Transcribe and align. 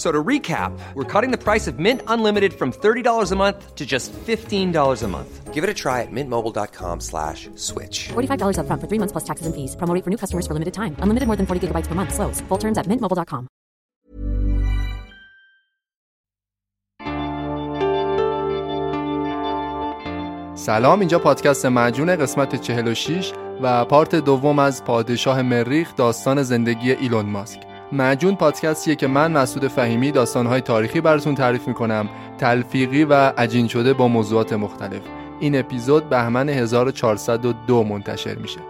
So 0.00 0.10
to 0.10 0.24
recap, 0.24 0.72
we're 0.94 1.04
cutting 1.04 1.30
the 1.30 1.36
price 1.36 1.66
of 1.66 1.78
Mint 1.78 2.00
Unlimited 2.06 2.54
from 2.54 2.72
$30 2.72 3.32
a 3.32 3.36
month 3.36 3.74
to 3.74 3.84
just 3.84 4.14
$15 4.14 5.02
a 5.02 5.08
month. 5.08 5.52
Give 5.52 5.62
it 5.62 5.68
a 5.68 5.74
try 5.74 6.00
at 6.00 6.08
mintmobile.com 6.10 7.00
slash 7.00 7.50
switch. 7.54 8.08
$45 8.08 8.56
upfront 8.60 8.80
for 8.80 8.88
three 8.88 9.00
months 9.02 9.12
plus 9.12 9.24
taxes 9.28 9.44
and 9.44 9.54
fees. 9.54 9.76
Promo 9.76 9.92
rate 9.92 10.04
for 10.04 10.08
new 10.08 10.16
customers 10.16 10.46
for 10.46 10.54
limited 10.54 10.72
time. 10.72 10.96
Unlimited 11.04 11.26
more 11.28 11.36
than 11.36 11.44
40 11.44 11.60
gigabytes 11.68 11.86
per 11.86 11.94
month. 11.94 12.14
Slows. 12.14 12.40
Full 12.48 12.58
terms 12.64 12.78
at 12.78 12.86
mintmobile.com. 12.88 13.48
سلام 20.54 21.00
اینجا 21.00 21.18
پادکست 21.18 21.66
مجون 21.66 22.16
قسمت 22.16 22.62
46 22.62 23.32
و 23.62 23.84
پارت 23.84 24.14
دوم 24.14 24.58
از 24.58 24.84
پادشاه 24.84 25.42
مریخ 25.42 25.96
داستان 25.96 26.42
زندگی 26.42 26.92
ایلون 26.92 27.26
ماسک 27.26 27.69
معجون 27.92 28.36
پادکستیه 28.36 28.94
که 28.94 29.06
من 29.06 29.32
مسعود 29.32 29.68
فهیمی 29.68 30.10
داستانهای 30.10 30.60
تاریخی 30.60 31.00
براتون 31.00 31.34
تعریف 31.34 31.68
می‌کنم. 31.68 32.08
تلفیقی 32.38 33.04
و 33.04 33.14
عجین 33.14 33.68
شده 33.68 33.92
با 33.92 34.08
موضوعات 34.08 34.52
مختلف. 34.52 35.02
این 35.40 35.58
اپیزود 35.58 36.08
بهمن 36.08 36.48
1402 36.48 37.84
منتشر 37.84 38.34
میشه. 38.34 38.69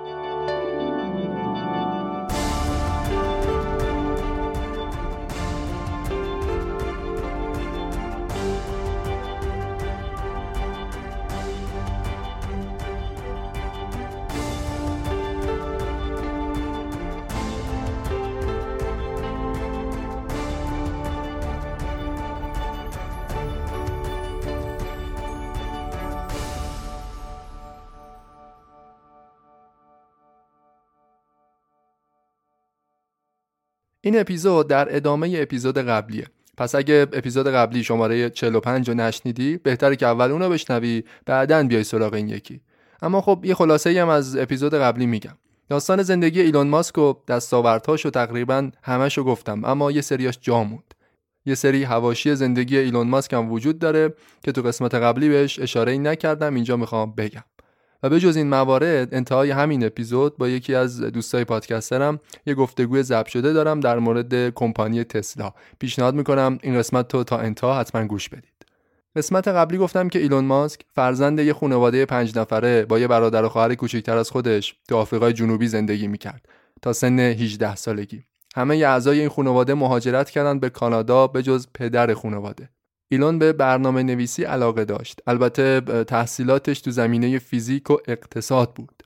این 34.11 34.21
اپیزود 34.21 34.69
در 34.69 34.97
ادامه 34.97 35.35
اپیزود 35.37 35.79
قبلیه. 35.79 36.27
پس 36.57 36.75
اگه 36.75 37.07
اپیزود 37.13 37.49
قبلی 37.49 37.85
شماره 37.85 38.31
45 38.31 38.89
رو 38.89 38.95
نشنیدی 38.95 39.57
بهتره 39.57 39.97
که 39.97 40.07
اول 40.07 40.31
اونو 40.31 40.49
بشنوی 40.49 41.05
بعدا 41.27 41.63
بیای 41.63 41.85
سراغ 41.85 42.15
این 42.15 42.29
یکی. 42.29 42.61
اما 43.03 43.21
خب 43.21 43.41
یه 43.45 43.55
خلاصه 43.55 43.91
ای 43.91 43.99
هم 43.99 44.09
از 44.09 44.37
اپیزود 44.37 44.75
قبلی 44.75 45.07
میگم. 45.07 45.37
داستان 45.69 46.03
زندگی 46.03 46.41
ایلون 46.41 46.69
ماسک 46.69 46.99
و 46.99 47.15
دستاوردهاشو 47.29 48.11
تقریبا 48.11 48.71
همشو 48.83 49.25
گفتم 49.25 49.65
اما 49.65 49.91
یه 49.91 50.01
سریاش 50.01 50.39
جا 50.41 50.65
موند. 50.65 50.95
یه 51.47 51.55
سری 51.55 51.85
هواشی 51.85 52.35
زندگی 52.35 52.79
ایلون 52.79 53.09
ماسک 53.09 53.33
هم 53.33 53.53
وجود 53.53 53.79
داره 53.79 54.15
که 54.45 54.53
تو 54.53 54.63
قسمت 54.63 54.95
قبلی 54.95 55.29
بهش 55.29 55.59
اشاره 55.59 55.99
نکردم 55.99 56.55
اینجا 56.55 56.77
می‌خوام 56.77 57.15
بگم. 57.15 57.45
و 58.03 58.09
به 58.09 58.21
جز 58.21 58.37
این 58.37 58.49
موارد 58.49 59.15
انتهای 59.15 59.51
همین 59.51 59.85
اپیزود 59.85 60.37
با 60.37 60.49
یکی 60.49 60.75
از 60.75 61.01
دوستای 61.01 61.45
پادکسترم 61.45 62.21
یه 62.47 62.55
گفتگوی 62.55 63.03
ضبط 63.03 63.29
شده 63.29 63.53
دارم 63.53 63.81
در 63.81 63.99
مورد 63.99 64.55
کمپانی 64.55 65.05
تسلا. 65.05 65.53
پیشنهاد 65.79 66.15
می‌کنم 66.15 66.59
این 66.63 66.79
قسمت 66.79 67.09
تو 67.09 67.25
تا 67.25 67.39
انتها 67.39 67.81
حتما 67.81 68.05
گوش 68.05 68.29
بدید. 68.29 68.67
قسمت 69.17 69.49
قبلی 69.49 69.79
گفتم 69.79 70.09
که 70.09 70.19
ایلون 70.19 70.45
ماسک 70.45 70.81
فرزند 70.95 71.41
یه 71.41 71.53
خانواده 71.53 72.07
پنج 72.07 72.39
نفره 72.39 72.85
با 72.85 72.99
یه 72.99 73.09
برادر 73.09 73.45
و 73.45 73.49
خواهر 73.49 73.75
کوچکتر 73.75 74.17
از 74.17 74.31
خودش 74.31 74.77
تو 74.89 74.97
آفریقای 74.97 75.33
جنوبی 75.33 75.69
زندگی 75.69 76.09
می‌کرد 76.09 76.49
تا 76.83 76.93
سن 76.93 77.19
18 77.19 77.77
سالگی. 77.77 78.25
همه 78.57 78.77
اعضای 78.77 79.21
این 79.21 79.29
خانواده 79.29 79.75
مهاجرت 79.75 80.31
کردن 80.31 80.59
به 80.59 80.71
کانادا 80.71 81.27
به 81.27 81.43
جز 81.43 81.67
پدر 81.75 82.15
خانواده. 82.15 82.69
ایلون 83.13 83.39
به 83.39 83.53
برنامه 83.53 84.03
نویسی 84.03 84.45
علاقه 84.45 84.85
داشت. 84.85 85.21
البته 85.27 85.81
تحصیلاتش 86.05 86.81
تو 86.81 86.91
زمینه 86.91 87.39
فیزیک 87.39 87.91
و 87.91 87.97
اقتصاد 88.09 88.75
بود. 88.75 89.03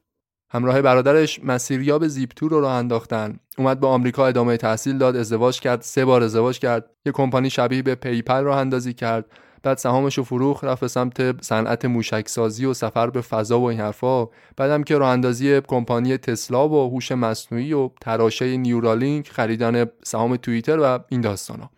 همراه 0.51 0.83
برادرش 0.83 1.41
مسیریاب 1.45 2.07
Zip2 2.07 2.51
رو 2.51 2.61
راه 2.61 2.73
انداختن. 2.73 3.39
اومد 3.59 3.81
به 3.81 3.87
آمریکا 3.87 4.27
ادامه 4.27 4.57
تحصیل 4.57 4.99
داد 4.99 5.17
ازدواج 5.17 5.61
کرد 5.61 5.83
سه 5.83 6.05
بار 6.05 6.23
ازدواج 6.23 6.59
کرد. 6.59 6.91
یه 7.07 7.13
کمپانی 7.13 7.51
شبیه 7.51 7.83
به 7.83 7.95
PayPal 7.95 8.43
راه 8.43 8.59
اندازی 8.59 8.93
کرد. 8.93 9.25
بعد 9.63 9.79
سهامش 9.79 10.19
رو 10.19 10.25
فروخت 10.25 10.65
رفت 10.65 10.81
به 10.81 10.89
سمت 10.89 11.45
صنعت 11.45 11.85
موشکسازی 11.85 12.65
و 12.67 12.75
سفر 12.75 13.11
به 13.11 13.21
فضا 13.21 13.61
و 13.61 13.65
این 13.65 13.81
حرفا. 13.81 14.29
بعدم 14.57 14.83
که 14.83 14.99
راه 14.99 15.11
اندازی 15.11 15.61
کمپانی 15.61 16.17
تسلا 16.17 16.69
و 16.69 16.91
هوش 16.91 17.13
مصنوعی 17.13 17.73
و 17.73 17.91
تراشه 18.01 18.57
نیورالینک 18.57 19.29
خریدن 19.29 19.87
سهام 20.05 20.37
توییتر 20.37 20.79
و 20.79 20.99
این 21.09 21.21
داستانا. 21.21 21.71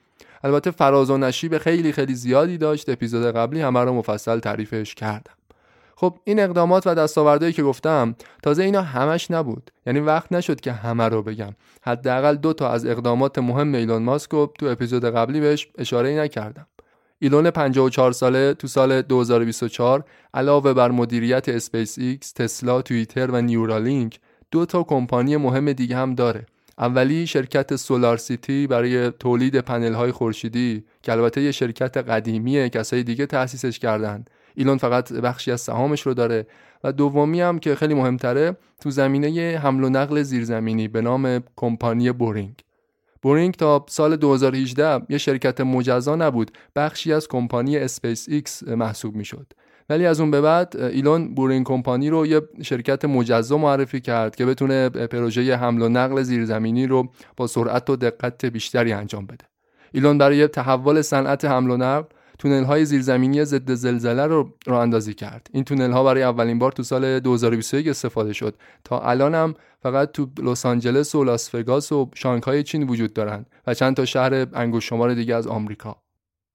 البته 0.44 0.70
فراز 0.70 1.10
و 1.10 1.18
نشیب 1.18 1.58
خیلی 1.58 1.92
خیلی 1.92 2.14
زیادی 2.14 2.58
داشت. 2.58 2.88
اپیزود 2.88 3.34
قبلی 3.36 3.60
همه 3.60 3.80
رو 3.80 3.92
مفصل 3.92 4.38
تعریفش 4.38 4.94
کردم. 4.94 5.32
خب 5.96 6.18
این 6.24 6.40
اقدامات 6.40 6.86
و 6.86 6.94
دستاوردهایی 6.94 7.52
که 7.52 7.62
گفتم 7.62 8.14
تازه 8.42 8.62
اینا 8.62 8.82
همش 8.82 9.30
نبود. 9.30 9.70
یعنی 9.86 10.00
وقت 10.00 10.32
نشد 10.32 10.60
که 10.60 10.72
همه 10.72 11.08
رو 11.08 11.22
بگم. 11.22 11.54
حداقل 11.82 12.36
دو 12.36 12.52
تا 12.52 12.70
از 12.70 12.86
اقدامات 12.86 13.38
مهم 13.38 13.74
ایلون 13.74 14.02
ماسک 14.02 14.30
رو 14.30 14.52
تو 14.58 14.66
اپیزود 14.66 15.04
قبلی 15.04 15.40
بهش 15.40 15.68
اشاره 15.78 16.20
نکردم. 16.20 16.66
ایلون 17.18 17.50
54 17.50 18.12
ساله 18.12 18.54
تو 18.54 18.66
سال 18.66 19.02
2024 19.02 20.04
علاوه 20.34 20.72
بر 20.72 20.90
مدیریت 20.90 21.48
اسپیس 21.48 21.98
ایکس، 21.98 22.32
تسلا، 22.32 22.82
توییتر 22.82 23.30
و 23.30 23.40
نیورالینک 23.40 24.20
دو 24.50 24.66
تا 24.66 24.82
کمپانی 24.82 25.36
مهم 25.36 25.72
دیگه 25.72 25.96
هم 25.96 26.14
داره. 26.14 26.46
اولی 26.78 27.26
شرکت 27.26 27.76
SolarCity 27.76 28.66
برای 28.66 29.10
تولید 29.10 29.60
پنل 29.60 29.92
های 29.92 30.12
خورشیدی 30.12 30.84
که 31.02 31.12
البته 31.12 31.42
یه 31.42 31.52
شرکت 31.52 31.96
قدیمیه 31.96 32.68
کسای 32.68 33.02
دیگه 33.02 33.26
تأسیسش 33.26 33.78
کردن. 33.78 34.24
ایلون 34.54 34.78
فقط 34.78 35.12
بخشی 35.12 35.52
از 35.52 35.60
سهامش 35.60 36.00
رو 36.00 36.14
داره. 36.14 36.46
و 36.84 36.92
دومی 36.92 37.40
هم 37.40 37.58
که 37.58 37.74
خیلی 37.74 37.94
مهمتره 37.94 38.56
تو 38.80 38.90
زمینه 38.90 39.58
حمل 39.58 39.84
و 39.84 39.88
نقل 39.88 40.22
زیرزمینی 40.22 40.88
به 40.88 41.00
نام 41.00 41.42
کمپانی 41.56 42.12
Boring. 42.12 42.54
Boring 43.22 43.54
تا 43.54 43.86
سال 43.88 44.16
2018 44.16 45.06
یه 45.08 45.18
شرکت 45.18 45.60
مجزا 45.60 46.16
نبود 46.16 46.50
بخشی 46.76 47.12
از 47.12 47.28
کمپانی 47.28 47.78
اسپیس 47.78 48.28
ایکس 48.28 48.62
محسوب 48.62 49.16
می‌شد. 49.16 49.52
ولی 49.90 50.06
از 50.06 50.20
اون 50.20 50.30
به 50.30 50.40
بعد 50.40 50.76
ایلون 50.76 51.34
Boring 51.34 51.64
Company 51.64 52.10
رو 52.10 52.26
یه 52.26 52.40
شرکت 52.62 53.04
مجزا 53.04 53.58
معرفی 53.58 54.00
کرد 54.00 54.36
که 54.36 54.46
بتونه 54.46 54.88
پروژه 54.88 55.56
حمل 55.56 55.82
و 55.82 55.88
نقل 55.88 56.22
زیرزمینی 56.22 56.86
رو 56.86 57.08
با 57.36 57.46
سرعت 57.46 57.90
و 57.90 57.96
دقت 57.96 58.44
بیشتری 58.44 58.92
انجام 58.92 59.26
بده. 59.26 59.44
ایلون 59.92 60.18
برای 60.18 60.48
تحول 60.48 61.02
صنعت 61.02 61.44
حمل 61.44 61.70
و 61.70 61.76
نقل 61.76 62.04
تونل 62.38 62.64
های 62.64 62.84
زیرزمینی 62.84 63.44
ضد 63.44 63.74
زلزله 63.74 64.26
رو 64.26 64.54
راه 64.66 64.80
اندازی 64.80 65.14
کرد. 65.14 65.50
این 65.52 65.64
تونل 65.64 65.92
ها 65.92 66.04
برای 66.04 66.22
اولین 66.22 66.58
بار 66.58 66.72
تو 66.72 66.82
سال 66.82 67.20
2021 67.20 67.88
استفاده 67.88 68.32
شد. 68.32 68.54
تا 68.84 69.00
الان 69.00 69.34
هم 69.34 69.54
فقط 69.82 70.12
تو 70.12 70.26
لس 70.42 70.66
آنجلس 70.66 71.14
و 71.14 71.24
لاس 71.24 71.54
وگاس 71.54 71.92
و 71.92 72.10
شانگهای 72.14 72.62
چین 72.62 72.88
وجود 72.88 73.12
دارند 73.12 73.46
و 73.66 73.74
چند 73.74 73.96
تا 73.96 74.04
شهر 74.04 74.46
انگشت 74.54 74.88
شمار 74.88 75.14
دیگه 75.14 75.34
از 75.34 75.46
آمریکا. 75.46 75.96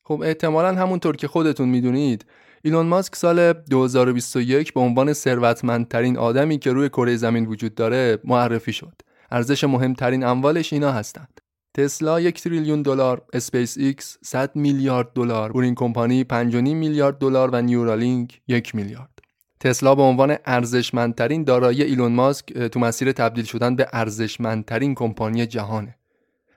خب 0.04 0.22
احتمالا 0.25 0.75
همونطور 0.75 1.16
که 1.16 1.27
خودتون 1.27 1.69
می‌دونید 1.69 2.25
ایلون 2.63 2.86
ماسک 2.86 3.16
سال 3.16 3.54
2021 3.54 4.74
به 4.74 4.80
عنوان 4.80 5.13
ثروتمندترین 5.13 6.18
آدمی 6.18 6.58
که 6.60 6.72
روی 6.72 6.90
کره 6.90 7.16
زمین 7.16 7.46
وجود 7.46 7.75
داره 7.75 8.19
معرفی 8.24 8.74
شد. 8.74 9.02
ارزش 9.31 9.63
مهمترین 9.63 10.24
اموالش 10.24 10.74
اینا 10.74 10.92
هستند. 10.92 11.42
تسلا 11.74 12.19
یک 12.19 12.42
تریلیون 12.42 12.81
دلار، 12.81 13.22
اسپیس 13.34 13.78
ایکس 13.78 14.18
100 14.24 14.56
میلیارد 14.56 15.13
دلار، 15.13 15.52
Boring 15.51 15.75
Company 15.75 16.24
5.5 16.24 16.34
میلیارد 16.56 17.18
دلار 17.18 17.50
و 17.54 17.62
نیورالینک 17.62 18.42
یک 18.48 18.75
میلیارد. 18.75 19.19
تسلا 19.60 19.96
به 19.96 20.02
عنوان 20.02 20.36
ارزشمندترین 20.46 21.44
دارایی 21.44 21.84
ایلون 21.84 22.12
ماسک 22.12 22.54
تو 22.54 22.80
مسیر 22.80 23.12
تبدیل 23.12 23.46
شدن 23.46 23.75
به 23.75 23.88
ارزشمندترین 23.94 24.96
کمپانی 24.96 25.46
جهانه. 25.46 25.96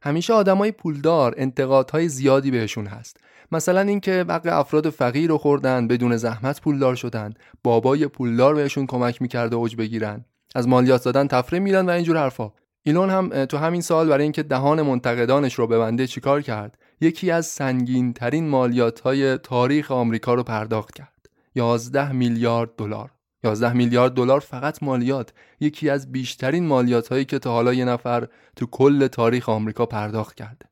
همیشه 0.04 0.32
آدمای 0.32 0.72
پولدار 0.72 1.34
انتقادهای 1.36 2.08
زیادی 2.08 2.50
بهشون 2.50 2.86
هست. 2.86 3.16
مثلا 3.52 3.80
اینکه 3.80 4.24
بقیه 4.24 4.54
افراد 4.54 4.90
فقیر 4.90 5.30
رو 5.30 5.38
خوردن 5.38 5.88
بدون 5.88 6.16
زحمت 6.16 6.60
پولدار 6.60 6.94
شدن. 6.94 7.34
بابای 7.62 8.06
پولدار 8.06 8.54
بهشون 8.54 8.86
کمک 8.86 9.22
می‌کرده 9.22 9.56
اوج 9.56 9.76
بگیرن. 9.76 10.24
از 10.54 10.68
مالیات 10.68 11.04
دادن 11.04 11.26
تفره 11.26 11.58
میرن 11.58 11.86
و 11.86 11.90
اینجور 11.90 12.16
حرفا. 12.16 12.52
ایلون 12.82 13.10
هم 13.10 13.44
تو 13.44 13.56
همین 13.56 13.80
سال 13.80 14.08
برای 14.08 14.22
اینکه 14.22 14.42
دهان 14.42 14.82
منتقدانش 14.82 15.54
رو 15.54 15.66
ببنده 15.66 16.06
چیکار 16.06 16.42
کرد؟ 16.42 16.78
یکی 17.00 17.30
از 17.30 17.46
سنگین 17.46 18.12
ترین 18.12 18.48
مالیات 18.48 19.00
های 19.00 19.38
تاریخ 19.38 19.90
آمریکا 19.90 20.34
رو 20.34 20.42
پرداخت 20.42 20.94
کرد. 20.94 21.28
11 21.54 22.12
میلیارد 22.12 22.70
دلار. 22.76 23.13
11 23.44 23.72
میلیارد 23.72 24.14
دلار 24.14 24.40
فقط 24.40 24.82
مالیات. 24.82 25.32
یکی 25.60 25.90
از 25.90 26.12
بیشترین 26.12 26.66
مالیات 26.66 27.08
هایی 27.08 27.24
که 27.24 27.38
تا 27.38 27.52
حالا 27.52 27.74
یه 27.74 27.84
نفر 27.84 28.28
تو 28.56 28.66
کل 28.66 29.06
تاریخ 29.06 29.48
آمریکا 29.48 29.86
پرداخت 29.86 30.34
کرده 30.34 30.66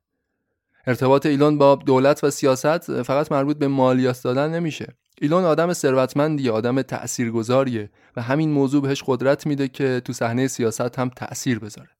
ارتباط 0.86 1.26
ایلون 1.26 1.58
با 1.58 1.74
دولت 1.74 2.24
و 2.24 2.30
سیاست 2.30 3.02
فقط 3.02 3.32
مربوط 3.32 3.56
به 3.56 3.68
مالیات 3.68 4.22
دادن 4.22 4.54
نمیشه. 4.54 4.94
ایلون 5.20 5.44
آدم 5.44 5.72
ثروتمندی 5.72 6.50
آدم 6.50 6.82
تاثیرگذاریه 6.82 7.90
و 8.16 8.22
همین 8.22 8.50
موضوع 8.50 8.82
بهش 8.82 9.02
قدرت 9.06 9.46
میده 9.46 9.68
که 9.68 10.02
تو 10.04 10.12
صحنه 10.12 10.48
سیاست 10.48 10.98
هم 10.98 11.08
تاثیر 11.08 11.58
بذاره. 11.58 11.90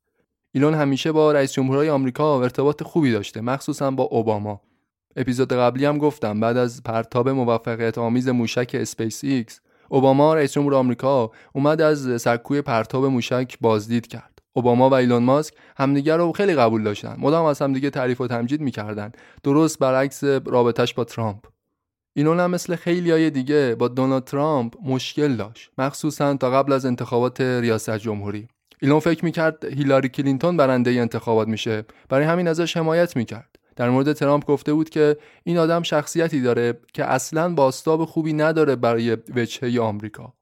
ایلون 0.53 0.75
همیشه 0.75 1.13
با 1.13 1.33
رئیس 1.33 1.53
جمهورهای 1.53 1.91
آمریکا 1.91 2.43
ارتباط 2.43 2.83
خوبی 2.83 3.13
داشته 3.13 3.41
مخصوصا 3.41 3.91
با 3.91 4.05
اوباما. 4.05 4.61
اپیزود 5.17 5.53
قبلی 5.53 5.85
هم 5.85 5.99
گفتم 5.99 6.41
بعد 6.41 6.57
از 6.57 6.83
پرتاب 6.83 7.29
موفقیت 7.29 7.99
آمیز 7.99 8.29
موشک 8.29 8.71
اسپیس 8.75 9.25
ایکس 9.25 9.61
اوباما 9.93 10.35
رئیس 10.35 10.53
جمهور 10.53 10.75
آمریکا 10.75 11.31
اومد 11.53 11.81
از 11.81 12.23
سکوی 12.23 12.63
پرتاب 12.63 13.05
موشک 13.05 13.59
بازدید 13.61 14.07
کرد. 14.07 14.39
اوباما 14.53 14.91
و 14.91 14.95
ایلون 14.95 15.23
ماسک 15.23 15.55
همدیگر 15.77 16.17
رو 16.17 16.33
خیلی 16.33 16.55
قبول 16.55 16.83
داشتن. 16.83 17.17
مدام 17.19 17.45
از 17.45 17.63
همدیگه 17.63 17.91
تعریف 17.91 18.21
و 18.21 18.27
تمجید 18.27 18.61
می‌کردن. 18.61 19.13
درست 19.43 19.79
برعکس 19.79 20.25
رابطش 20.25 20.95
با 20.95 21.05
ترامپ. 21.05 21.45
ایلون 22.17 22.41
هم 22.41 22.51
مثل 22.51 22.77
خیلی 22.77 23.11
های 23.11 23.31
دیگه 23.31 23.75
با 23.79 23.89
دونالد 23.89 24.25
ترامپ 24.25 24.75
مشکل 24.85 25.37
داشت. 25.37 25.71
مخصوصا 25.79 26.35
تا 26.35 26.51
قبل 26.51 26.73
از 26.73 26.87
انتخابات 26.87 27.41
ریاست 27.41 27.99
جمهوری. 27.99 28.49
ایلون 28.83 29.01
فکر 29.01 29.25
می‌کرد 29.25 29.65
هیلاری 29.65 30.09
کلینتون 30.09 30.57
برنده 30.57 30.91
انتخابات 30.91 31.49
میشه. 31.49 31.85
برای 32.09 32.25
همین 32.25 32.49
ازش 32.49 32.77
حمایت 32.77 33.17
می‌کرد. 33.17 33.57
در 33.83 33.91
مورد 33.91 34.13
ترامپ 34.13 34.47
گفته 34.47 34.73
بود 34.73 34.91
که 34.91 35.17
این 35.45 35.59
آدم 35.59 35.83
شخصیتی 35.83 36.41
داره 36.41 36.81
که 36.95 37.05
اصلا 37.05 37.55
بازتاب 37.55 38.05
خوبی 38.05 38.33
نداره 38.33 38.77
برای 38.77 39.17
وجهه 39.37 39.81
آمریکا. 39.81 40.33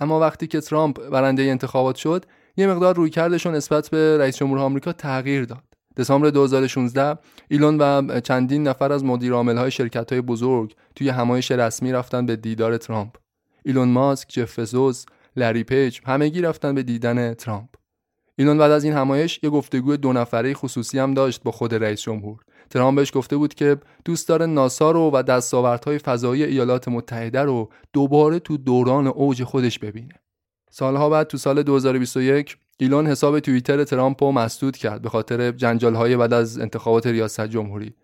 اما 0.00 0.20
وقتی 0.20 0.46
که 0.46 0.60
ترامپ 0.60 1.08
برنده 1.08 1.42
انتخابات 1.42 1.96
شد 1.96 2.24
یه 2.56 2.66
مقدار 2.66 2.96
رویکردشون 2.96 3.54
نسبت 3.54 3.90
به 3.90 4.18
رئیس 4.18 4.36
جمهور 4.36 4.58
آمریکا 4.58 4.92
تغییر 4.92 5.44
داد. 5.44 5.62
دسامبر 5.96 6.30
2016 6.30 7.18
ایلون 7.48 7.78
و 7.78 8.20
چندین 8.20 8.68
نفر 8.68 8.92
از 8.92 9.04
مدیر 9.04 9.32
های 9.32 9.70
شرکت 9.70 10.12
های 10.12 10.20
بزرگ 10.20 10.74
توی 10.94 11.08
همایش 11.08 11.50
رسمی 11.50 11.92
رفتن 11.92 12.26
به 12.26 12.36
دیدار 12.36 12.76
ترامپ. 12.76 13.16
ایلون 13.64 13.88
ماسک، 13.88 14.28
جف 14.28 14.58
بزوس، 14.58 15.04
لری 15.36 15.64
پیج 15.64 16.00
همگی 16.06 16.40
رفتن 16.40 16.74
به 16.74 16.82
دیدن 16.82 17.34
ترامپ. 17.34 17.68
ایلون 18.38 18.58
بعد 18.58 18.70
از 18.70 18.84
این 18.84 18.92
همایش 18.92 19.40
یه 19.42 19.50
گفتگوی 19.50 19.96
دو 19.96 20.12
نفره 20.12 20.54
خصوصی 20.54 20.98
هم 20.98 21.14
داشت 21.14 21.42
با 21.42 21.50
خود 21.50 21.74
رئیس 21.74 22.00
جمهور 22.00 22.38
ترامپ 22.70 22.96
بهش 22.96 23.10
گفته 23.14 23.36
بود 23.36 23.54
که 23.54 23.76
دوست 24.04 24.28
داره 24.28 24.46
ناسا 24.46 24.90
رو 24.90 25.10
و 25.14 25.22
دستاوردهای 25.22 25.98
فضایی 25.98 26.44
ایالات 26.44 26.88
متحده 26.88 27.42
رو 27.42 27.68
دوباره 27.92 28.38
تو 28.38 28.56
دوران 28.56 29.06
اوج 29.06 29.44
خودش 29.44 29.78
ببینه. 29.78 30.14
سالها 30.70 31.10
بعد 31.10 31.26
تو 31.26 31.38
سال 31.38 31.62
2021 31.62 32.56
ایلون 32.78 33.06
حساب 33.06 33.40
توییتر 33.40 33.84
ترامپ 33.84 34.22
رو 34.22 34.32
مسدود 34.32 34.76
کرد 34.76 35.02
به 35.02 35.08
خاطر 35.08 35.52
جنجالهای 35.52 36.16
بعد 36.16 36.32
از 36.32 36.58
انتخابات 36.58 37.06
ریاست 37.06 37.46
جمهوری. 37.46 37.94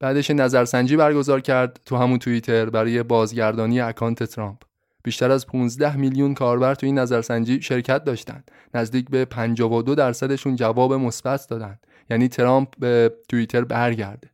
بعدش 0.00 0.30
نظرسنجی 0.30 0.96
برگزار 0.96 1.40
کرد 1.40 1.80
تو 1.84 1.96
همون 1.96 2.18
توییتر 2.18 2.70
برای 2.70 3.02
بازگردانی 3.02 3.80
اکانت 3.80 4.22
ترامپ. 4.24 4.71
بیشتر 5.02 5.30
از 5.30 5.46
15 5.46 5.96
میلیون 5.96 6.34
کاربر 6.34 6.74
تو 6.74 6.86
این 6.86 6.98
نظرسنجی 6.98 7.62
شرکت 7.62 8.04
داشتند. 8.04 8.50
نزدیک 8.74 9.10
به 9.10 9.24
52 9.24 9.94
درصدشون 9.94 10.56
جواب 10.56 10.94
مثبت 10.94 11.46
دادند. 11.48 11.86
یعنی 12.10 12.28
ترامپ 12.28 12.68
به 12.78 13.12
توییتر 13.28 13.64
برگرده. 13.64 14.30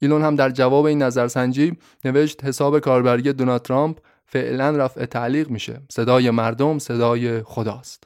ایلون 0.00 0.22
هم 0.22 0.36
در 0.36 0.50
جواب 0.50 0.84
این 0.84 1.02
نظرسنجی 1.02 1.76
نوشت 2.04 2.44
حساب 2.44 2.78
کاربری 2.78 3.32
دونالد 3.32 3.62
ترامپ 3.62 3.98
فعلا 4.26 4.70
رفع 4.70 5.04
تعلیق 5.04 5.50
میشه. 5.50 5.80
صدای 5.90 6.30
مردم 6.30 6.78
صدای 6.78 7.42
خداست. 7.42 8.04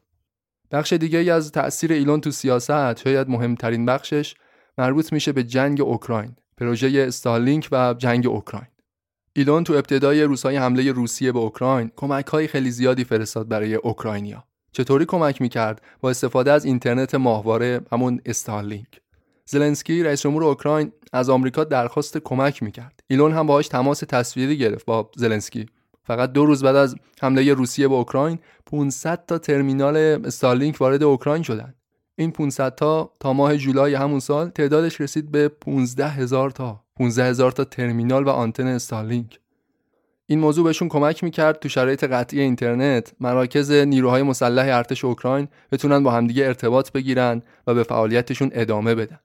بخش 0.71 0.93
دیگه 0.93 1.19
ای 1.19 1.31
از 1.31 1.53
تأثیر 1.53 1.93
ایلون 1.93 2.21
تو 2.21 2.31
سیاست 2.31 2.97
شاید 3.05 3.29
مهمترین 3.29 3.87
بخشش 3.87 4.35
مربوط 4.79 5.13
میشه 5.13 5.33
به 5.33 5.45
جنگ 5.45 5.81
اوکراین. 5.81 6.37
پروژه 6.57 7.05
استارلینک 7.09 7.69
و 7.73 7.95
جنگ 7.99 8.27
اوکراین. 8.27 8.72
ایلون 9.37 9.65
تو 9.65 9.73
ابتدای 9.73 10.23
روزهای 10.23 10.57
حمله 10.57 10.93
روسیه 10.93 11.33
به 11.33 11.39
اوکراین 11.39 11.91
کمک 11.97 12.27
های 12.27 12.47
خیلی 12.47 12.71
زیادی 12.71 13.05
فرستاد 13.05 13.49
برای 13.49 13.75
اوکراینیا. 13.75 14.45
چطوری 14.73 15.05
کمک 15.05 15.41
می‌کرد؟ 15.41 15.83
با 16.01 16.11
استفاده 16.11 16.53
از 16.53 16.65
اینترنت 16.65 17.15
ماهواره 17.15 17.81
همون 17.93 18.21
استارلینک. 18.27 19.01
زلنسکی 19.47 20.03
رئیس 20.03 20.23
جمهور 20.23 20.45
اوکراین 20.45 20.93
از 21.13 21.31
آمریکا 21.31 21.65
درخواست 21.65 22.19
کمک 22.19 22.63
می‌کرد. 22.63 23.01
ایلون 23.07 23.33
هم 23.33 23.47
باهاش 23.47 23.69
تماس 23.69 24.01
تصویری 24.01 24.59
گرفت 24.59 24.87
با 24.87 25.11
زلنسکی. 25.17 25.67
فقط 26.05 26.33
دو 26.33 26.47
روز 26.47 26.65
بعد 26.65 26.77
از 26.77 26.97
حمله 27.23 27.55
روسیه 27.55 27.89
به 27.89 27.95
اوکراین 27.95 28.39
500 28.67 29.27
تا 29.27 29.39
ترمینال 29.39 29.97
استارلینک 29.97 30.81
وارد 30.81 31.03
اوکراین 31.03 31.43
شدند. 31.43 31.75
این 32.17 32.31
500 32.31 32.75
تا 32.75 33.13
تا 33.21 33.33
ماه 33.33 33.57
جولای 33.57 33.95
همون 33.95 34.21
سال 34.21 34.49
تعدادش 34.49 35.01
رسید 35.01 35.31
به 35.31 35.49
15 35.49 36.09
هزار 36.09 36.51
تا. 36.51 36.85
15 36.97 37.25
هزار 37.25 37.53
تا 37.53 37.65
ترمینال 37.65 38.25
و 38.25 38.29
آنتن 38.29 38.67
استارلینک 38.67 39.39
این 40.27 40.41
موضوع 40.41 40.65
بهشون 40.65 40.89
کمک 40.89 41.25
می‌کرد 41.25 41.59
تو 41.59 41.69
شرایط 41.69 42.05
قطعی 42.05 42.41
اینترنت 42.41 43.13
مراکز 43.21 43.71
نیروهای 43.71 44.23
مسلح 44.23 44.77
ارتش 44.77 45.05
اوکراین 45.05 45.49
بتونن 45.73 46.03
با 46.03 46.11
همدیگه 46.11 46.47
ارتباط 46.47 46.93
بگیرن 46.93 47.43
و 47.67 47.75
به 47.75 47.83
فعالیتشون 47.83 48.51
ادامه 48.53 48.95
بدن. 48.95 49.19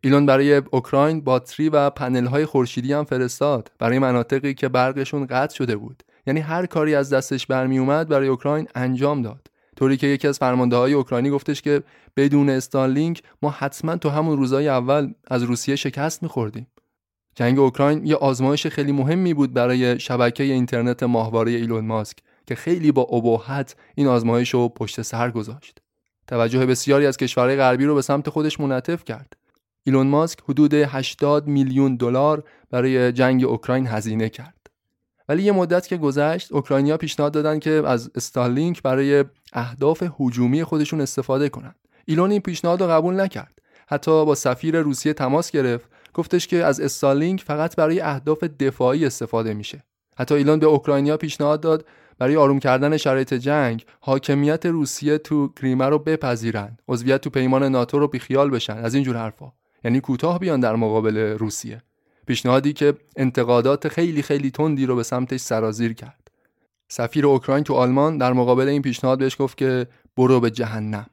ایلون 0.00 0.26
برای 0.26 0.54
اوکراین 0.54 1.20
باتری 1.20 1.68
و 1.68 1.90
پنل 1.90 2.26
های 2.26 2.46
خورشیدی 2.46 2.92
هم 2.92 3.04
فرستاد 3.04 3.72
برای 3.78 3.98
مناطقی 3.98 4.54
که 4.54 4.68
برقشون 4.68 5.26
قطع 5.26 5.54
شده 5.54 5.76
بود. 5.76 6.02
یعنی 6.26 6.40
هر 6.40 6.66
کاری 6.66 6.94
از 6.94 7.12
دستش 7.12 7.46
برمی 7.46 7.78
اومد 7.78 8.08
برای 8.08 8.28
اوکراین 8.28 8.68
انجام 8.74 9.22
داد. 9.22 9.46
طوری 9.76 9.96
که 9.96 10.06
یکی 10.06 10.28
از 10.28 10.38
فرمانده 10.38 10.76
های 10.76 10.92
اوکراینی 10.92 11.30
گفتش 11.30 11.62
که 11.62 11.82
بدون 12.16 12.50
استالینک 12.50 13.22
ما 13.42 13.50
حتما 13.50 13.96
تو 13.96 14.08
همون 14.08 14.36
روزهای 14.36 14.68
اول 14.68 15.12
از 15.26 15.42
روسیه 15.42 15.76
شکست 15.76 16.22
میخوردیم. 16.22 16.66
جنگ 17.34 17.58
اوکراین 17.58 18.06
یه 18.06 18.16
آزمایش 18.16 18.66
خیلی 18.66 18.92
مهمی 18.92 19.34
بود 19.34 19.52
برای 19.52 20.00
شبکه 20.00 20.42
اینترنت 20.42 21.02
ماهواره 21.02 21.50
ایلون 21.50 21.86
ماسک 21.86 22.16
که 22.46 22.54
خیلی 22.54 22.92
با 22.92 23.02
ابهت 23.02 23.76
این 23.94 24.06
آزمایش 24.06 24.54
رو 24.54 24.68
پشت 24.68 25.02
سر 25.02 25.30
گذاشت. 25.30 25.78
توجه 26.26 26.66
بسیاری 26.66 27.06
از 27.06 27.16
کشورهای 27.16 27.56
غربی 27.56 27.84
رو 27.84 27.94
به 27.94 28.02
سمت 28.02 28.28
خودش 28.28 28.60
منعطف 28.60 29.04
کرد. 29.04 29.36
ایلون 29.84 30.06
ماسک 30.06 30.38
حدود 30.48 30.74
80 30.74 31.46
میلیون 31.46 31.96
دلار 31.96 32.44
برای 32.70 33.12
جنگ 33.12 33.44
اوکراین 33.44 33.86
هزینه 33.86 34.28
کرد. 34.28 34.70
ولی 35.28 35.42
یه 35.42 35.52
مدت 35.52 35.86
که 35.86 35.96
گذشت 35.96 36.52
اوکراینیا 36.52 36.96
پیشنهاد 36.96 37.32
دادن 37.32 37.58
که 37.58 37.70
از 37.70 38.10
استارلینک 38.14 38.82
برای 38.82 39.24
اهداف 39.52 40.02
هجومی 40.20 40.64
خودشون 40.64 41.00
استفاده 41.00 41.48
کنند. 41.48 41.76
ایلون 42.04 42.30
این 42.30 42.40
پیشنهاد 42.40 42.82
رو 42.82 42.88
قبول 42.88 43.20
نکرد. 43.20 43.58
حتی 43.86 44.10
با 44.10 44.34
سفیر 44.34 44.80
روسیه 44.80 45.12
تماس 45.12 45.50
گرفت 45.50 45.88
گفتش 46.14 46.46
که 46.46 46.64
از 46.64 46.80
استالینک 46.80 47.42
فقط 47.42 47.76
برای 47.76 48.00
اهداف 48.00 48.44
دفاعی 48.44 49.06
استفاده 49.06 49.54
میشه. 49.54 49.84
حتی 50.16 50.34
ایلان 50.34 50.58
به 50.58 50.66
اوکراینیا 50.66 51.16
پیشنهاد 51.16 51.60
داد 51.60 51.84
برای 52.18 52.36
آروم 52.36 52.58
کردن 52.58 52.96
شرایط 52.96 53.34
جنگ 53.34 53.84
حاکمیت 54.00 54.66
روسیه 54.66 55.18
تو 55.18 55.48
کریمه 55.48 55.84
رو 55.84 55.98
بپذیرن 55.98 56.76
عضویت 56.88 57.20
تو 57.20 57.30
پیمان 57.30 57.62
ناتو 57.64 57.98
رو 57.98 58.08
بیخیال 58.08 58.50
بشن. 58.50 58.78
از 58.78 58.94
اینجور 58.94 59.16
حرفا. 59.16 59.52
یعنی 59.84 60.00
کوتاه 60.00 60.38
بیان 60.38 60.60
در 60.60 60.76
مقابل 60.76 61.16
روسیه. 61.16 61.82
پیشنهادی 62.26 62.72
که 62.72 62.94
انتقادات 63.16 63.88
خیلی 63.88 64.22
خیلی 64.22 64.50
تندی 64.50 64.86
رو 64.86 64.96
به 64.96 65.02
سمتش 65.02 65.40
سرازیر 65.40 65.92
کرد. 65.92 66.30
سفیر 66.88 67.26
اوکراین 67.26 67.64
تو 67.64 67.74
آلمان 67.74 68.18
در 68.18 68.32
مقابل 68.32 68.68
این 68.68 68.82
پیشنهاد 68.82 69.18
بهش 69.18 69.36
گفت 69.38 69.58
که 69.58 69.86
برو 70.16 70.40
به 70.40 70.50
جهنم. 70.50 71.06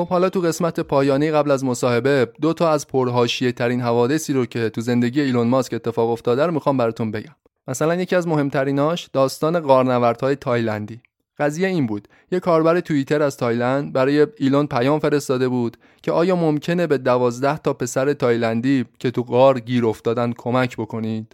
خب 0.00 0.08
حالا 0.08 0.30
تو 0.30 0.40
قسمت 0.40 0.80
پایانی 0.80 1.30
قبل 1.30 1.50
از 1.50 1.64
مصاحبه 1.64 2.32
دو 2.40 2.52
تا 2.52 2.70
از 2.70 2.86
پرهاشیه 2.86 3.52
ترین 3.52 3.80
حوادثی 3.80 4.32
رو 4.32 4.46
که 4.46 4.68
تو 4.68 4.80
زندگی 4.80 5.20
ایلون 5.20 5.48
ماسک 5.48 5.74
اتفاق 5.74 6.10
افتاده 6.10 6.46
رو 6.46 6.52
می‌خوام 6.52 6.76
براتون 6.76 7.10
بگم. 7.10 7.34
مثلا 7.68 7.94
یکی 7.94 8.16
از 8.16 8.28
مهمتریناش 8.28 9.08
داستان 9.12 9.60
غارنوردهای 9.60 10.36
تایلندی. 10.36 11.00
قضیه 11.38 11.68
این 11.68 11.86
بود. 11.86 12.08
یه 12.32 12.40
کاربر 12.40 12.80
توییتر 12.80 13.22
از 13.22 13.36
تایلند 13.36 13.92
برای 13.92 14.26
ایلون 14.36 14.66
پیام 14.66 14.98
فرستاده 14.98 15.48
بود 15.48 15.76
که 16.02 16.12
آیا 16.12 16.36
ممکنه 16.36 16.86
به 16.86 16.98
دوازده 16.98 17.58
تا 17.58 17.72
پسر 17.72 18.12
تایلندی 18.12 18.84
که 18.98 19.10
تو 19.10 19.22
غار 19.22 19.60
گیر 19.60 19.86
افتادن 19.86 20.32
کمک 20.32 20.76
بکنید؟ 20.76 21.32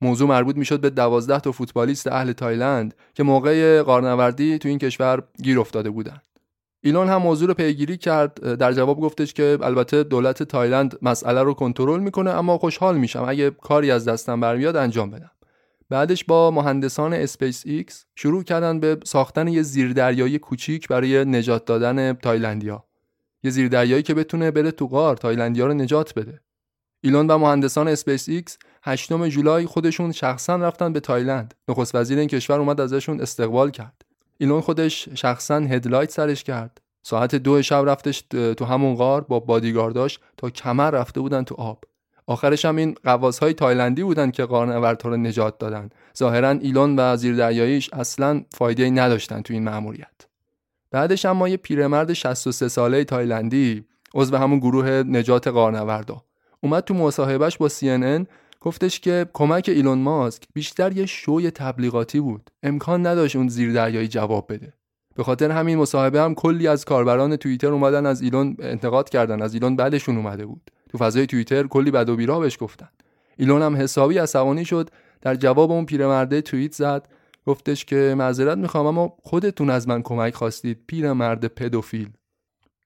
موضوع 0.00 0.28
مربوط 0.28 0.56
می‌شد 0.56 0.80
به 0.80 0.90
دوازده 0.90 1.40
تا 1.40 1.52
فوتبالیست 1.52 2.06
اهل 2.06 2.32
تایلند 2.32 2.94
که 3.14 3.22
موقع 3.22 3.82
غارنوردی 3.82 4.58
تو 4.58 4.68
این 4.68 4.78
کشور 4.78 5.22
گیر 5.42 5.60
افتاده 5.60 5.90
بودند 5.90 6.22
ایلون 6.80 7.08
هم 7.08 7.22
موضوع 7.22 7.48
رو 7.48 7.54
پیگیری 7.54 7.96
کرد 7.96 8.54
در 8.54 8.72
جواب 8.72 9.00
گفتش 9.00 9.34
که 9.34 9.58
البته 9.62 10.02
دولت 10.02 10.42
تایلند 10.42 10.98
مسئله 11.02 11.42
رو 11.42 11.54
کنترل 11.54 12.00
می‌کنه 12.00 12.30
اما 12.30 12.58
خوشحال 12.58 12.98
میشم. 12.98 13.24
اگه 13.28 13.50
کاری 13.50 13.90
از 13.90 14.08
دستم 14.08 14.40
برمیاد 14.40 14.76
انجام 14.76 15.10
بدم. 15.10 15.30
بعدش 15.90 16.24
با 16.24 16.50
مهندسان 16.50 17.14
اسپیس 17.14 17.62
ایکس 17.66 18.04
شروع 18.16 18.42
کردن 18.42 18.80
به 18.80 18.98
ساختن 19.04 19.48
یه 19.48 19.62
زیردریایی 19.62 20.38
کوچیک 20.38 20.88
برای 20.88 21.24
نجات 21.24 21.64
دادن 21.64 22.12
تایلندیا. 22.12 22.84
یه 23.42 23.50
زیردریایی 23.50 24.02
که 24.02 24.14
بتونه 24.14 24.50
بره 24.50 24.70
تو 24.70 24.86
غار 24.86 25.16
تایلندیا 25.16 25.66
رو 25.66 25.74
نجات 25.74 26.14
بده. 26.14 26.40
ایلون 27.00 27.26
و 27.26 27.38
مهندسان 27.38 27.88
اسپیس 27.88 28.28
ایکس 28.28 28.58
8 28.82 29.28
جولای 29.28 29.66
خودشون 29.66 30.12
شخصا 30.12 30.56
رفتن 30.56 30.92
به 30.92 31.00
تایلند. 31.00 31.54
نخست 31.68 31.94
وزیر 31.94 32.18
این 32.18 32.28
کشور 32.28 32.60
اومد 32.60 32.80
ازشون 32.80 33.20
استقبال 33.20 33.70
کرد. 33.70 34.02
ایلون 34.38 34.60
خودش 34.60 35.08
شخصا 35.14 35.56
headlight 35.56 36.10
سرش 36.10 36.44
کرد. 36.44 36.80
ساعت 37.02 37.34
دو 37.34 37.62
شب 37.62 37.84
رفتش 37.86 38.20
تو 38.30 38.64
همون 38.64 38.94
غار 38.94 39.20
با 39.20 39.40
بادیگارداش 39.40 40.18
تا 40.36 40.50
کمر 40.50 40.90
رفته 40.90 41.20
بودن 41.20 41.44
تو 41.44 41.54
آب. 41.54 41.84
آخرش 42.26 42.64
هم 42.64 42.76
این 42.76 42.96
های 43.40 43.52
تایلندی 43.52 44.02
بودن 44.02 44.30
که 44.30 44.44
غارنوردا 44.44 45.08
رو 45.08 45.16
نجات 45.16 45.58
دادن. 45.58 45.90
ظاهرا 46.18 46.50
ایلون 46.50 46.98
و 46.98 47.16
زیردریاییش 47.16 47.90
اصلا 47.92 48.44
فایده 48.50 48.90
نداشتن 48.90 49.42
تو 49.42 49.54
این 49.54 49.64
مأموریت. 49.64 50.26
بعدش 50.90 51.24
هم 51.26 51.36
ما 51.36 51.48
یه 51.48 51.56
پیرمرد 51.56 52.12
63 52.12 52.68
ساله 52.68 53.04
تایلندی 53.04 53.84
عضو 54.14 54.36
همون 54.36 54.58
گروه 54.58 54.90
نجات 54.90 55.48
غارنوردا. 55.48 56.24
اومد 56.60 56.84
تو 56.84 56.94
مصاحبهش 56.94 57.56
با 57.56 57.68
CNN 57.68 58.26
گفتش 58.60 59.00
که 59.00 59.26
کمک 59.32 59.70
ایلون 59.74 59.98
ماسک 59.98 60.42
بیشتر 60.54 60.96
یه 60.96 61.06
شوی 61.06 61.50
تبلیغاتی 61.50 62.20
بود. 62.20 62.50
امکان 62.62 63.06
نداشت 63.06 63.36
اون 63.36 63.48
زیر 63.48 63.72
دریایی 63.72 64.08
جواب 64.08 64.52
بده. 64.52 64.72
به 65.14 65.24
خاطر 65.24 65.50
همین 65.50 65.78
مصاحبه 65.78 66.20
هم 66.20 66.34
کلی 66.34 66.68
از 66.68 66.84
کاربران 66.84 67.36
توییتر 67.36 67.68
اومدن 67.68 68.06
از 68.06 68.20
ایلون 68.20 68.56
انتقاد 68.58 69.08
کردن 69.08 69.42
از 69.42 69.54
ایلون 69.54 69.76
بدشون 69.76 70.16
اومده 70.16 70.46
بود. 70.46 70.70
تو 70.88 70.98
فضای 70.98 71.26
توییتر 71.26 71.66
کلی 71.66 71.90
بد 71.90 72.08
و 72.08 72.16
بیراه 72.16 72.40
بهش 72.40 72.56
گفتن. 72.60 72.88
ایلون 73.36 73.62
هم 73.62 73.76
حسابی 73.76 74.18
عصبانی 74.18 74.64
شد 74.64 74.90
در 75.20 75.34
جواب 75.34 75.70
اون 75.70 75.86
پیرمرده 75.86 76.40
توییت 76.40 76.74
زد 76.74 77.08
گفتش 77.46 77.84
که 77.84 78.14
معذرت 78.18 78.58
می‌خوام 78.58 78.86
اما 78.86 79.16
خودتون 79.22 79.70
از 79.70 79.88
من 79.88 80.02
کمک 80.02 80.34
خواستید 80.34 80.78
پیرمرد 80.86 81.46
پدوفیل. 81.46 82.10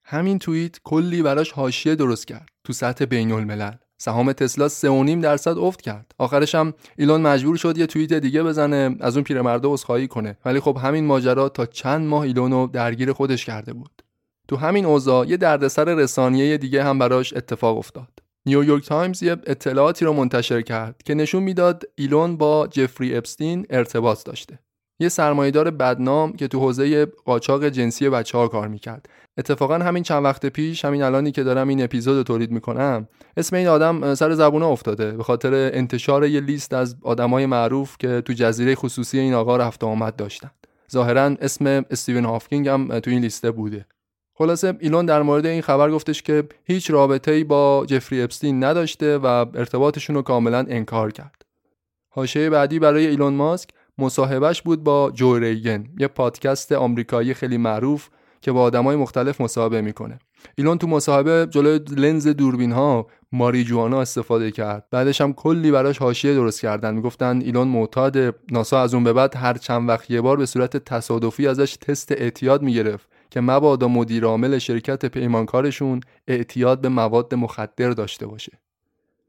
همین 0.05 0.39
توییت 0.39 0.79
کلی 0.85 1.23
براش 1.23 1.53
حاشیه 1.53 1.95
درست 1.95 2.27
کرد 2.27 2.49
تو 2.65 2.73
سطح 2.73 3.05
بین 3.05 3.33
الملل 3.33 3.73
سهام 4.03 4.33
تسلا 4.33 4.69
3.5 4.69 5.23
درصد 5.23 5.59
افت 5.59 5.83
کرد. 5.83 6.15
آخرش 6.19 6.55
هم 6.55 6.75
ایلون 6.99 7.21
مجبور 7.21 7.57
شد 7.57 7.79
یه 7.79 7.87
توییت 7.87 8.13
دیگه 8.13 8.43
بزنه 8.43 8.97
از 9.01 9.17
اون 9.17 9.25
پیرمرده 9.25 9.69
عذرخواهی 9.69 10.09
کنه. 10.09 10.37
ولی 10.45 10.61
خب 10.61 10.79
همین 10.83 11.05
ماجرا 11.05 11.49
تا 11.49 11.67
چند 11.67 12.07
ماه 12.07 12.23
ایلونو 12.23 12.67
درگیر 12.67 13.13
خودش 13.13 13.45
کرده 13.45 13.73
بود. 13.73 14.03
تو 14.49 14.57
همین 14.57 14.85
اوضاع 14.85 15.27
یه 15.27 15.37
دردسر 15.37 15.85
رسانیه 15.85 16.59
دیگه 16.59 16.85
هم 16.85 16.99
براش 16.99 17.33
اتفاق 17.37 17.79
افتاد. 17.79 18.09
نیویورک 18.47 18.87
تایمز 18.87 19.23
یه 19.23 19.33
اطلاعاتی 19.47 20.05
رو 20.05 20.13
منتشر 20.13 20.63
کرد 20.63 21.03
که 21.05 21.15
نشون 21.15 21.43
می‌داد 21.43 21.83
ایلون 21.95 22.37
با 22.37 22.67
جفری 22.67 23.17
اپستین 23.17 23.67
ارتباط 23.71 24.25
داشته. 24.25 24.59
یه 25.01 25.09
سرمایهدار 25.09 25.71
بدنام 25.71 26.33
که 26.33 26.49
تو 26.49 26.61
حوزه 26.61 27.07
قاچاق 27.07 27.69
جنسی 27.69 28.09
بچه 28.09 28.39
ها 28.39 28.49
کار 28.49 28.69
می‌کرد. 28.69 29.09
اتفاقا 29.39 29.79
همین 29.79 30.03
چند 30.03 30.25
وقت 30.25 30.47
پیش 30.47 30.85
همین 30.85 31.03
الانی 31.03 31.33
که 31.33 31.43
دارم 31.43 31.69
این 31.69 31.85
اپیزود 31.85 32.27
تولید 32.27 32.51
می‌کنم 32.51 33.09
اسم 33.37 33.57
این 33.57 33.69
آدم 33.69 34.15
سر 34.15 34.35
زبونه 34.35 34.67
افتاده. 34.67 35.11
به 35.13 35.23
خاطر 35.23 35.55
انتشار 35.55 36.27
یه 36.27 36.41
لیست 36.41 36.75
از 36.75 36.97
آدمای 37.03 37.47
معروف 37.47 37.97
که 37.99 38.21
تو 38.21 38.33
جزیره 38.33 38.75
خصوصی 38.75 39.19
این 39.19 39.35
آقا 39.35 39.57
رفت 39.57 39.85
آمد 39.85 40.17
داشتن. 40.17 40.51
ظاهرا 40.93 41.23
اسم 41.23 41.67
استیون 41.67 42.25
هاوکینگ 42.25 42.69
هم 42.69 43.01
تو 43.01 43.11
این 43.11 43.21
لیسته 43.21 43.51
بوده. 43.51 43.87
خلاصه 44.35 44.75
ایلون 44.81 45.07
در 45.07 45.23
مورد 45.23 45.47
این 45.47 45.63
خبر 45.63 45.91
گفتش 45.91 46.23
که 46.23 46.45
هیچ 46.65 46.91
رابطه‌ای 46.91 47.45
با 47.45 47.87
جفری 47.89 48.23
اپستین 48.23 48.65
نداشته 48.65 49.19
و 49.19 49.27
ارتباطشون 49.27 50.17
رو 50.17 50.23
کاملا 50.23 50.59
انکار 50.69 51.13
کرد. 51.13 51.43
حاشیه 52.09 52.51
بعدی 52.51 52.79
برای 52.79 53.07
ایلون 53.07 53.35
ماسک 53.35 53.71
مصاحبهش 53.99 54.63
بود 54.63 54.85
با 54.85 55.11
جو 55.15 55.39
ریگن 55.39 55.85
یه 55.99 56.09
پادکست 56.09 56.73
آمریکایی 56.73 57.35
خیلی 57.35 57.57
معروف 57.57 58.09
که 58.43 58.53
با 58.53 58.63
آدمای 58.63 58.97
مختلف 58.97 59.41
مصاحبه 59.41 59.81
می‌کنه. 59.81 60.19
ایلون 60.55 60.79
تو 60.79 60.87
مصاحبه 60.87 61.47
جلوی 61.51 61.79
لنز 61.79 62.29
دوربین 62.29 62.73
ها 62.73 63.07
ماریجوانا 63.33 64.01
استفاده 64.01 64.51
کرد. 64.51 64.87
بعدش 64.91 65.21
هم 65.21 65.33
کلی 65.33 65.71
براش 65.71 65.99
حاشیه 65.99 66.35
درست 66.35 66.61
کردن. 66.61 66.95
می‌گفتن 66.95 67.41
ایلون 67.41 67.69
معتاد 67.69 68.17
ناسا 68.53 68.83
از 68.83 68.95
اون 68.95 69.05
به 69.05 69.13
بعد 69.13 69.37
هر 69.37 69.55
چند 69.55 69.89
وقت 69.89 70.11
یه 70.11 70.21
بار 70.21 70.37
به 70.37 70.47
صورت 70.47 70.77
تصادفی 70.77 71.47
ازش 71.47 71.77
تست 71.77 72.13
اعتیاد 72.13 72.63
می‌گرفت 72.63 73.09
که 73.31 73.41
مبادا 73.41 73.89
مدیر 73.89 74.25
عامل 74.25 74.59
شرکت 74.59 75.07
پیمانکارشون 75.07 76.01
اعتیاد 76.29 76.81
به 76.81 76.89
مواد 76.89 77.35
مخدر 77.35 77.91
داشته 77.91 78.27
باشه. 78.27 78.53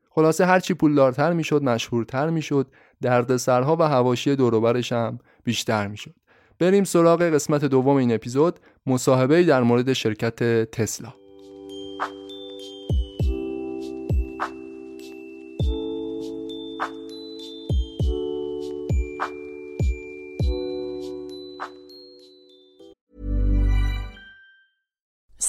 خلاصه 0.10 0.46
هرچی 0.46 0.74
پولدارتر 0.74 1.34
می‌شد 1.34 1.63
مشهورتر 1.63 2.29
می‌شد 2.29 2.67
دردسرها 3.01 3.75
و 3.79 3.84
هواشی 3.84 4.36
دوروبرش 4.36 4.91
هم 4.91 5.20
بیشتر 5.43 5.88
می‌شد. 5.88 6.13
بریم 6.60 6.83
سراغ 6.83 7.22
قسمت 7.22 7.65
دوم 7.65 7.95
این 7.95 8.13
اپیزود 8.13 8.60
مصاحبه 8.86 9.43
در 9.43 9.63
مورد 9.63 9.93
شرکت 9.93 10.43
تسلا 10.72 11.13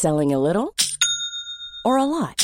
Selling 0.05 0.35
a 0.35 0.39
little 0.39 0.75
or 1.87 1.97
a 1.97 2.05
lot? 2.05 2.44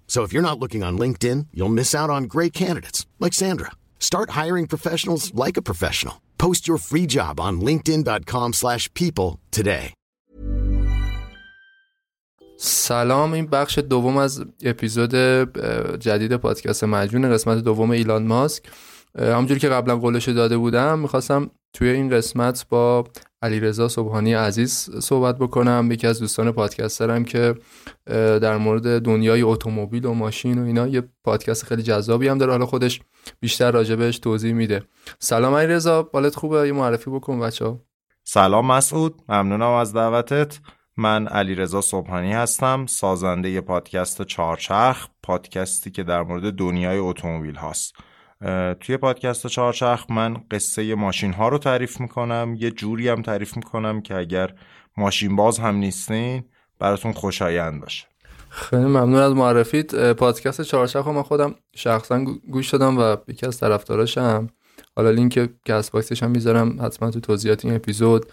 So 0.10 0.22
if 0.22 0.32
you're 0.32 0.48
not 0.50 0.58
looking 0.58 0.82
on 0.82 0.98
LinkedIn, 0.98 1.48
you'll 1.52 1.78
miss 1.80 1.94
out 1.94 2.08
on 2.08 2.24
great 2.24 2.54
candidates 2.54 3.04
like 3.20 3.34
Sandra. 3.34 3.72
Start 3.98 4.30
hiring 4.30 4.66
professionals 4.66 5.34
like 5.34 5.56
a 5.58 5.62
professional. 5.70 6.22
Post 6.38 6.66
your 6.68 6.78
free 6.78 7.06
job 7.06 7.38
on 7.40 7.60
linkedin.com 7.60 8.52
slash 8.52 8.92
people 8.94 9.40
today. 9.50 9.92
سلام 12.58 13.32
این 13.32 13.46
بخش 13.46 13.78
دوم 13.78 14.16
از 14.16 14.44
اپیزود 14.62 15.14
جدید 16.00 16.36
پادکست 16.36 16.84
مجون 16.84 17.32
قسمت 17.32 17.58
دوم 17.58 17.90
ایلان 17.90 18.26
ماسک 18.26 18.64
همونجوری 19.18 19.60
که 19.60 19.68
قبلا 19.68 19.96
قولش 19.96 20.28
داده 20.28 20.58
بودم 20.58 20.98
میخواستم 20.98 21.50
توی 21.73 21.89
این 21.89 22.09
قسمت 22.09 22.65
با 22.69 23.03
علیرضا 23.41 23.87
صبحانی 23.87 24.33
عزیز 24.33 24.89
صحبت 24.99 25.37
بکنم. 25.37 25.89
یکی 25.91 26.07
از 26.07 26.19
دوستان 26.19 26.51
پادکسترم 26.51 27.25
که 27.25 27.55
در 28.41 28.57
مورد 28.57 29.01
دنیای 29.01 29.41
اتومبیل 29.41 30.05
و 30.05 30.13
ماشین 30.13 30.61
و 30.61 30.65
اینا 30.65 30.87
یه 30.87 31.03
پادکست 31.23 31.65
خیلی 31.65 31.83
جذابی 31.83 32.27
هم 32.27 32.37
داره. 32.37 32.51
حالا 32.51 32.65
خودش 32.65 33.01
بیشتر 33.39 33.71
راجبش 33.71 34.19
توضیح 34.19 34.53
میده. 34.53 34.83
سلام 35.19 35.53
علیرضا 35.53 36.03
بالت 36.03 36.35
خوبه؟ 36.35 36.67
یه 36.67 36.73
معرفی 36.73 37.11
بکن 37.11 37.39
بچه 37.39 37.79
سلام 38.23 38.65
مسعود 38.65 39.21
ممنونم 39.29 39.69
از 39.69 39.93
دعوتت. 39.93 40.59
من 40.97 41.27
علیرضا 41.27 41.81
صبحانی 41.81 42.33
هستم 42.33 42.85
سازنده 42.85 43.61
پادکست 43.61 44.21
چهارچرخ 44.21 45.07
پادکستی 45.23 45.91
که 45.91 46.03
در 46.03 46.23
مورد 46.23 46.53
دنیای 46.53 46.97
اتومبیل 46.97 47.55
هاست. 47.55 47.95
توی 48.79 48.97
پادکست 48.97 49.47
چهارچرخ 49.47 50.05
من 50.09 50.37
قصه 50.51 50.95
ماشین 50.95 51.33
ها 51.33 51.49
رو 51.49 51.57
تعریف 51.57 52.01
می‌کنم. 52.01 52.55
یه 52.59 52.71
جوری 52.71 53.09
هم 53.09 53.21
تعریف 53.21 53.57
می‌کنم 53.57 54.01
که 54.01 54.15
اگر 54.15 54.53
ماشین 54.97 55.35
باز 55.35 55.59
هم 55.59 55.75
نیستین 55.75 56.43
براتون 56.79 57.11
خوشایند 57.11 57.81
باشه. 57.81 58.05
خیلی 58.49 58.83
ممنون 58.83 59.15
از 59.15 59.33
معرفیت. 59.33 59.95
پادکست 60.13 60.61
چهارچرخ 60.61 61.07
من 61.07 61.21
خودم 61.21 61.55
شخصا 61.75 62.23
گوش 62.51 62.69
دادم 62.69 62.97
و 62.97 63.15
یکی 63.27 63.45
از 63.45 63.59
طرفداراشم. 63.59 64.47
حالا 64.95 65.11
لینک 65.11 65.49
Castbox 65.65 65.89
ش 65.89 66.23
هم 66.23 66.31
می‌ذارم 66.31 66.85
حتما 66.85 67.11
تو 67.11 67.19
توضیحات 67.19 67.65
این 67.65 67.75
اپیزود. 67.75 68.25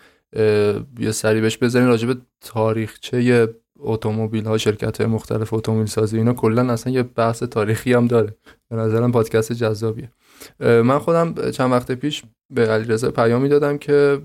یه 0.98 1.12
سری 1.12 1.40
بهش 1.40 1.58
بزنین 1.58 1.86
راجع 1.86 2.06
به 2.06 2.16
تاریخچه 2.40 3.48
اتومبیل 3.78 4.44
ها 4.44 4.58
شرکت 4.58 5.00
های 5.00 5.10
مختلف 5.10 5.52
اتومبیل 5.52 5.86
سازی 5.86 6.18
اینا 6.18 6.32
کلا 6.32 6.72
اصلا 6.72 6.92
یه 6.92 7.02
بحث 7.02 7.42
تاریخی 7.42 7.92
هم 7.92 8.06
داره. 8.06 8.34
به 8.70 8.76
نظرم 8.76 9.12
پادکست 9.12 9.52
جذابیه. 9.52 10.10
من 10.60 10.98
خودم 10.98 11.50
چند 11.50 11.72
وقت 11.72 11.92
پیش 11.92 12.22
به 12.50 12.66
علیرضا 12.66 13.10
پیامی 13.10 13.48
دادم 13.48 13.78
که 13.78 14.18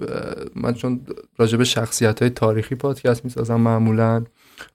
من 0.55 0.73
چون 0.73 1.01
راجع 1.37 1.57
به 1.57 1.63
شخصیت 1.63 2.21
های 2.21 2.29
تاریخی 2.29 2.75
پادکست 2.75 3.25
می‌سازم 3.25 3.55
معمولا 3.55 4.23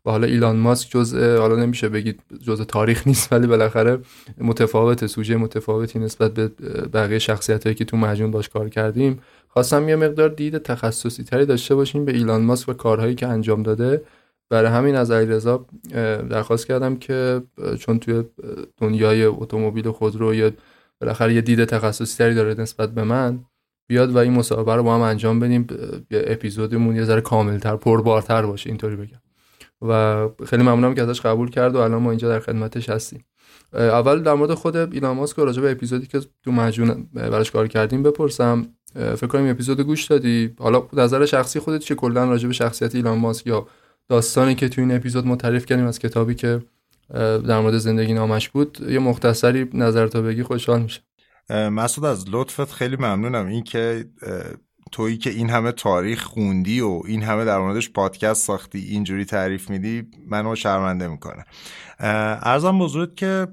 و 0.07 0.11
حالا 0.11 0.27
ایلان 0.27 0.57
ماسک 0.57 0.91
جزء 0.91 1.39
حالا 1.39 1.57
نمیشه 1.57 1.89
بگید 1.89 2.21
جزء 2.43 2.65
تاریخ 2.65 3.03
نیست 3.07 3.33
ولی 3.33 3.47
بالاخره 3.47 3.99
متفاوت 4.39 5.07
سوژه 5.07 5.37
متفاوتی 5.37 5.99
نسبت 5.99 6.35
به 6.35 6.49
بقیه 6.93 7.19
شخصیت 7.19 7.65
هایی 7.65 7.75
که 7.75 7.85
تو 7.85 7.97
مجموع 7.97 8.31
باش 8.31 8.49
کار 8.49 8.69
کردیم. 8.69 9.21
خواستم 9.49 9.89
یه 9.89 9.97
مقدار 9.97 10.29
دید 10.29 10.59
تخصصی 10.59 11.25
تری 11.25 11.47
داشته 11.47 11.75
باشیم 11.75 12.05
به 12.05 12.13
ایلان 12.13 12.43
ماسک 12.43 12.69
و 12.69 12.73
کارهایی 12.73 13.15
که 13.15 13.27
انجام 13.27 13.63
داده. 13.63 14.03
برای 14.51 14.71
همین 14.71 14.95
از 14.95 15.11
علیرضا 15.11 15.67
درخواست 16.31 16.67
کردم 16.67 16.97
که 16.97 17.43
چون 17.79 17.99
توی 17.99 18.25
دنیای 18.77 19.25
اتومبیل 19.25 19.91
خودرو 19.91 20.35
یه 20.35 20.53
بالاخره 21.01 21.35
یه 21.35 21.41
دید 21.41 21.65
تخصصی 21.65 22.19
تری 22.19 22.35
داره 22.35 22.55
نسبت 22.61 22.91
به 22.91 23.05
من 23.05 23.45
بیاد 23.89 24.11
و 24.11 24.19
این 24.19 24.33
مسابقه 24.33 24.75
رو 24.75 24.83
با 24.83 24.95
هم 24.95 25.01
انجام 25.01 25.41
بدیم 25.41 25.67
یه 26.11 26.25
اپیزودمون 26.27 26.97
یه 26.97 27.05
ذره 27.05 27.21
کاملتر 27.21 27.77
پربارتر 27.77 28.47
باشه 28.47 28.71
اینطوری 28.71 28.97
بگم. 28.97 29.19
و 29.83 30.29
خیلی 30.47 30.63
ممنونم 30.63 30.95
که 30.95 31.03
ازش 31.03 31.21
قبول 31.21 31.51
کرد 31.51 31.75
و 31.75 31.79
الان 31.79 32.03
ما 32.03 32.11
اینجا 32.11 32.29
در 32.29 32.41
خدمتش 32.41 32.91
هستیم. 32.91 33.25
اول 33.73 34.23
در 34.23 34.35
مورد 34.35 34.55
خود 34.55 34.77
ایلان 34.77 35.17
ماسک 35.17 35.39
راجع 35.39 35.63
به 35.63 35.71
اپیزودی 35.71 36.07
که 36.07 36.21
تو 36.45 36.53
مجون 36.53 37.09
براش 37.15 37.51
کار 37.51 37.69
کردیم 37.69 38.03
بپرسم. 38.03 38.67
فکر 38.95 39.27
کنم 39.27 39.51
اپیزود 39.51 39.81
گوش 39.81 40.05
دادی. 40.05 40.55
حالا 40.59 40.89
نظر 40.93 41.27
شخصی 41.27 41.61
خودت 41.61 41.81
چه 41.81 41.95
کلا 41.95 42.25
راجع 42.25 42.47
به 42.47 42.55
شخصیت 42.55 42.95
ایلان 42.95 43.19
ماسک 43.19 43.47
یا 43.47 43.67
داستانی 44.09 44.55
که 44.55 44.69
تو 44.69 44.81
این 44.81 44.97
اپیزود 44.97 45.27
ما 45.27 45.37
تعریف 45.37 45.67
کردیم 45.67 45.87
از 45.87 45.99
کتابی 45.99 46.35
که 46.35 46.63
در 47.15 47.61
مورد 47.61 47.79
زندگی 47.79 48.15
نامش 48.15 48.49
بود 48.49 48.79
یه 48.89 48.99
مختصری 48.99 49.71
نظر 49.75 50.07
تا 50.07 50.23
بگی 50.23 50.43
خوشحال 50.43 50.83
میشه 50.83 51.01
مسعود 51.51 52.05
از 52.05 52.25
لطفت 52.31 52.73
خیلی 52.73 52.97
ممنونم. 52.97 53.47
این 53.47 53.63
که 53.63 54.05
تویی 54.93 55.19
که 55.19 55.31
این 55.31 55.51
همه 55.51 55.73
تاریخ 55.73 56.23
خوندی 56.23 56.81
و 56.81 57.03
این 57.07 57.23
همه 57.23 57.45
در 57.45 57.59
موردش 57.59 57.91
پادکست 57.91 58.47
ساختی 58.47 58.79
اینجوری 58.79 59.25
تعریف 59.25 59.71
میدی 59.71 60.07
منو 60.27 60.55
شرمنده 60.55 61.09
می‌کنه. 61.09 61.45
ارزم 62.01 62.79
بزرگ 62.79 63.15
که 63.15 63.47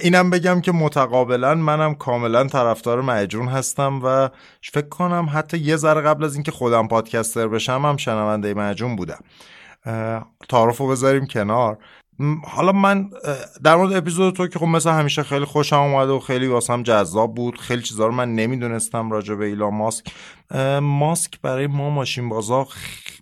اینم 0.00 0.30
بگم 0.30 0.60
که 0.60 0.72
متقابلا 0.72 1.54
منم 1.54 1.94
کاملا 1.94 2.44
طرفدار 2.44 3.00
معجون 3.00 3.48
هستم 3.48 4.00
و 4.04 4.28
فکر 4.72 4.88
کنم 4.88 5.28
حتی 5.32 5.58
یه 5.58 5.76
ذره 5.76 6.00
قبل 6.00 6.24
از 6.24 6.34
اینکه 6.34 6.52
خودم 6.52 6.88
پادکستر 6.88 7.48
بشم 7.48 7.82
هم 7.84 7.96
شنونده 7.96 8.54
معجون 8.54 8.96
بودم. 8.96 9.18
تعارف 10.48 10.78
رو 10.78 10.88
بذاریم 10.88 11.26
کنار. 11.26 11.78
حالا 12.44 12.72
من 12.72 13.10
در 13.64 13.76
مورد 13.76 13.92
اپیزود 13.92 14.34
تو 14.34 14.46
که 14.46 14.58
خب 14.58 14.66
مثل 14.66 14.90
همیشه 14.90 15.22
خیلی 15.22 15.44
خوشم 15.44 15.76
اومده 15.76 16.12
و 16.12 16.18
خیلی 16.18 16.46
واسم 16.46 16.82
جذاب 16.82 17.34
بود. 17.34 17.58
خیلی 17.58 17.82
چیزا 17.82 18.06
رو 18.06 18.12
من 18.12 18.34
نمی‌دونستم 18.34 19.10
راجع 19.10 19.34
به 19.34 19.44
ایلان 19.44 19.74
ماسک. 19.74 20.06
ماسک 20.82 21.40
برای 21.42 21.66
ما 21.66 21.90
ماشین 21.90 22.28
بازا 22.28 22.66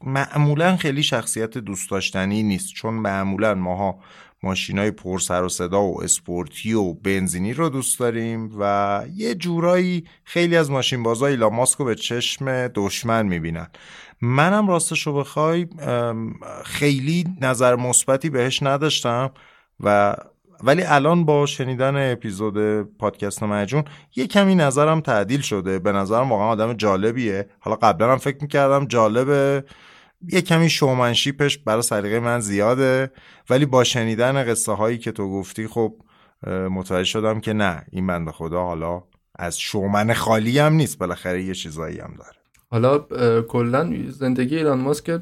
معمولا 0.04 0.76
خیلی 0.76 1.02
شخصیت 1.02 1.58
دوست 1.58 1.90
داشتنی 1.90 2.42
نیست. 2.42 2.74
چون 2.74 2.94
معمولا 2.94 3.54
ماها 3.54 3.98
ماشین 4.42 4.78
های 4.78 4.90
پر 4.90 5.18
سر 5.18 5.44
و 5.44 5.48
صدا 5.48 5.82
و 5.82 6.02
اسپورتی 6.02 6.72
و 6.72 6.92
بنزینی 6.92 7.52
رو 7.52 7.68
دوست 7.68 8.00
داریم 8.00 8.50
و 8.60 9.02
یه 9.14 9.34
جورایی 9.34 10.04
خیلی 10.24 10.56
از 10.56 10.70
ماشین 10.70 11.02
بازا 11.02 11.26
ایلان 11.26 11.54
ماسک 11.54 11.78
رو 11.78 11.84
به 11.84 11.94
چشم 11.94 12.68
دشمن 12.68 13.26
می‌بینن. 13.26 13.66
منم 14.22 14.68
راستش 14.68 15.06
رو 15.06 15.12
بخوای 15.12 15.66
خیلی 16.64 17.24
نظر 17.40 17.76
مثبتی 17.76 18.30
بهش 18.30 18.62
نداشتم 18.62 19.30
و 19.80 20.16
ولی 20.64 20.82
الان 20.82 21.24
با 21.24 21.46
شنیدن 21.46 22.12
اپیزود 22.12 22.82
پادکست 22.82 23.42
مجون 23.42 23.84
یه 24.16 24.26
کمی 24.26 24.54
نظرم 24.54 25.00
تعدیل 25.00 25.40
شده. 25.40 25.78
به 25.78 25.92
نظرم 25.92 26.30
واقعا 26.30 26.46
آدم 26.46 26.72
جالبیه. 26.72 27.48
حالا 27.60 27.76
قبلا 27.76 28.12
هم 28.12 28.18
فکر 28.18 28.38
می‌کردم 28.42 28.86
جالبه. 28.86 29.64
یه 30.28 30.40
کمی 30.40 30.70
شومنشیپش 30.70 31.58
برای 31.58 31.82
سلیقه 31.82 32.20
من 32.20 32.40
زیاده. 32.40 33.10
ولی 33.50 33.66
با 33.66 33.84
شنیدن 33.84 34.44
قصه 34.44 34.72
هایی 34.72 34.98
که 34.98 35.12
تو 35.12 35.30
گفتی 35.30 35.66
خب 35.66 35.94
متوجه 36.46 37.04
شدم 37.04 37.40
که 37.40 37.52
نه 37.52 37.84
این 37.90 38.06
بنده 38.06 38.32
خدا 38.32 38.62
حالا 38.62 39.02
از 39.36 39.58
شومن 39.58 40.14
خالی 40.14 40.58
هم 40.58 40.72
نیست. 40.72 40.98
بالاخره 40.98 41.42
یه 41.42 41.54
چیزایی 41.54 41.98
هم 41.98 42.14
داره. 42.18 42.41
حالا 42.72 42.98
کلا 43.42 43.94
زندگی 44.08 44.56
ایلان 44.56 44.78
ماسک 44.78 45.20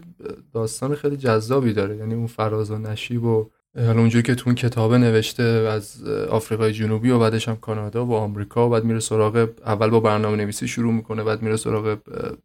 داستان 0.54 0.94
خیلی 0.94 1.16
جذابی 1.16 1.72
داره. 1.72 1.96
یعنی 1.96 2.14
اون 2.14 2.26
فراز 2.26 2.70
و 2.70 2.78
نشیب 2.78 3.24
و 3.24 3.50
حالا 3.76 4.00
اونجوری 4.00 4.22
که 4.22 4.34
تو 4.34 4.42
اون 4.46 4.54
کتابه 4.54 4.98
نوشته 4.98 5.42
از 5.42 6.04
آفریقای 6.30 6.72
جنوبی 6.72 7.10
و 7.10 7.18
بعدش 7.18 7.48
هم 7.48 7.56
کانادا 7.56 8.06
و 8.06 8.14
آمریکا 8.14 8.66
و 8.66 8.70
بعد 8.70 8.84
میره 8.84 9.00
سراغ 9.00 9.48
اول 9.66 9.90
با 9.90 10.00
برنامه 10.00 10.36
نویسی 10.36 10.68
شروع 10.68 10.92
می‌کنه 10.92 11.24
بعد 11.24 11.42
میره 11.42 11.56
سراغ 11.56 11.98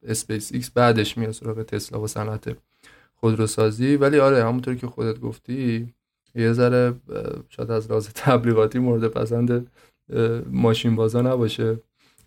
اسپیس 0.08 0.52
ایکس 0.54 0.70
بعدش 0.70 1.18
میره 1.18 1.32
سراغ 1.32 1.64
تسلا 1.64 2.02
و 2.02 2.08
صنعت 2.08 2.56
خودروسازی. 3.16 3.96
ولی 3.96 4.20
آره 4.20 4.44
همونطوری 4.44 4.78
که 4.78 4.88
خودت 4.88 5.20
گفتی 5.20 5.94
یه 6.36 6.54
ذره 6.54 6.94
شاید 7.50 7.72
از 7.72 7.92
لحاظ 7.92 8.10
تبلیغاتی 8.16 8.80
مورد 8.80 9.08
پسند 9.08 9.72
ماشین 10.52 10.96
بازا 10.96 11.22
نباشه. 11.22 11.80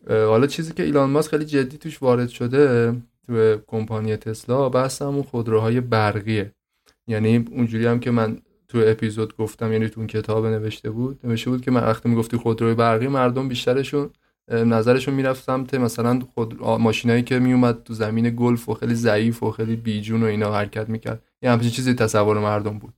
حالا 0.08 0.46
چیزی 0.46 0.72
که 0.72 0.82
ایلان 0.82 1.10
ماسک 1.10 1.30
خیلی 1.30 1.44
جدی 1.44 1.78
توش 1.78 2.02
وارد 2.02 2.28
شده 2.28 2.94
تو 3.26 3.56
کمپانی 3.66 4.16
تسلا 4.16 4.68
بحث 4.68 5.02
همون 5.02 5.22
خودروهای 5.22 5.80
برقیه. 5.80 6.52
یعنی 7.06 7.44
اونجوری 7.50 7.86
هم 7.86 8.00
که 8.00 8.10
من 8.10 8.38
تو 8.68 8.82
اپیزود 8.86 9.36
گفتم 9.36 9.72
یعنی 9.72 9.88
تو 9.88 10.00
اون 10.00 10.06
کتاب 10.06 10.46
نوشته 10.46 10.90
بود 10.90 11.18
نوشته 11.24 11.50
بود 11.50 11.60
که 11.60 11.70
من 11.70 11.82
وقتی 11.82 12.08
می‌گفتی 12.08 12.36
خودروی 12.36 12.74
برقی 12.74 13.08
مردم 13.08 13.48
بیشترشون 13.48 14.10
نظرشون 14.52 15.14
می‌رفت 15.14 15.44
سمت 15.44 15.74
مثلا 15.74 16.20
خود 16.34 16.62
ماشینایی 16.62 17.22
که 17.22 17.38
میومد 17.38 17.82
تو 17.82 17.94
زمین 17.94 18.36
گلف 18.36 18.68
و 18.68 18.74
خیلی 18.74 18.94
ضعیف 18.94 19.42
و 19.42 19.50
خیلی 19.50 19.76
بیجون 19.76 20.22
و 20.22 20.26
اینا 20.26 20.54
حرکت 20.54 20.88
می‌کرد. 20.88 21.22
یه 21.42 21.50
همچین 21.50 21.70
چیزی 21.70 21.94
تصور 21.94 22.38
مردم 22.38 22.78
بود. 22.78 22.94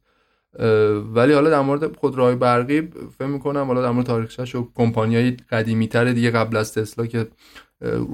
ولی 1.15 1.33
حالا 1.33 1.51
در 1.51 1.61
مورد 1.61 1.97
خودروهای 1.97 2.35
برقی 2.35 2.89
فکر 3.19 3.27
می‌کنم 3.27 3.67
حالا 3.67 3.83
در 3.83 3.91
مورد 3.91 4.07
تاریخش 4.07 4.55
و 4.55 4.69
کمپانیای 4.75 5.31
قدیمی 5.31 5.89
تر 5.89 6.05
دیگه 6.05 6.31
قبل 6.31 6.57
از 6.57 6.75
تسلا 6.75 7.07
که 7.07 7.29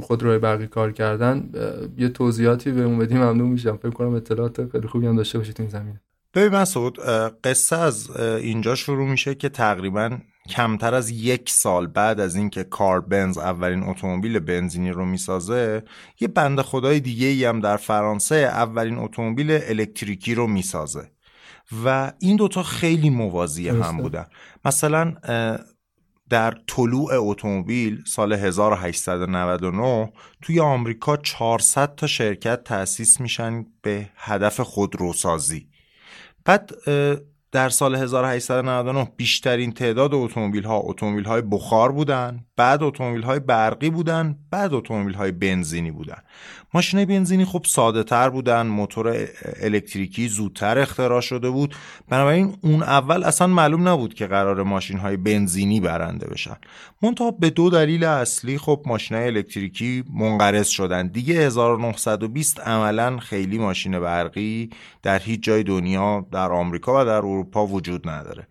خودروهای 0.03 0.38
برقی 0.38 0.66
کار 0.66 0.92
کردن 0.92 1.51
یه 1.99 2.09
توضیحاتی 2.09 2.72
بهمون 2.72 2.99
بدیم 2.99 3.18
ممنون 3.18 3.49
میشم. 3.49 3.77
فکر 3.77 3.90
کنم 3.90 4.14
اطلاعات 4.14 4.70
خیلی 4.72 4.88
خوبی 4.88 5.07
هم 5.07 5.16
داشته 5.16 5.38
باشید 5.38 5.57
این 5.61 5.68
زمینه. 5.68 6.01
ببین 6.35 6.59
مسعود 6.59 6.99
قصه 7.44 7.77
از 7.77 8.16
اینجا 8.20 8.75
شروع 8.75 9.09
میشه 9.09 9.35
که 9.35 9.49
تقریبا 9.49 10.18
کمتر 10.49 10.94
از 10.94 11.11
یک 11.11 11.51
سال 11.51 11.87
بعد 11.87 12.20
از 12.20 12.37
اینکه 12.37 12.64
کار 12.64 13.01
بنز 13.01 13.38
اولین 13.38 13.83
اتومبیل 13.83 14.38
بنزینی 14.38 14.90
رو 14.90 15.05
می‌سازه 15.05 15.83
یه 16.20 16.29
بند 16.29 16.61
خدای 16.61 17.01
دیگه 17.01 17.27
ای 17.27 17.44
هم 17.44 17.61
در 17.61 17.77
فرانسه 17.77 18.35
اولین 18.37 18.99
اتومبیل 18.99 19.51
الکتریکی 19.51 20.35
رو 20.35 20.46
می‌سازه. 20.46 21.11
و 21.85 22.13
این 22.19 22.37
دوتا 22.37 22.63
خیلی 22.63 23.11
موازی 23.11 23.69
هم 23.69 23.97
بودن. 23.97 24.27
مثلا 24.65 25.15
در 26.29 26.59
طلوع 26.67 27.11
اتومبیل 27.13 28.03
سال 28.07 28.33
1899 28.33 30.13
توی 30.43 30.61
آمریکا 30.61 31.17
400 31.17 31.95
تا 31.95 32.07
شرکت 32.07 32.65
تأسیس 32.65 33.21
میشن 33.21 33.67
به 33.83 34.11
هدف 34.17 34.61
خودروسازی. 34.61 35.69
بعد 36.45 36.71
در 37.53 37.69
سال 37.69 37.95
1899 37.95 39.09
بیشترین 39.17 39.73
تعداد 39.73 40.15
اتومبیل 40.15 40.65
ها 40.65 40.79
اتومبیل 40.79 41.25
های 41.25 41.43
بخار 41.43 41.93
بودن 41.93 42.45
بعد 42.57 42.83
اتومبیل 42.83 43.23
های 43.23 43.41
برقی 43.41 43.91
بودن 43.91 44.39
بعد 44.51 44.75
اتومبیل 44.75 45.15
های 45.15 45.33
بنزینی 45.33 45.91
بودن. 45.91 46.19
ماشین 46.75 47.05
بنزینی 47.05 47.45
خب 47.45 47.65
ساده 47.67 48.03
تر 48.03 48.31
بودن 48.31 48.67
موتور 48.67 49.29
الکتریکی 49.63 50.29
زودتر 50.29 50.79
اختراع 50.79 51.21
شده 51.21 51.51
بود. 51.51 51.75
بنابراین 52.09 52.57
اون 52.61 52.83
اول 52.83 53.25
اصلا 53.25 53.47
معلوم 53.47 53.89
نبود 53.89 54.15
که 54.15 54.27
قرار 54.27 54.63
ماشین 54.63 54.99
های 54.99 55.17
بنزینی 55.17 55.81
برنده 55.81 56.27
بشن. 56.27 56.57
منتها 57.03 57.31
به 57.31 57.51
دو 57.51 57.71
دلیل 57.71 58.05
اصلی 58.05 58.59
خب 58.59 58.83
ماشین 58.87 59.17
های 59.17 59.27
الکتریکی 59.27 60.05
منقرض 60.15 60.69
شدن. 60.69 61.09
دیگه 61.09 61.35
1920 61.35 62.61
عملا 62.61 63.19
خیلی 63.19 63.59
ماشین 63.59 64.01
برقی 64.01 64.71
در 65.03 65.19
هیچ 65.19 65.43
جای 65.43 65.63
دنیا 65.63 66.27
در 66.33 66.53
آمریکا 66.53 67.03
و 67.03 67.05
در 67.05 67.21
اروپا 67.37 67.66
وجود 67.66 68.09
نداره. 68.09 68.46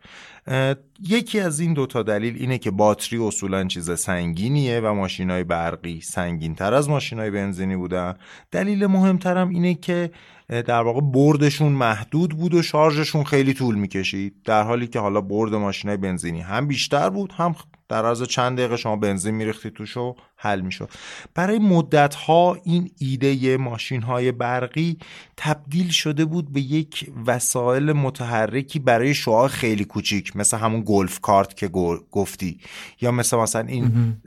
یکی 1.10 1.40
از 1.40 1.60
این 1.60 1.74
دوتا 1.74 2.04
دلیل 2.04 2.36
اینه 2.36 2.58
که 2.58 2.72
باتری 2.72 3.18
اصولا 3.18 3.64
چیز 3.64 4.00
سنگینیه 4.00 4.80
و 4.80 4.94
ماشین 4.94 5.30
های 5.30 5.44
برقی 5.44 6.02
سنگین 6.02 6.56
تر 6.56 6.74
از 6.74 6.90
ماشین 6.90 7.20
های 7.20 7.32
بنزینی 7.32 7.76
بودن. 7.76 8.14
دلیل 8.52 8.86
مهمترم 8.86 9.50
اینه 9.50 9.74
که 9.74 10.12
در 10.50 10.82
واقع 10.82 11.02
بردشون 11.02 11.72
محدود 11.72 12.32
بود 12.32 12.54
و 12.54 12.62
شارژشون 12.62 13.24
خیلی 13.24 13.54
طول 13.54 13.76
می‌کشید. 13.76 14.36
در 14.46 14.64
حالی 14.64 14.88
که 14.88 15.00
حالا 15.00 15.22
برد 15.22 15.54
ماشین 15.54 15.90
های 15.90 15.98
بنزینی 15.98 16.42
هم 16.42 16.68
بیشتر 16.68 17.10
بود 17.10 17.32
هم 17.38 17.56
در 17.90 18.06
عرض 18.06 18.24
چند 18.24 18.58
دقیقه 18.58 18.78
شما 18.78 18.96
بنزین 18.96 19.36
میریختی 19.36 19.70
توش 19.70 19.98
و 19.98 20.16
حل 20.38 20.62
می‌شد. 20.62 20.90
برای 21.34 21.60
مدت 21.60 22.16
ها 22.16 22.58
این 22.64 22.92
ایده 23.00 23.58
ماشین 23.58 24.02
های 24.02 24.32
برقی 24.32 24.98
تبدیل 25.38 25.90
شده 25.90 26.26
بود 26.26 26.54
به 26.54 26.62
یک 26.62 27.12
وسایل 27.26 27.92
متحرکی 27.92 28.80
برای 28.80 29.14
شعاع 29.14 29.48
خیلی 29.48 29.86
کوچیک 29.86 30.36
مثل 30.36 30.58
همون 30.58 30.84
گلف 30.86 31.20
کارت 31.20 31.58
که 31.58 31.68
گفتی. 31.68 32.60
یا 33.02 33.12
مثل 33.12 33.38
مثلا 33.38 33.68
این 33.68 34.18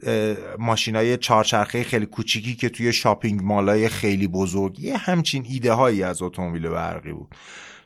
ماشین 0.59 0.97
های 0.97 1.17
چهارچرخه 1.17 1.85
خیلی 1.85 2.07
کوچیکی 2.07 2.55
که 2.55 2.69
توی 2.69 2.93
شاپینگ 2.93 3.43
مالای 3.43 3.89
خیلی 3.89 4.29
بزرگ. 4.29 4.81
یه 4.81 4.97
همچین 4.97 5.47
ایده 5.49 5.73
هایی 5.73 6.03
از 6.03 6.23
اتومبیل 6.23 6.69
برقی 6.69 7.13
بود. 7.13 7.35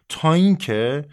تا 0.09 0.33
اینکه 0.33 1.05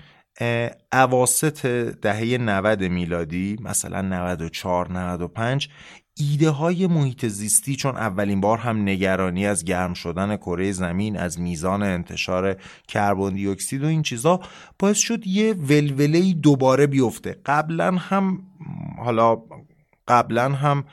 اواسط 0.93 1.65
دهه 2.01 2.37
90 2.37 2.83
میلادی 2.83 3.57
مثلا 3.61 4.01
94 4.01 4.91
95 4.91 5.69
ایده 6.17 6.49
های 6.49 6.87
محیط 6.87 7.25
زیستی 7.25 7.75
چون 7.75 7.95
اولین 7.95 8.41
بار 8.41 8.57
هم 8.57 8.81
نگرانی 8.81 9.47
از 9.47 9.65
گرم 9.65 9.93
شدن 9.93 10.37
کره 10.37 10.71
زمین 10.71 11.17
از 11.17 11.39
میزان 11.39 11.83
انتشار 11.83 12.55
کربن 12.87 13.29
دی 13.29 13.47
اکسید 13.47 13.83
و 13.83 13.87
این 13.87 14.01
چیزا 14.01 14.39
باعث 14.79 14.97
شد 14.97 15.27
یه 15.27 15.53
ولوله 15.53 16.33
دوباره 16.33 16.87
بیفته. 16.87 17.37
قبلا 17.45 17.91
هم 17.91 18.43
حالا 18.97 19.41
قبلا 20.07 20.49
هم 20.49 20.83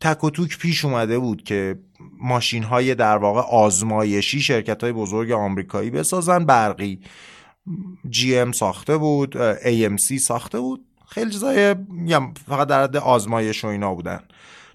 تک 0.00 0.24
و 0.24 0.30
توک 0.30 0.58
پیش 0.58 0.84
اومده 0.84 1.18
بود 1.18 1.42
که 1.42 1.78
ماشین 2.20 2.62
های 2.62 2.94
در 2.94 3.16
واقع 3.16 3.40
آزمایشی 3.40 4.40
شرکت 4.40 4.82
های 4.82 4.92
بزرگ 4.92 5.30
آمریکایی 5.30 5.90
بسازن 5.90 6.44
برقی 6.44 7.00
جی 8.10 8.38
ام 8.38 8.52
ساخته 8.52 8.96
بود 8.96 9.36
سی 9.96 10.18
ساخته 10.18 10.60
بود. 10.60 10.84
خیلی 11.08 11.30
چیزای 11.30 11.74
فقط 12.48 12.68
در 12.68 12.82
حد 12.82 12.96
آزمایش 12.96 13.64
و 13.64 13.68
اینا 13.68 13.94
بودن. 13.94 14.20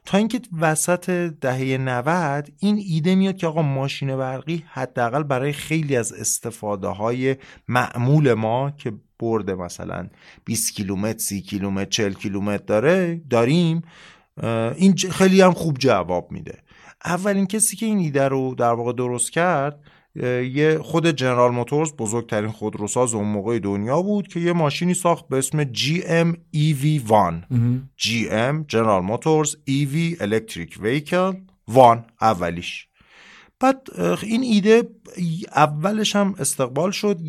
تا 0.05 0.17
اینکه 0.17 0.41
وسط 0.59 1.09
دهه 1.41 1.77
90 1.77 2.51
این 2.59 2.83
ایده 2.87 3.15
میاد 3.15 3.37
که 3.37 3.47
آقا 3.47 3.61
ماشین 3.61 4.17
برقی 4.17 4.63
حداقل 4.67 5.23
برای 5.23 5.53
خیلی 5.53 5.95
از 5.95 6.13
استفاده 6.13 6.87
های 6.87 7.35
معمول 7.67 8.33
ما 8.33 8.71
که 8.71 8.93
برده 9.19 9.55
مثلا 9.55 10.09
20 10.45 10.73
کیلومتر 10.73 11.17
30 11.17 11.41
کیلومتر 11.41 11.89
40 11.89 12.13
کیلومتر 12.13 12.63
داره 12.65 13.21
داریم 13.29 13.81
این 14.75 14.95
خیلی 14.95 15.41
هم 15.41 15.53
خوب 15.53 15.77
جواب 15.77 16.31
میده. 16.31 16.59
اولین 17.05 17.47
کسی 17.47 17.75
که 17.75 17.85
این 17.85 17.97
ایده 17.97 18.27
رو 18.27 18.55
در 18.55 18.73
واقع 18.73 18.93
درست 18.93 19.31
کرد 19.31 19.79
یه 20.15 20.79
خود 20.81 21.07
جنرال 21.07 21.51
موتورز 21.51 21.93
بزرگترین 21.93 22.51
خودروساز 22.51 23.13
اون 23.13 23.27
موقع 23.27 23.59
دنیا 23.59 24.01
بود 24.01 24.27
که 24.27 24.39
یه 24.39 24.53
ماشینی 24.53 24.93
ساخت 24.93 25.27
به 25.27 25.37
اسم 25.37 25.63
GM 25.63 26.35
EV1 26.55 27.33
GM 28.01 28.65
جنرال 28.67 29.03
موتورز 29.03 29.55
EV 29.55 30.17
Electric 30.19 30.73
Vehicle 30.73 31.35
1 31.67 31.99
اولیش. 32.21 32.87
بعد 33.59 33.87
این 34.23 34.43
ایده 34.43 34.83
اولش 35.55 36.15
هم 36.15 36.35
استقبال 36.39 36.91
شد. 36.91 37.19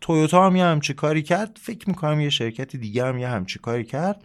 تویوتا 0.00 0.46
هم 0.46 0.56
یه 0.56 0.64
همچی 0.64 0.94
کاری 0.94 1.22
کرد. 1.22 1.58
فکر 1.62 1.88
می‌کنم 1.88 2.20
یه 2.20 2.30
شرکت 2.30 2.76
دیگه 2.76 3.06
هم 3.06 3.18
یه 3.18 3.28
همچی 3.28 3.58
کاری 3.58 3.84
کرد. 3.84 4.24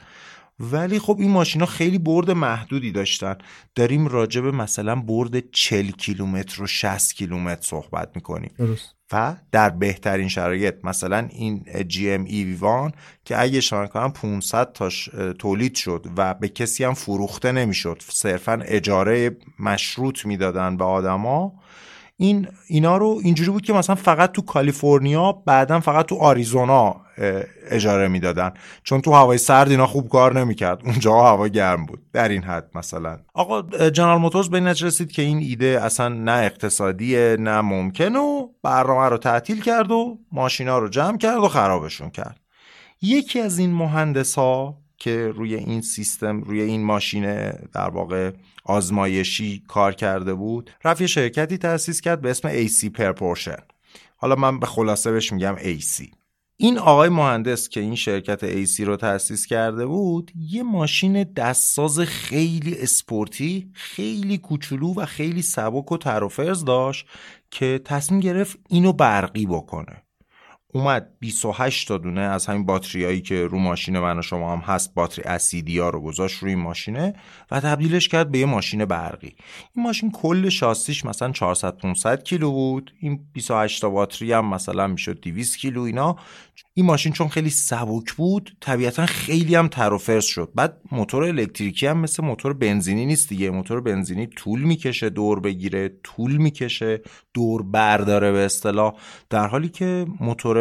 ولی 0.60 1.00
خب 1.00 1.16
این 1.20 1.32
ماشینا 1.32 1.66
خیلی 1.66 1.98
برد 1.98 2.32
محدودی 2.32 2.92
داشتن. 2.92 3.36
داریم 3.76 4.08
راجع 4.08 4.42
به 4.42 4.52
مثلا 4.52 4.96
برد 4.96 5.52
40 5.52 5.92
کیلومتر 5.92 6.64
و 6.64 6.68
60 6.68 7.14
کیلومتر 7.14 7.62
صحبت 7.62 8.12
می‌کنیم. 8.16 8.52
درست. 8.58 8.96
و 9.12 9.36
در 9.52 9.70
بهترین 9.70 10.28
شرایط 10.28 10.76
مثلا 10.84 11.28
این 11.32 11.66
جی 11.88 12.12
ام 12.12 12.24
ای 12.24 12.44
ویوان 12.44 12.94
که 13.26 13.42
اگه 13.42 13.62
شما 13.62 13.88
کنم 13.88 14.12
500 14.12 14.74
تاش 14.74 15.10
تولید 15.40 15.76
شد 15.76 16.06
و 16.18 16.34
به 16.34 16.48
کسی 16.48 16.84
هم 16.84 16.94
فروخته 16.94 17.52
نمی‌شد. 17.52 18.02
صرفا 18.10 18.60
اجاره 18.66 19.38
مشروط 19.60 20.26
می‌دادن 20.26 20.78
به 20.78 20.84
آدما. 20.84 21.54
این 22.22 22.48
اینا 22.68 22.98
رو 22.98 23.20
اینجوری 23.24 23.52
بود 23.52 23.62
که 23.62 23.74
مثلا 23.74 23.96
فقط 23.96 24.32
تو 24.32 24.42
کالیفرنیا 24.42 25.32
بعدا 25.32 25.80
فقط 25.80 26.06
تو 26.06 26.16
آریزونا 26.16 26.96
اجاره 27.70 28.08
می‌دادن. 28.08 28.52
چون 28.84 29.02
تو 29.02 29.12
هوای 29.12 29.38
سرد 29.38 29.72
اینا 29.72 29.88
خوب 29.88 30.10
کار 30.10 30.40
نمی‌کرد. 30.40 30.82
اونجا 30.86 31.14
هوا 31.14 31.48
گرم 31.48 31.86
بود. 31.86 32.00
در 32.14 32.30
این 32.30 32.44
حد 32.44 32.70
مثلا. 32.76 33.20
آقا 33.34 33.62
جنرال 33.90 34.18
موتورز 34.18 34.50
به 34.50 34.60
نتیجه 34.60 34.88
رسید 34.88 35.12
که 35.12 35.22
این 35.22 35.38
ایده 35.38 35.80
اصلا 35.84 36.08
نه 36.08 36.32
اقتصادیه 36.32 37.38
نه 37.40 37.62
ممکن 37.62 38.16
و 38.16 38.48
برنامه 38.64 39.10
رو 39.10 39.18
تعطیل 39.18 39.62
کرد 39.62 39.92
و 39.92 40.20
ماشینا 40.32 40.78
رو 40.80 40.90
جمع 40.90 41.18
کرد 41.18 41.38
و 41.38 41.48
خرابشون 41.48 42.10
کرد. 42.10 42.40
یکی 43.02 43.40
از 43.40 43.60
این 43.60 43.74
مهندس 43.74 44.36
ها 44.36 44.78
که 45.00 45.28
روی 45.36 45.56
این 45.56 45.82
سیستم 45.82 46.42
روی 46.42 46.62
این 46.62 46.84
ماشین 46.84 47.52
در 47.52 47.90
واقع 47.90 48.32
آزمایشی 48.64 49.64
کار 49.68 49.94
کرده 49.94 50.34
بود 50.34 50.72
رفت 50.84 51.02
یه 51.02 51.08
شرکتی 51.08 51.58
تأسیس 51.58 52.02
کرد 52.02 52.22
به 52.22 52.30
اسم 52.30 52.68
AC 52.68 52.90
Propulsion 52.90 53.64
حالا 54.18 54.36
من 54.36 54.60
به 54.60 54.66
خلاصه 54.66 55.12
بهش 55.12 55.34
میگم 55.34 55.56
AC 55.56 56.20
این 56.62 56.78
آقای 56.78 57.10
مهندس 57.10 57.70
که 57.70 57.80
این 57.80 57.96
شرکت 57.96 58.66
AC 58.66 58.80
رو 58.80 58.96
تأسیس 58.96 59.46
کرده 59.46 59.86
بود 59.86 60.32
یه 60.36 60.64
ماشین 60.64 61.24
دستساز 61.24 62.00
خیلی 62.00 62.76
اسپورتی 62.82 63.72
خیلی 63.74 64.38
کوچولو 64.38 64.94
و 64.94 65.06
خیلی 65.06 65.42
سبک 65.42 65.92
و 65.92 65.98
تر 65.98 66.20
داشت 66.66 67.08
که 67.52 67.82
تصمیم 67.86 68.20
گرفت 68.20 68.60
اینو 68.70 68.94
برقی 68.94 69.46
بکنه. 69.46 70.04
اومد 70.74 71.10
28 71.20 71.88
تا 71.88 71.98
دونه 71.98 72.22
از 72.22 72.46
همین 72.46 72.66
باتریایی 72.66 73.22
که 73.22 73.48
رو 73.48 73.60
ماشین 73.60 74.00
من 74.00 74.20
و 74.20 74.22
شما 74.22 74.54
هم 74.54 74.60
هست 74.60 74.94
باتری 74.94 75.24
اسیدی 75.24 75.80
ها 75.80 75.90
رو 75.90 76.02
گذاشت 76.02 76.44
روی 76.44 76.56
ماشینه 76.56 77.14
و 77.52 77.60
تبدیلش 77.60 78.08
کرد 78.08 78.32
به 78.32 78.40
یه 78.40 78.46
ماشین 78.46 78.86
برقی. 78.86 79.36
این 79.76 79.86
ماشین 79.86 80.12
کل 80.12 80.50
شاستیش 80.50 81.06
مثلا 81.06 81.32
400 81.32 81.78
500 81.78 82.24
کیلو 82.24 82.52
بود. 82.52 82.94
این 83.00 83.20
28 83.34 83.82
تا 83.82 83.90
باتری 83.90 84.34
هم 84.34 84.50
مثلا 84.50 84.88
می‌شد 84.88 85.20
200 85.22 85.58
کیلو 85.58 85.82
اینا. 85.82 86.16
این 86.74 86.86
ماشین 86.86 87.14
چون 87.14 87.28
خیلی 87.28 87.50
سبک 87.50 88.14
بود 88.14 88.58
طبیعتا 88.62 89.06
خیلی 89.06 89.56
هم 89.56 89.68
تر 89.68 90.20
شد. 90.20 90.52
بعد 90.56 90.78
موتور 90.92 91.24
الکتریکی 91.24 91.88
هم 91.88 91.98
مثل 91.98 92.26
موتور 92.26 92.54
بنزینی 92.54 93.06
نیست 93.06 93.30
دیگه. 93.30 93.50
موتور 93.50 93.82
بنزینی 93.82 94.28
طول 94.28 94.62
می‌کشه 94.62 95.10
دور 95.10 95.40
بگیره 95.40 95.92
طول 96.04 96.38
می‌کشه 96.38 97.02
دور 97.34 97.64
برداره 97.64 98.32
به 98.32 98.40
اصطلاح. 98.40 98.94
در 99.30 99.48
حالی 99.48 99.70
که 99.70 100.06
موتور 100.20 100.58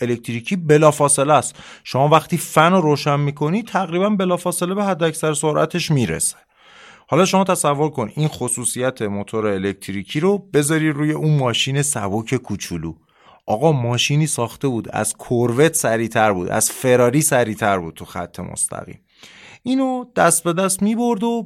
الکتریکی 0.00 0.56
بلافاصله 0.56 1.32
است. 1.32 1.56
شما 1.84 2.08
وقتی 2.08 2.36
فن 2.36 2.72
رو 2.72 2.80
روشن 2.80 3.20
می‌کنی 3.20 3.62
تقریبا 3.62 4.10
بلافاصله 4.10 4.74
به 4.74 4.84
حد 4.84 5.02
اکثر 5.02 5.34
سرعتش 5.34 5.90
می‌رسه. 5.90 6.36
حالا 7.08 7.24
شما 7.24 7.44
تصور 7.44 7.90
کن 7.90 8.10
این 8.16 8.28
خصوصیت 8.28 9.02
موتور 9.02 9.46
الکتریکی 9.46 10.20
رو 10.20 10.38
بذاری 10.38 10.90
روی 10.90 11.12
اون 11.12 11.38
ماشین 11.38 11.82
سبک 11.82 12.34
کوچولو. 12.34 12.94
آقا 13.46 13.72
ماشینی 13.72 14.26
ساخته 14.26 14.68
بود 14.68 14.88
از 14.90 15.14
کوروت 15.14 15.74
سریعتر 15.74 16.32
بود 16.32 16.48
از 16.48 16.70
فراری 16.70 17.22
سریعتر 17.22 17.78
بود 17.78 17.94
تو 17.94 18.04
خط 18.04 18.40
مستقیم. 18.40 19.00
اینو 19.62 20.04
دست 20.16 20.44
به 20.44 20.52
دست 20.52 20.80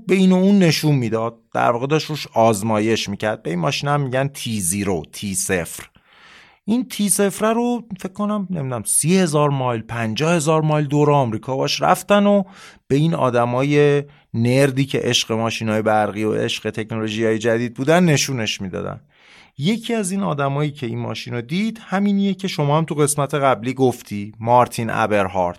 به 0.06 0.14
این 0.14 0.32
و 0.32 0.34
اون 0.34 0.58
نشون 0.58 0.94
می‌داد. 0.94 1.38
در 1.54 1.70
واقع 1.70 1.86
داشت 1.86 2.06
روش 2.06 2.26
آزمایش 2.34 3.08
می‌کرد. 3.08 3.42
به 3.42 3.50
این 3.50 3.58
ماشین 3.58 3.88
هم 3.88 4.00
میگن 4.00 4.28
تی 4.28 4.60
زیرو 4.60 5.02
تی 5.12 5.34
صفر. 5.34 5.84
این 6.64 6.88
تی 6.88 7.08
سفره 7.08 7.52
رو 7.52 7.82
فکر 8.00 8.12
کنم 8.12 8.48
نمی‌دونم 8.50 8.82
سی 8.82 9.18
هزار 9.18 9.50
مایل 9.50 9.82
پنجاه 9.82 10.34
هزار 10.34 10.62
مایل 10.62 10.86
دور 10.86 11.10
آمریکا 11.10 11.56
باش 11.56 11.82
رفتن 11.82 12.26
و 12.26 12.42
به 12.88 12.96
این 12.96 13.14
آدمای 13.14 14.02
نردی 14.34 14.84
که 14.84 14.98
عشق 14.98 15.32
ماشین 15.32 15.68
های 15.68 15.82
برقی 15.82 16.24
و 16.24 16.34
عشق 16.34 16.70
تکنولوژی 16.70 17.24
های 17.24 17.38
جدید 17.38 17.74
بودن 17.74 18.04
نشونش 18.04 18.60
می‌دادن. 18.60 19.00
یکی 19.58 19.94
از 19.94 20.10
این 20.10 20.22
آدمایی 20.22 20.70
که 20.70 20.86
این 20.86 20.98
ماشین 20.98 21.34
رو 21.34 21.40
دید 21.40 21.80
همینیه 21.82 22.34
که 22.34 22.48
شما 22.48 22.78
هم 22.78 22.84
تو 22.84 22.94
قسمت 22.94 23.34
قبلی 23.34 23.74
گفتی 23.74 24.32
مارتین 24.40 24.90
ابرهارت 24.90 25.58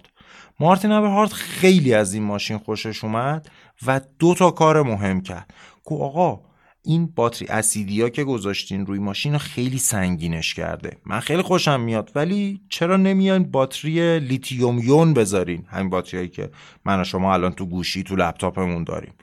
مارتین 0.60 0.92
ابرهارت 0.92 1.34
خیلی 1.34 1.94
از 1.94 2.14
این 2.14 2.24
ماشین 2.24 2.58
خوشش 2.58 3.04
اومد 3.04 3.50
و 3.88 4.02
دو 4.20 4.34
تا 4.34 4.52
کار 4.52 4.82
مهم 4.82 5.22
کرد. 5.22 5.54
گو 5.84 6.04
آقا 6.04 6.40
این 6.84 7.06
باتری 7.16 7.48
اسیدیا 7.48 8.10
که 8.10 8.24
گذاشتین 8.24 8.86
روی 8.86 9.00
ماشین 9.00 9.38
خیلی 9.38 9.78
سنگینش 9.78 10.54
کرده. 10.54 10.98
من 11.06 11.20
خیلی 11.20 11.42
خوشم 11.42 11.80
میاد 11.80 12.12
ولی 12.16 12.62
چرا 12.70 12.98
نمیان 12.98 13.44
باتری 13.44 14.20
لیتیوم 14.20 14.80
یون 14.80 15.14
بذارین؟ 15.14 15.66
همین 15.70 15.90
باتریایی 15.90 16.30
که 16.30 16.50
من 16.86 17.02
و 17.02 17.04
شما 17.04 17.34
الان 17.34 17.52
تو 17.52 17.66
گوشی 17.66 18.04
تو 18.04 18.16
لپتاپمون 18.16 18.84
داریم. 18.84 19.14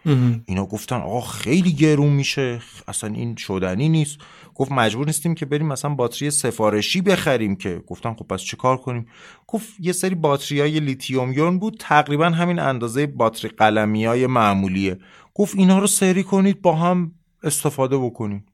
اینا 0.47 0.67
گفتن 0.67 0.97
آقا 0.97 1.21
خیلی 1.21 1.73
گرون 1.73 2.13
میشه 2.13 2.61
اصلا 2.89 3.11
این 3.15 3.37
شدنی 3.37 3.89
نیست. 3.89 4.19
گفت 4.55 4.73
مجبور 4.73 5.07
نیستیم 5.07 5.35
که 5.35 5.47
بریم 5.47 5.67
مثلا 5.67 5.95
باتری 5.95 6.31
سفارشی 6.31 7.01
بخریم 7.01 7.57
که 7.57 7.83
گفتم 7.87 8.15
خب 8.15 8.27
پس 8.27 8.41
چه 8.41 8.57
کار 8.57 8.77
کنیم؟ 8.77 9.07
گفت 9.47 9.69
یه 9.81 9.93
سری 9.93 10.15
باتری 10.15 10.61
های 10.61 10.81
لیتیوم 10.81 11.33
یون 11.33 11.59
بود 11.59 11.77
تقریبا 11.81 12.27
همین 12.31 12.59
اندازه 12.59 13.07
باتری 13.07 13.49
قلمی 13.49 14.05
های 14.05 14.27
معمولیه. 14.27 14.99
گفت 15.35 15.55
اینا 15.57 15.79
رو 15.79 15.87
سری 15.87 16.23
کنید 16.23 16.63
با 16.63 16.75
هم 16.75 17.13
استفاده 17.43 17.99
بکنیم. 17.99 18.47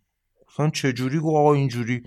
مثلا 0.52 0.70
چجوری؟ 0.70 1.18
گفت 1.18 1.36
آقا 1.36 1.54
اینجوری. 1.54 2.02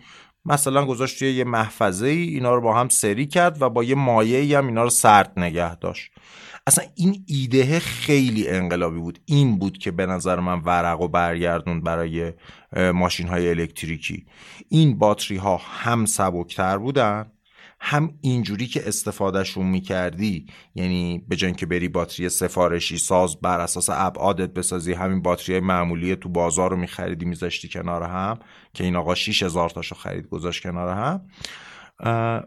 مثلا 0.45 0.85
گذاشت 0.85 1.19
توی 1.19 1.31
یه 1.31 1.43
محفظه 1.43 2.07
ای 2.07 2.23
اینا 2.23 2.55
رو 2.55 2.61
با 2.61 2.73
هم 2.73 2.89
سری 2.89 3.25
کرد 3.25 3.61
و 3.61 3.69
با 3.69 3.83
یه 3.83 3.95
مایه 3.95 4.57
هم 4.57 4.67
اینا 4.67 4.83
رو 4.83 4.89
سرد 4.89 5.33
نگه 5.37 5.75
داشت. 5.75 6.11
اصلا 6.67 6.85
این 6.95 7.23
ایده 7.27 7.79
خیلی 7.79 8.47
انقلابی 8.47 8.99
بود. 8.99 9.19
این 9.25 9.59
بود 9.59 9.77
که 9.77 9.91
به 9.91 10.05
نظر 10.05 10.39
من 10.39 10.59
ورق 10.59 11.01
و 11.01 11.07
برگردون 11.07 11.81
برای 11.81 12.33
ماشین 12.93 13.27
های 13.27 13.49
الکتریکی. 13.49 14.25
این 14.69 14.97
باتری 14.97 15.37
ها 15.37 15.61
هم 15.63 16.05
سبکتر 16.05 16.77
بودن 16.77 17.31
هم 17.79 18.13
اینجوری 18.21 18.67
که 18.67 18.87
استفادهشون 18.87 19.65
می‌کردی 19.65 20.45
یعنی 20.75 21.25
به 21.27 21.35
جای 21.35 21.53
که 21.53 21.65
بری 21.65 21.87
باتری 21.87 22.29
سفارشی 22.29 22.97
ساز 22.97 23.41
بر 23.41 23.59
اساس 23.59 23.89
ابعادت 23.89 24.53
بسازی 24.53 24.93
همین 24.93 25.21
باتری 25.21 25.59
معمولی 25.59 26.15
تو 26.15 26.29
بازار 26.29 26.71
رو 26.71 26.77
میخریدی 26.77 27.25
میذاشتی 27.25 27.69
کنار 27.69 28.03
هم 28.03 28.39
که 28.73 28.83
این 28.83 28.95
آقا 28.95 29.15
6000 29.15 29.69
تاشو 29.69 29.95
خرید 29.95 30.27
گذاشت 30.27 30.63
کنار 30.63 30.89
هم. 30.89 31.21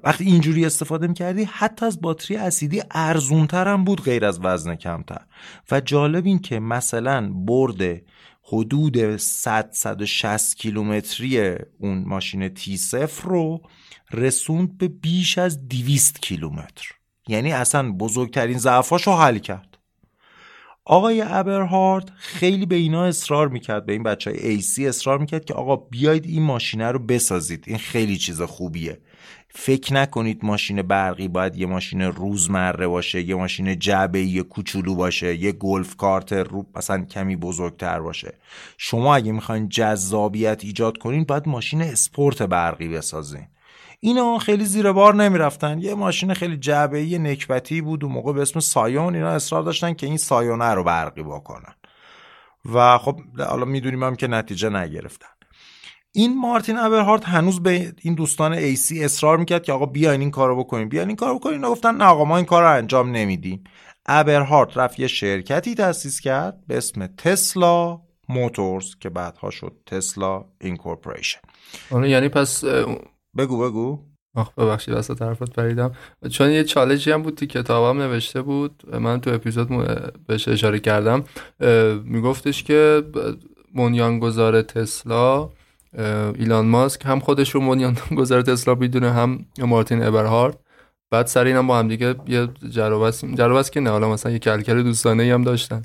وقتی 0.04 0.24
اینجوری 0.24 0.66
استفاده 0.66 1.06
می‌کردی 1.06 1.44
حتی 1.44 1.86
از 1.86 2.00
باتری 2.00 2.36
اسیدی 2.36 2.82
ارزونتر 2.90 3.68
هم 3.68 3.84
بود 3.84 4.02
غیر 4.02 4.24
از 4.24 4.40
وزن 4.42 4.74
کمتر. 4.74 5.20
و 5.70 5.80
جالب 5.80 6.26
این 6.26 6.38
که 6.38 6.60
مثلا 6.60 7.32
برد 7.32 8.02
حدود 8.42 9.16
100 9.16 9.70
160 9.72 10.56
کیلومتری 10.56 11.54
اون 11.78 12.04
ماشین 12.06 12.48
تی 12.48 12.76
صفر 12.76 13.28
رو 13.28 13.60
رسوند 14.12 14.78
به 14.78 14.88
بیش 14.88 15.38
از 15.38 15.68
200 15.68 16.22
کیلومتر. 16.22 16.86
یعنی 17.28 17.52
اصلا 17.52 17.92
بزرگترین 17.92 18.58
ضعفاش 18.58 19.06
رو 19.06 19.12
حل 19.12 19.38
کرد. 19.38 19.75
آقای 20.88 21.22
ابرهارد 21.26 22.12
خیلی 22.16 22.66
به 22.66 22.76
اینا 22.76 23.04
اصرار 23.04 23.48
می‌کرد 23.48 23.86
به 23.86 23.92
این 23.92 24.02
بچه 24.02 24.30
های 24.30 24.38
AC 24.40 24.88
اصرار 24.88 25.18
می‌کرد 25.18 25.44
که 25.44 25.54
آقا 25.54 25.76
بیاید 25.76 26.26
این 26.26 26.42
ماشینه 26.42 26.90
رو 26.90 26.98
بسازید. 26.98 27.64
این 27.66 27.78
خیلی 27.78 28.16
چیز 28.16 28.42
خوبیه. 28.42 28.98
فکر 29.48 29.94
نکنید 29.94 30.44
ماشین 30.44 30.82
برقی 30.82 31.28
باید 31.28 31.56
یه 31.56 31.66
ماشین 31.66 32.02
روزمره 32.02 32.86
باشه 32.86 33.22
یه 33.22 33.34
ماشین 33.34 33.78
جعبه‌ای 33.78 34.42
کوچولو 34.42 34.94
باشه 34.94 35.36
یه 35.36 35.52
golf 35.52 35.96
cart 35.96 36.32
رو 36.32 36.66
مثلا 36.76 37.04
کمی 37.04 37.36
بزرگتر 37.36 38.00
باشه. 38.00 38.34
شما 38.78 39.16
اگه 39.16 39.32
می‌خواین 39.32 39.68
جذابیت 39.68 40.64
ایجاد 40.64 40.98
کنین 40.98 41.24
باید 41.24 41.48
ماشین 41.48 41.82
اسپورت 41.82 42.42
برقی 42.42 42.88
بسازین. 42.88 43.46
اینا 44.00 44.38
خیلی 44.38 44.64
زیر 44.64 44.92
بار 44.92 45.14
نمی‌رفتن. 45.14 45.78
یه 45.78 45.94
ماشین 45.94 46.34
خیلی 46.34 46.56
جعبه‌ای 46.56 47.18
نکبتی 47.18 47.80
بود 47.80 48.04
اون 48.04 48.08
موقع 48.08 48.32
به 48.32 48.42
اسم 48.42 48.60
Scion. 48.60 49.14
اینا 49.14 49.28
اصرار 49.28 49.62
داشتن 49.62 49.94
که 49.94 50.06
این 50.06 50.16
Scion 50.16 50.64
ه 50.64 50.74
رو 50.74 50.84
برقی 50.84 51.22
بکنن. 51.22 51.74
و 52.72 52.98
خب 52.98 53.20
حالا 53.38 53.64
می‌دونیم 53.64 54.02
هم 54.02 54.16
که 54.16 54.26
نتیجه 54.26 54.68
نگرفتن. 54.68 55.26
این 56.12 56.40
مارتین 56.40 56.78
ابرهارت 56.78 57.24
هنوز 57.24 57.62
به 57.62 57.94
این 58.02 58.14
دوستان 58.14 58.52
AC 58.52 59.04
اصرار 59.04 59.36
می‌کرد 59.36 59.62
که 59.62 59.72
آقا 59.72 59.86
بیاین 59.86 60.20
این 60.20 60.30
کارو 60.30 60.64
بکنیم. 60.64 60.88
بیاین 60.88 61.08
این 61.08 61.16
کارو 61.16 61.38
بکنیم. 61.38 61.54
اینا 61.54 61.70
گفتن 61.70 61.94
نه 61.94 62.04
آقا 62.04 62.24
ما 62.24 62.36
این 62.36 62.46
کار 62.46 62.62
رو 62.62 62.70
انجام 62.70 63.10
نمیدیم. 63.10 63.64
ابرهارت 64.06 64.76
رفت 64.76 65.00
یه 65.00 65.06
شرکتی 65.06 65.74
تأسیس 65.74 66.20
کرد 66.20 66.66
به 66.66 66.76
اسم 66.76 67.06
Tesla 67.06 68.00
Motors 68.28 68.94
که 69.00 69.08
بعدها 69.08 69.50
شد 69.50 69.72
Tesla 69.86 70.44
Incorporation. 70.60 71.40
یعنی 71.90 72.28
پس 72.28 72.64
بگو 73.38 73.58
بگو. 73.58 73.98
آخ 74.36 74.54
ببخشید 74.54 74.94
واسه 74.94 75.14
طرفت 75.14 75.52
پریدم. 75.52 75.92
چون 76.30 76.50
یه 76.50 76.64
چالشی 76.64 77.10
هم 77.10 77.22
بود 77.22 77.34
تو 77.34 77.46
کتابم 77.46 78.02
نوشته 78.02 78.42
بود 78.42 78.82
من 79.00 79.20
تو 79.20 79.30
اپیزود 79.30 79.68
بهش 80.26 80.48
اشاره 80.48 80.78
کردم 80.78 81.24
میگفتش 82.04 82.62
که 82.62 83.02
بنیانگذار 83.74 84.62
تسلا 84.62 85.50
ایلان 86.38 86.66
ماسک 86.66 87.02
هم 87.04 87.20
خودش 87.20 87.50
رو 87.50 87.60
بنیانگذار 87.60 88.42
تسلا 88.42 88.74
می‌دونه 88.74 89.12
هم 89.12 89.46
مارتین 89.58 90.02
ابرهارد. 90.02 90.58
بعد 91.10 91.26
سر 91.26 91.44
اینم 91.44 91.66
با 91.66 91.78
هم 91.78 91.88
دیگه 91.88 92.14
یه 92.26 92.48
جروبس 92.70 93.24
جروبس 93.24 93.70
که 93.70 93.80
نه 93.80 93.90
حالا 93.90 94.12
مثلا 94.12 94.32
یه 94.32 94.38
کلکل 94.38 94.82
دوستانه 94.82 95.22
ای 95.22 95.30
هم 95.30 95.42
داشتن. 95.42 95.82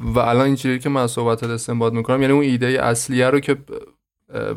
و 0.00 0.18
الان 0.18 0.46
اینجوری 0.46 0.78
که 0.78 0.88
من 0.88 1.06
صحبت 1.06 1.42
استنباط 1.42 1.92
می‌کنم 1.92 2.22
یعنی 2.22 2.32
اون 2.32 2.42
ایده 2.42 2.66
اصلیه 2.66 3.30
رو 3.30 3.40
که 3.40 3.56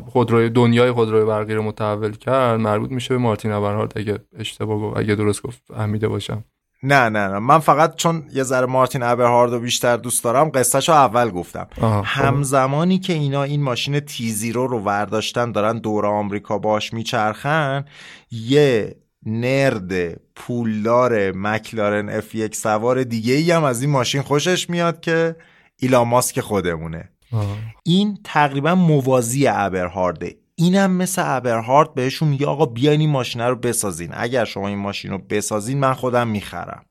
خودروی 0.06 0.50
دنیای 0.50 0.92
خودروی 0.92 1.24
برقی 1.24 1.54
رو 1.54 1.62
متحول 1.62 2.12
کرد 2.12 2.60
مربوط 2.60 2.90
میشه 2.90 3.14
به 3.14 3.18
مارتین 3.18 3.52
ابرهارد 3.52 3.92
اگه 3.96 4.18
اشتباه 4.38 4.78
گفت 4.78 4.96
اگه 4.96 5.14
درست 5.14 5.42
گفت 5.42 5.62
فهمیده 5.68 6.08
باشم. 6.08 6.44
نه 6.84 7.08
نه 7.08 7.28
نه. 7.28 7.38
من 7.38 7.58
فقط 7.58 7.94
چون 7.96 8.24
یه 8.32 8.42
ذره 8.42 8.66
مارتین 8.66 9.02
ابرهارد 9.02 9.52
رو 9.52 9.60
بیشتر 9.60 9.96
دوست 9.96 10.24
دارم 10.24 10.48
قصهش 10.48 10.88
رو 10.88 10.94
اول 10.94 11.30
گفتم. 11.30 11.66
خب. 11.80 12.02
همزمانی 12.04 12.98
که 12.98 13.12
اینا 13.12 13.42
این 13.42 13.62
ماشین 13.62 14.00
تیزیرو 14.00 14.66
رو 14.66 14.78
ورداشتن 14.78 15.52
دارن 15.52 15.78
دور 15.78 16.06
آمریکا 16.06 16.58
باش 16.58 16.92
میچرخن 16.92 17.84
یه 18.30 18.96
نرد 19.26 20.20
پولدار 20.34 21.32
مکلارن 21.36 22.08
اف 22.08 22.34
یک 22.34 22.56
سوار 22.56 23.04
دیگه 23.04 23.34
ای 23.34 23.50
هم 23.50 23.64
از 23.64 23.82
این 23.82 23.90
ماشین 23.90 24.22
خوشش 24.22 24.70
میاد 24.70 25.00
که 25.00 25.36
ایلان 25.78 26.08
ماسک 26.08 26.40
خودمونه. 26.40 27.10
این 27.82 28.18
تقریبا 28.24 28.74
موازی 28.74 29.46
ابرهارده 29.46 30.36
اینم 30.54 30.90
مثل 30.90 31.22
ابرهارد 31.24 31.94
بهشون 31.94 32.28
میگه 32.28 32.46
آقا 32.46 32.66
بیاین 32.66 33.00
این 33.00 33.10
ماشین 33.10 33.40
رو 33.40 33.56
بسازین. 33.56 34.10
اگر 34.12 34.44
شما 34.44 34.68
این 34.68 34.78
ماشین 34.78 35.10
رو 35.10 35.18
بسازین 35.18 35.78
من 35.78 35.94
خودم 35.94 36.28
می‌خرم. 36.28 36.84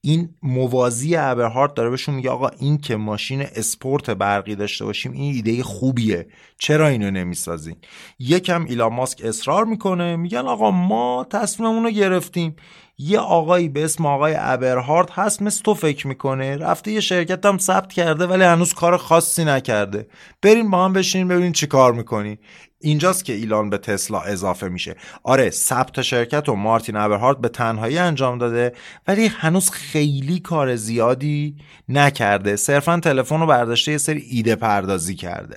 این 0.00 0.34
موازی 0.42 1.16
ابرهارد 1.16 1.74
داره 1.74 1.90
بهشون 1.90 2.14
میگه 2.14 2.30
آقا 2.30 2.48
این 2.48 2.78
که 2.78 2.96
ماشین 2.96 3.42
اسپورت 3.42 4.10
برقی 4.10 4.54
داشته 4.54 4.84
باشیم 4.84 5.12
این 5.12 5.34
ایده 5.34 5.62
خوبیه. 5.62 6.26
چرا 6.58 6.88
اینو 6.88 7.10
نمی‌سازین 7.10 7.76
یکم 8.18 8.64
ایلان 8.64 8.92
ماسک 8.92 9.20
اصرار 9.24 9.64
می‌کنه 9.64 10.16
میگن 10.16 10.38
آقا 10.38 10.70
ما 10.70 11.26
تصمیممون 11.30 11.84
رو 11.84 11.90
گرفتیم. 11.90 12.56
یه 12.98 13.18
آقایی 13.18 13.68
به 13.68 13.84
اسم 13.84 14.06
آقای 14.06 14.34
ابرهارد 14.38 15.10
هست 15.10 15.42
مثل 15.42 15.62
تو 15.62 15.74
فکر 15.74 16.06
می‌کنه. 16.06 16.56
رفته 16.56 16.92
یه 16.92 17.00
شرکت 17.00 17.46
هم 17.46 17.58
ثبت 17.58 17.92
کرده 17.92 18.26
ولی 18.26 18.44
هنوز 18.44 18.74
کار 18.74 18.96
خاصی 18.96 19.44
نکرده. 19.44 20.06
برین 20.42 20.70
با 20.70 20.84
هم 20.84 20.92
بشین 20.92 21.28
ببینین 21.28 21.52
چی 21.52 21.66
کار 21.66 21.92
می‌کنی. 21.92 22.38
اینجاست 22.80 23.24
که 23.24 23.32
ایلان 23.32 23.70
به 23.70 23.78
تسلا 23.78 24.20
اضافه 24.20 24.68
میشه. 24.68 24.96
آره 25.22 25.50
ثبت 25.50 26.02
شرکت 26.02 26.48
و 26.48 26.54
مارتین 26.54 26.96
ابرهارد 26.96 27.40
به 27.40 27.48
تنهایی 27.48 27.98
انجام 27.98 28.38
داده 28.38 28.72
ولی 29.08 29.26
هنوز 29.26 29.70
خیلی 29.70 30.40
کار 30.40 30.76
زیادی 30.76 31.56
نکرده. 31.88 32.56
صرفا 32.56 33.00
تلفن 33.00 33.40
رو 33.40 33.46
برداشته 33.46 33.92
یه 33.92 33.98
سری 33.98 34.20
ایده 34.30 34.56
پردازی 34.56 35.14
کرده. 35.14 35.56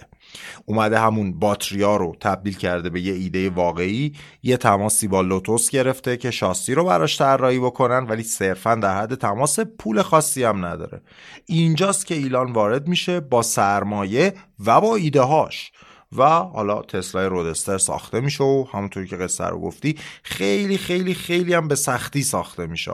اومده 0.66 1.00
همون 1.00 1.40
باتریا 1.40 1.96
رو 1.96 2.16
تبدیل 2.20 2.58
کرده 2.58 2.90
به 2.90 3.02
یه 3.02 3.14
ایده 3.14 3.50
واقعی. 3.50 4.14
یه 4.44 4.58
تماسی 4.58 5.08
با 5.08 5.22
لوتوس 5.22 5.70
گرفته 5.70 6.18
که 6.18 6.32
شاسی 6.32 6.74
رو 6.74 6.86
براش 6.86 7.18
طراحی 7.18 7.60
بکنن 7.60 8.08
ولی 8.08 8.24
صرفا 8.24 8.76
در 8.76 8.98
حد 8.98 9.16
تماس 9.16 9.60
پول 9.60 10.02
خاصی 10.02 10.44
هم 10.44 10.66
نداره. 10.66 11.02
اینجاست 11.46 12.06
که 12.06 12.16
ایلان 12.16 12.52
وارد 12.52 12.88
میشه 12.88 13.20
با 13.20 13.42
سرمایه 13.42 14.34
و 14.66 14.82
با 14.82 14.96
ایده 14.96 15.22
هاش 15.22 15.72
و 16.18 16.24
حالا 16.24 16.82
تسلای 16.82 17.26
رودستر 17.26 17.78
ساخته 17.78 18.20
میشه 18.20 18.44
و 18.44 18.66
همونطوری 18.72 19.08
که 19.08 19.16
قصه 19.16 19.46
رو 19.46 19.60
گفتی 19.60 19.96
خیلی 20.24 20.78
خیلی 20.78 21.14
خیلی 21.14 21.54
هم 21.54 21.68
به 21.68 21.76
سختی 21.76 22.24
ساخته 22.24 22.68
میشه. 22.68 22.92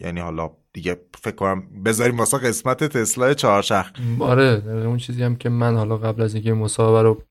یعنی 0.00 0.20
حالا 0.20 0.50
دیگه 0.72 0.96
فکر 1.22 1.34
کنم 1.34 1.62
بذاریم 1.84 2.18
واسه 2.18 2.38
قسمت 2.38 2.84
تسلا 2.84 3.34
چهارچرخ 3.34 3.90
آره 4.20 4.62
اون 4.66 4.96
چیزی 4.96 5.22
هم 5.22 5.36
که 5.36 5.48
من 5.48 5.76
حالا 5.76 5.96
قبل 5.96 6.22
از 6.22 6.34
اینکه 6.34 6.52
مصاحبه 6.52 7.02
رو 7.02 7.22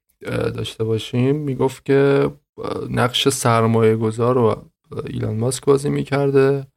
داشته 0.52 0.84
باشیم 0.84 1.36
می‌گفت 1.36 1.86
که 1.86 2.32
نقش 2.89 3.30
سرمایه 3.30 3.95
گذار 3.95 4.36
رو 4.36 4.65
ایلان 5.08 5.36
ماسک 5.36 5.65
بازی 5.65 5.89
می‌کرده. 5.89 6.67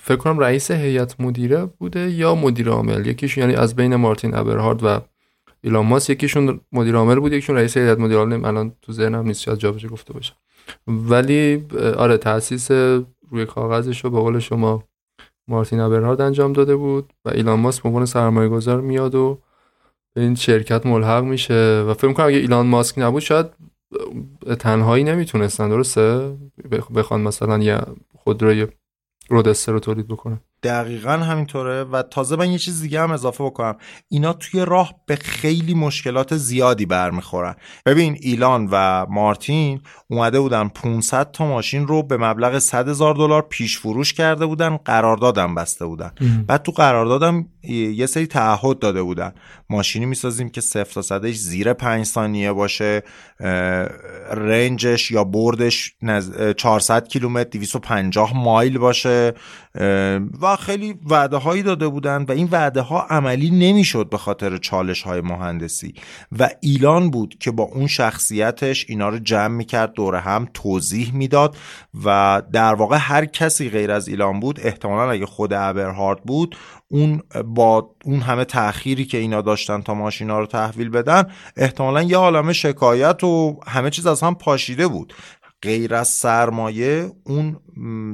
فکر 0.00 0.16
کنم 0.16 0.38
رئیس 0.38 0.70
هیئت 0.70 1.20
مدیره 1.20 1.64
بوده 1.64 2.10
یا 2.10 2.34
مدیر 2.34 2.68
عامل 2.68 3.06
یکیشون 3.06 3.42
یعنی 3.42 3.54
از 3.56 3.76
بین 3.76 3.96
مارتین 3.96 4.34
ابرهارد 4.34 4.84
و 4.84 5.00
ایلان 5.64 5.86
ماسک 5.86 6.10
یکیشون 6.10 6.60
مدیر 6.72 6.96
عامل 6.96 7.20
بود 7.20 7.32
یکیشون 7.32 7.56
رئیس 7.56 7.76
هیئت 7.76 7.98
مدیره 7.98 8.20
الان 8.20 8.72
تو 8.82 8.92
ذهنم 8.92 9.26
نیست 9.26 9.40
شاید 9.40 9.58
جابجا 9.58 9.88
گفته 9.88 10.12
باشم 10.12 10.34
ولی 10.86 11.66
آره 11.96 12.16
تاسیس 12.16 12.70
روی 13.30 13.46
کاغذش 13.46 14.04
رو 14.04 14.10
به 14.10 14.20
قول 14.20 14.38
شما 14.38 14.84
مارتین 15.48 15.80
ابرهارد 15.80 16.20
انجام 16.20 16.52
داده 16.52 16.76
بود 16.76 17.12
و 17.24 17.28
ایلان 17.28 17.60
ماسک 17.60 17.82
به 17.82 17.88
عنوان 17.88 18.06
سرمایه 18.06 18.48
گذار 18.48 18.80
میاد 18.80 19.14
و 19.14 19.38
به 20.14 20.20
این 20.20 20.34
شرکت 20.34 20.86
ملحق 20.86 21.24
میشه 21.24 21.84
و 21.88 21.94
فکر 21.94 22.12
کنم 22.12 22.26
اگه 22.26 22.36
ایلان 22.36 22.66
ماسک 22.66 22.98
نبود 22.98 23.22
شاید 23.22 23.46
تنهایی 24.58 25.04
نمی‌تونستن 25.04 25.68
درسته؟ 25.68 26.36
بخوان 26.94 27.20
مثلا 27.20 27.58
یه 27.58 27.80
خودروی 28.16 28.66
رودستر 29.28 29.72
رو 29.72 29.80
تولید 29.80 30.08
بکنن. 30.08 30.40
دقیقا 30.64 31.12
همینطوره 31.12 31.84
و 31.84 32.02
تازه 32.02 32.36
من 32.36 32.50
یه 32.50 32.58
چیز 32.58 32.82
دیگه 32.82 33.00
هم 33.00 33.10
اضافه 33.10 33.44
بکنم. 33.44 33.76
اینا 34.08 34.32
توی 34.32 34.64
راه 34.64 34.94
به 35.06 35.16
خیلی 35.16 35.74
مشکلات 35.74 36.36
زیادی 36.36 36.86
برمیخورن. 36.86 37.54
ببین 37.86 38.16
ایلان 38.20 38.68
و 38.72 39.06
مارتین 39.10 39.80
اومده 40.10 40.40
بودن 40.40 40.68
500 40.68 41.30
تا 41.30 41.46
ماشین 41.46 41.86
رو 41.86 42.02
به 42.02 42.16
مبلغ 42.16 42.58
100 42.58 42.88
هزار 42.88 43.14
دلار 43.14 43.42
پیش 43.42 43.78
فروش 43.78 44.12
کرده 44.12 44.46
بودن 44.46 44.76
قراردادم 44.76 45.54
بسته 45.54 45.86
بودن. 45.86 46.12
بعد 46.46 46.62
تو 46.62 46.72
قراردادم 46.72 47.48
یه 47.68 48.06
سری 48.06 48.26
تعهد 48.26 48.78
داده 48.78 49.02
بودن. 49.02 49.32
ماشینی 49.70 50.06
می‌سازیم 50.06 50.48
که 50.48 50.60
صفر 50.60 50.92
تا 50.94 51.02
صدش 51.02 51.36
زیر 51.36 51.72
5 51.72 52.06
ثانیه 52.06 52.52
باشه 52.52 53.02
رنجش 54.30 55.10
یا 55.10 55.24
بردش 55.24 55.94
400 56.56 57.08
کیلومتر 57.08 57.48
250 57.50 58.36
مایل 58.36 58.78
باشه 58.78 59.32
و 60.40 60.53
خیلی 60.56 60.94
وعده 61.10 61.36
هایی 61.36 61.62
داده 61.62 61.88
بودن 61.88 62.24
و 62.28 62.32
این 62.32 62.48
وعده 62.52 62.80
ها 62.80 63.06
عملی 63.10 63.50
نمی‌شد 63.50 64.08
به 64.08 64.18
خاطر 64.18 64.56
چالش 64.56 65.02
های 65.02 65.20
مهندسی. 65.20 65.94
و 66.38 66.50
ایلان 66.60 67.10
بود 67.10 67.36
که 67.40 67.50
با 67.50 67.64
اون 67.64 67.86
شخصیتش 67.86 68.86
اینا 68.88 69.08
رو 69.08 69.18
جمع 69.18 69.56
می‌کرد 69.56 69.92
دور 69.92 70.14
هم 70.14 70.48
توضیح 70.54 71.14
می‌داد 71.14 71.56
و 72.04 72.42
در 72.52 72.74
واقع 72.74 72.96
هر 73.00 73.24
کسی 73.24 73.70
غیر 73.70 73.90
از 73.90 74.08
ایلان 74.08 74.40
بود 74.40 74.60
احتمالا 74.62 75.10
اگه 75.10 75.26
خود 75.26 75.52
ابرهارد 75.52 76.22
بود 76.22 76.56
اون 76.88 77.22
با 77.44 77.90
اون 78.04 78.20
همه 78.20 78.44
تأخیری 78.44 79.04
که 79.04 79.18
اینا 79.18 79.42
داشتن 79.42 79.80
تا 79.80 79.94
ماشینا 79.94 80.38
رو 80.38 80.46
تحویل 80.46 80.88
بدن 80.88 81.24
احتمالا 81.56 82.02
یه 82.02 82.16
عالمه 82.16 82.52
شکایت 82.52 83.24
و 83.24 83.60
همه 83.66 83.90
چیز 83.90 84.06
از 84.06 84.22
هم 84.22 84.34
پاشیده 84.34 84.88
بود. 84.88 85.14
غیر 85.64 85.94
از 85.94 86.08
سرمایه 86.08 87.12
اون 87.24 87.56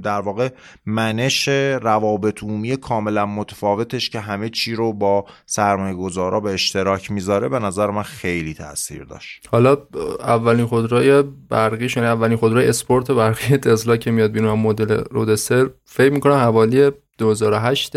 در 0.00 0.20
واقع 0.20 0.48
منش 0.86 1.48
روابط 1.82 2.42
عمومی 2.42 2.76
کاملا 2.76 3.26
متفاوتش 3.26 4.10
که 4.10 4.20
همه 4.20 4.48
چی 4.48 4.74
رو 4.74 4.92
با 4.92 5.24
سرمایه 5.46 5.94
گذارا 5.94 6.40
به 6.40 6.50
اشتراک 6.50 7.10
می‌ذاره 7.10 7.48
به 7.48 7.58
نظر 7.58 7.90
من 7.90 8.02
خیلی 8.02 8.54
تاثیر 8.54 9.04
داشت. 9.04 9.48
حالا 9.52 9.76
اولین 10.20 10.66
خودروی 10.66 11.22
برقی 11.48 11.88
یعنی 11.96 12.08
اولین 12.08 12.36
خودروی 12.36 12.66
اسپورت 12.66 13.10
برقی 13.10 13.56
تسلا 13.56 13.96
که 13.96 14.10
میاد 14.10 14.32
بیرون 14.32 14.58
مدل 14.58 15.04
رودستر 15.10 15.70
فکر 15.84 16.12
می‌کنم 16.12 16.34
حوالی 16.34 16.90
2008 17.18 17.96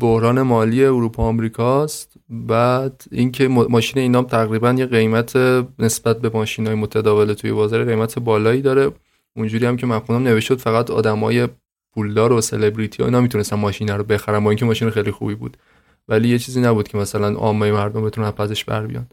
بحران 0.00 0.42
مالی 0.42 0.84
اروپا 0.84 1.22
آمریکاست 1.22 2.14
بعد 2.30 3.04
اینکه 3.10 3.48
ماشین 3.48 3.98
اینا 3.98 4.22
تقریبا 4.22 4.72
یه 4.72 4.86
قیمت 4.86 5.36
نسبت 5.78 6.20
به 6.20 6.30
ماشین 6.34 6.66
های 6.66 6.76
متداول 6.76 7.32
توی 7.32 7.52
بازار 7.52 7.84
قیمت 7.84 8.18
بالایی 8.18 8.62
داره. 8.62 8.90
اونجوری 9.36 9.66
هم 9.66 9.76
که 9.76 9.86
من 9.86 9.98
خوندم 9.98 10.28
نوشته 10.28 10.54
فقط 10.54 10.90
آدمای 10.90 11.48
پولدار 11.94 12.32
و 12.32 12.40
سلبریتی 12.40 13.02
ها 13.02 13.08
اینا 13.08 13.20
می‌تونستن 13.20 13.56
ماشین 13.56 13.88
رو 13.88 14.04
بخرن 14.04 14.44
با 14.44 14.50
اینکه 14.50 14.64
ماشین 14.64 14.90
خیلی 14.90 15.10
خوبی 15.10 15.34
بود. 15.34 15.56
ولی 16.08 16.28
یه 16.28 16.38
چیزی 16.38 16.60
نبود 16.60 16.88
که 16.88 16.98
مثلا 16.98 17.34
عامه 17.34 17.72
مردم 17.72 18.04
بتونن 18.04 18.30
پزش 18.30 18.64
بر 18.64 18.86
بیان. 18.86 19.06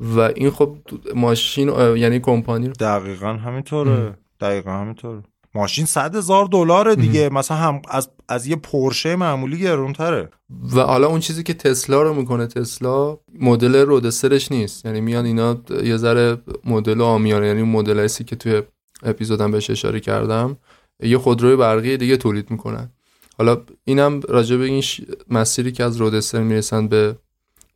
و 0.00 0.20
این 0.20 0.50
خب 0.50 0.76
ماشین 1.14 1.68
یعنی 1.96 2.20
کمپانی 2.20 2.66
رو 2.66 2.72
دقیقا 2.72 3.32
همینطوره. 3.32 4.18
دقیقا 4.40 4.70
همینطوره. 4.70 5.22
ماشین 5.54 5.86
صد 5.86 6.16
هزار 6.16 6.44
دلار 6.44 6.94
دیگه. 6.94 7.28
مثلا 7.28 7.56
هم 7.56 7.82
از 7.88 8.08
از 8.28 8.46
یه 8.46 8.56
پورشه 8.56 9.16
معمولی 9.16 9.58
گرونتره. 9.58 10.28
و 10.74 10.80
حالا 10.80 11.06
اون 11.06 11.20
چیزی 11.20 11.42
که 11.42 11.54
تسلا 11.54 12.02
رو 12.02 12.14
می‌کنه 12.14 12.46
تسلا 12.46 13.18
مدل 13.40 13.76
رودسترش 13.76 14.52
نیست. 14.52 14.84
یعنی 14.84 15.00
میان 15.00 15.24
اینا 15.24 15.56
یه 15.84 15.96
ذره 15.96 16.36
مدل 16.64 17.00
آمیانه. 17.00 17.46
یعنی 17.46 17.62
مدل 17.62 18.08
که 18.08 18.36
توی 18.36 18.62
اپیزودم 19.02 19.50
بهش 19.50 19.70
اشاره 19.70 20.00
کردم 20.00 20.56
یه 21.02 21.18
خودروی 21.18 21.56
برقی 21.56 21.96
دیگه 21.96 22.16
تولید 22.16 22.50
می‌کنن. 22.50 22.90
حالا 23.38 23.62
اینم 23.84 24.20
راجع 24.28 24.56
به 24.56 24.64
این 24.64 24.84
مسیری 25.30 25.72
که 25.72 25.84
از 25.84 25.96
رودستر 25.96 26.42
می‌رسن 26.42 26.88
به 26.88 27.16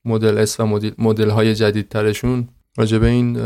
مدل 0.04 0.38
اس 0.38 0.60
و 0.60 0.66
مدل, 0.66 0.90
مدل 0.98 1.30
های 1.30 1.54
جدیدترشون 1.54 2.48
راجع 2.76 2.98
به 2.98 3.06
این 3.06 3.38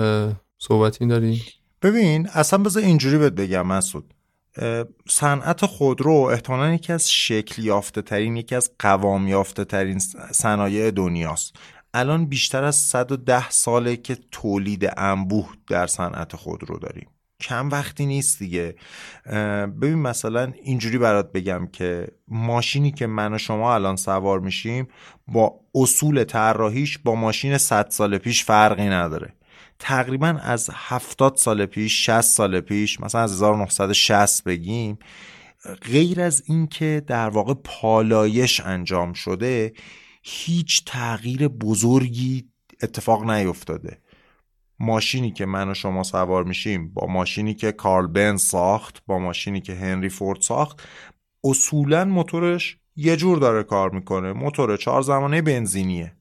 صحبتی 0.59 1.07
داری؟ 1.07 1.43
ببین 1.83 2.29
اصلا 2.35 2.59
بذار 2.59 2.83
اینجوری 2.83 3.19
بهت 3.19 3.33
بگم 3.33 3.67
مسعود. 3.67 4.15
صنعت 5.09 5.67
خودرو 5.67 6.13
احتمالا 6.13 6.75
یکی 6.75 6.93
از 6.93 7.11
شکل 7.11 7.65
یافته 7.65 8.03
ترین 8.03 8.37
یکی 8.37 8.55
از 8.55 8.71
قوام 8.79 9.29
یافته 9.29 9.65
ترین 9.65 9.99
صنایع 10.33 10.91
دنیاست. 10.91 11.57
الان 11.95 12.27
بیشتر 12.27 12.65
از 12.65 12.77
110 12.77 13.51
ساله 13.51 13.97
که 13.97 14.17
تولید 14.31 14.91
انبوه 14.97 15.49
در 15.69 15.87
صنعت 15.87 16.37
خودرو 16.37 16.79
داریم. 16.79 17.09
کم 17.41 17.69
وقتی 17.71 18.07
نیست 18.07 18.39
دیگه. 18.39 18.75
ببین 19.81 19.99
مثلا 19.99 20.53
اینجوری 20.63 20.99
برات 20.99 21.33
بگم 21.33 21.67
که 21.73 22.09
ماشینی 22.29 22.91
که 22.91 23.07
من 23.07 23.35
و 23.35 23.39
شما 23.39 23.75
الان 23.75 23.97
سوار 23.97 24.41
میشیم 24.41 24.89
با 25.29 25.61
اصول 25.75 26.25
طراحیش 26.25 26.99
با 26.99 27.15
ماشین 27.15 27.59
100 27.59 27.91
سال 27.91 28.19
پیش 28.19 28.45
فرقی 28.45 28.89
نداره. 28.89 29.35
تقریبا 29.79 30.27
از 30.43 30.71
70 30.73 31.37
سال 31.37 31.67
پیش 31.67 32.07
60 32.07 32.21
سال 32.21 32.61
پیش 32.61 33.01
مثلا 33.01 33.21
از 33.21 33.33
1960 33.33 34.45
بگیم 34.45 34.99
غیر 35.83 36.21
از 36.21 36.43
اینکه 36.47 37.03
در 37.07 37.29
واقع 37.29 37.55
پالایش 37.65 38.61
انجام 38.61 39.13
شده 39.13 39.73
هیچ 40.23 40.85
تغییر 40.87 41.49
بزرگی 41.49 42.49
اتفاق 42.83 43.31
نیفتاده. 43.31 44.03
ماشینی 44.81 45.33
که 45.33 45.47
من 45.47 45.71
و 45.71 45.75
شما 45.75 46.03
سوار 46.03 46.45
میشیم 46.45 46.95
با 46.95 47.07
ماشینی 47.07 47.55
که 47.55 47.73
کارل 47.73 48.07
بن 48.07 48.37
ساخت 48.37 49.03
با 49.07 49.19
ماشینی 49.19 49.61
که 49.61 49.75
هنری 49.75 50.09
فورد 50.09 50.41
ساخت 50.41 50.83
اصولا 51.45 52.05
موتورش 52.05 52.77
یه 52.97 53.17
جور 53.17 53.39
داره 53.39 53.63
کار 53.63 53.91
می‌کنه. 53.91 54.33
موتور 54.33 54.77
چهار 54.77 55.03
زمانه 55.03 55.43
بنزینیه. 55.43 56.18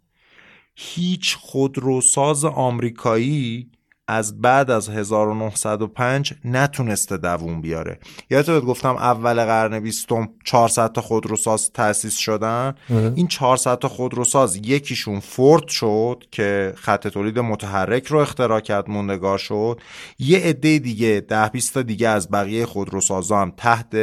هیچ 0.79 1.35
خودروساز 1.35 2.45
آمریکایی 2.45 3.71
از 4.07 4.41
بعد 4.41 4.71
از 4.71 4.89
1905 4.89 6.33
نتونسته 6.45 7.17
دووم 7.17 7.61
بیاره. 7.61 7.99
یادت 8.29 8.61
گفتم 8.61 8.95
اول 8.95 9.45
قرن 9.45 9.79
بیستم 9.79 10.29
400 10.43 10.91
تا 10.91 11.01
خودروساز 11.01 11.71
تأسیس 11.71 12.17
شدن؟ 12.17 12.75
این 13.15 13.27
400 13.27 13.79
تا 13.79 13.87
خودروساز 13.87 14.55
یکیشون 14.55 15.19
فورد 15.19 15.67
شد 15.67 16.23
که 16.31 16.73
خط 16.75 17.07
تولید 17.07 17.39
متحرک 17.39 18.07
رو 18.07 18.19
اختراع 18.19 18.59
کرد 18.59 18.89
موندگار 18.89 19.37
شد. 19.37 19.81
یه 20.19 20.39
عده 20.39 20.79
دیگه 20.79 21.25
ده 21.27 21.49
20 21.49 21.73
تا 21.73 21.81
دیگه 21.81 22.09
از 22.09 22.31
بقیه 22.31 22.65
خودروسازا 22.65 23.41
هم 23.41 23.53
تحت 23.57 23.95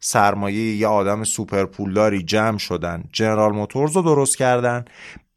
سرمایه 0.00 0.76
یه 0.76 0.86
آدم 0.86 1.24
سوپر 1.24 1.64
پولداری 1.64 2.22
جمع 2.22 2.58
شدن. 2.58 3.04
جنرال 3.12 3.52
موتورز 3.52 3.96
رو 3.96 4.02
درست 4.02 4.36
کردن. 4.36 4.84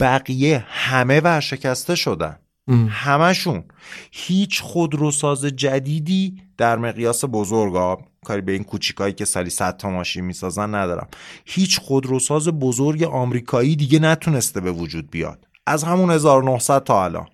بقیه 0.01 0.65
همه 0.67 1.19
ورشکسته 1.19 1.95
شدن. 1.95 2.37
همشون 2.89 3.63
هیچ 4.11 4.61
خودروساز 4.61 5.45
جدیدی 5.45 6.41
در 6.57 6.77
مقیاس 6.77 7.25
بزرگ 7.31 7.99
کاری 8.25 8.41
به 8.41 8.51
این 8.51 8.63
کوچیکایی 8.63 9.13
که 9.13 9.25
سالی 9.25 9.49
100 9.49 9.77
تا 9.77 9.89
ماشین 9.89 10.25
می‌سازن 10.25 10.75
ندارم. 10.75 11.07
هیچ 11.45 11.79
خودروساز 11.79 12.47
بزرگ 12.47 13.03
آمریکایی 13.03 13.75
دیگه 13.75 13.99
نتونسته 13.99 14.61
به 14.61 14.71
وجود 14.71 15.11
بیاد. 15.11 15.47
از 15.67 15.83
همون 15.83 16.11
1900 16.11 16.83
تا 16.83 17.03
الان. 17.03 17.27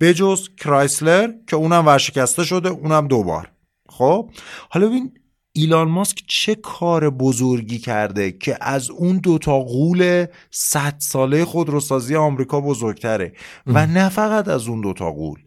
بجز 0.00 0.48
کرایسلر 0.56 1.32
که 1.46 1.56
اونم 1.56 1.86
ورشکسته 1.86 2.44
شده 2.44 2.68
اونم 2.68 3.08
دوبار. 3.08 3.50
خب؟ 3.88 4.30
حالا 4.70 4.86
ببین 4.86 5.12
ایلان 5.52 5.88
ماسک 5.88 6.22
چه 6.26 6.54
کار 6.54 7.10
بزرگی 7.10 7.78
کرده 7.78 8.32
که 8.32 8.58
از 8.60 8.90
اون 8.90 9.16
دوتا 9.16 9.58
قول 9.58 10.26
صد 10.50 10.94
ساله 10.98 11.44
خودروسازی 11.44 12.16
آمریکا 12.16 12.60
بزرگتره 12.60 13.32
و 13.66 13.86
نه 13.86 14.08
فقط 14.08 14.48
از 14.48 14.68
اون 14.68 14.80
دوتا 14.80 15.12
غول 15.12 15.38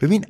ببین 0.00 0.24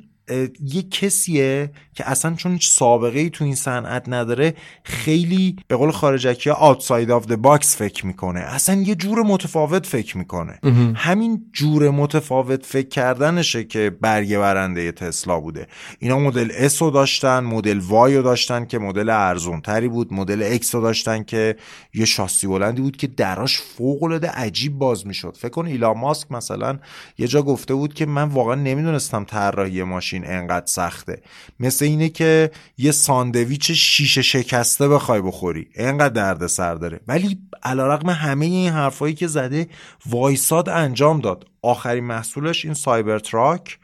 یه 0.60 0.82
کسیه 0.82 1.70
که 1.94 2.10
اصلا 2.10 2.34
چون 2.34 2.52
هیچ 2.52 2.68
سابقه 2.68 3.18
ای 3.18 3.30
تو 3.30 3.44
این 3.44 3.54
صنعت 3.54 4.08
نداره 4.08 4.54
خیلی 4.84 5.56
به 5.68 5.76
قول 5.76 5.90
خارجکی 5.90 6.50
ها 6.50 6.56
outside 6.56 7.10
of 7.10 7.26
the 7.26 7.36
box 7.36 7.76
فکر 7.76 8.06
می‌کنه. 8.06 8.40
اصلا 8.40 8.82
یه 8.82 8.94
جور 8.94 9.22
متفاوت 9.22 9.86
فکر 9.86 10.18
می‌کنه. 10.18 10.58
همین 10.94 11.44
جور 11.52 11.90
متفاوت 11.90 12.66
فکر 12.66 12.88
کردنشه 12.88 13.64
که 13.64 13.96
برگ 14.00 14.38
برنده 14.38 14.92
تسلا 14.92 15.40
بوده. 15.40 15.66
اینا 15.98 16.18
مدل 16.18 16.50
S 16.56 16.82
رو 16.82 16.90
داشتن 16.90 17.40
مدل 17.40 17.78
Y 17.78 18.16
رو 18.16 18.22
داشتن 18.22 18.64
که 18.64 18.78
مدل 18.78 19.08
ارزون 19.08 19.60
تری 19.60 19.88
بود 19.88 20.12
مدل 20.12 20.42
X 20.52 20.74
رو 20.74 20.80
داشتن 20.80 21.22
که 21.22 21.56
یه 21.94 22.04
شاسی 22.04 22.46
بلندی 22.46 22.82
بود 22.82 22.96
که 22.96 23.06
دراش 23.06 23.58
فوق 23.58 24.02
العاده 24.02 24.28
عجیب 24.28 24.78
باز 24.78 25.06
می‌شد. 25.06 25.36
فکر 25.36 25.48
کن 25.48 25.66
ایلان 25.66 25.98
ماسک 25.98 26.32
مثلا 26.32 26.78
یه 27.18 27.26
جا 27.26 27.42
گفته 27.42 27.74
بود 27.74 27.94
که 27.94 28.06
من 28.06 28.28
واقعا 28.28 28.54
نمی‌دونستم 28.54 29.24
طراحی 29.24 29.82
ماشین 29.82 30.21
انقدر 30.26 30.66
سخته. 30.66 31.22
مثل 31.60 31.84
اینه 31.84 32.08
که 32.08 32.50
یه 32.78 32.92
ساندویچ 32.92 33.72
شیشه 33.72 34.22
شکسته 34.22 34.88
بخوای 34.88 35.20
بخوری. 35.20 35.68
انقدر 35.74 36.08
درد 36.08 36.46
سر 36.46 36.74
داره. 36.74 37.00
ولی 37.08 37.38
علیرغم 37.62 38.10
همه 38.10 38.46
این 38.46 38.72
حرفایی 38.72 39.14
که 39.14 39.26
زده 39.26 39.68
وایساد 40.06 40.68
انجام 40.68 41.20
داد. 41.20 41.46
آخرین 41.62 42.04
محصولش 42.04 42.64
این 42.64 42.74
Cybertruck. 42.74 43.78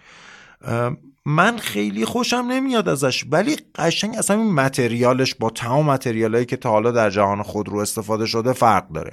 من 1.28 1.56
خیلی 1.56 2.04
خوشم 2.04 2.36
نمیاد 2.36 2.88
ازش 2.88 3.24
ولی 3.30 3.56
قشنگ 3.74 4.14
اصلا 4.18 4.36
این 4.36 4.54
متریالش 4.54 5.34
با 5.34 5.50
تمام 5.50 5.86
متریالایی 5.86 6.44
که 6.44 6.56
تا 6.56 6.70
حالا 6.70 6.90
در 6.90 7.10
جهان 7.10 7.42
خودرو 7.42 7.78
استفاده 7.78 8.26
شده 8.26 8.52
فرق 8.52 8.88
داره. 8.92 9.12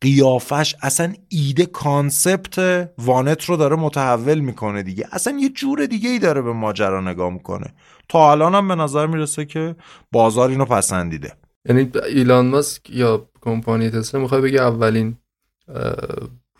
قیافش 0.00 0.74
اصلا 0.82 1.14
ایده 1.28 1.66
concept 1.66 2.88
وانت 2.98 3.44
رو 3.44 3.56
داره 3.56 3.76
متحول 3.76 4.38
می‌کنه 4.38 4.82
دیگه. 4.82 5.08
اصلا 5.12 5.38
یه 5.38 5.48
جور 5.48 5.86
دیگه 5.86 6.10
ای 6.10 6.18
داره 6.18 6.42
به 6.42 6.52
ماجرا 6.52 7.00
نگاه 7.00 7.32
می‌کنه. 7.32 7.74
تا 8.08 8.32
الان 8.32 8.54
هم 8.54 8.68
به 8.68 8.74
نظر 8.74 9.06
می‌رسه 9.06 9.44
که 9.44 9.76
بازار 10.12 10.48
اینو 10.48 10.64
پسندیده. 10.64 11.32
یعنی 11.68 11.90
ایلان 12.08 12.46
ماسک 12.46 12.90
یا 12.90 13.28
کمپانی 13.40 13.90
تسلا 13.90 14.20
می‌خوای 14.20 14.40
بگه 14.40 14.62
اولین 14.62 15.16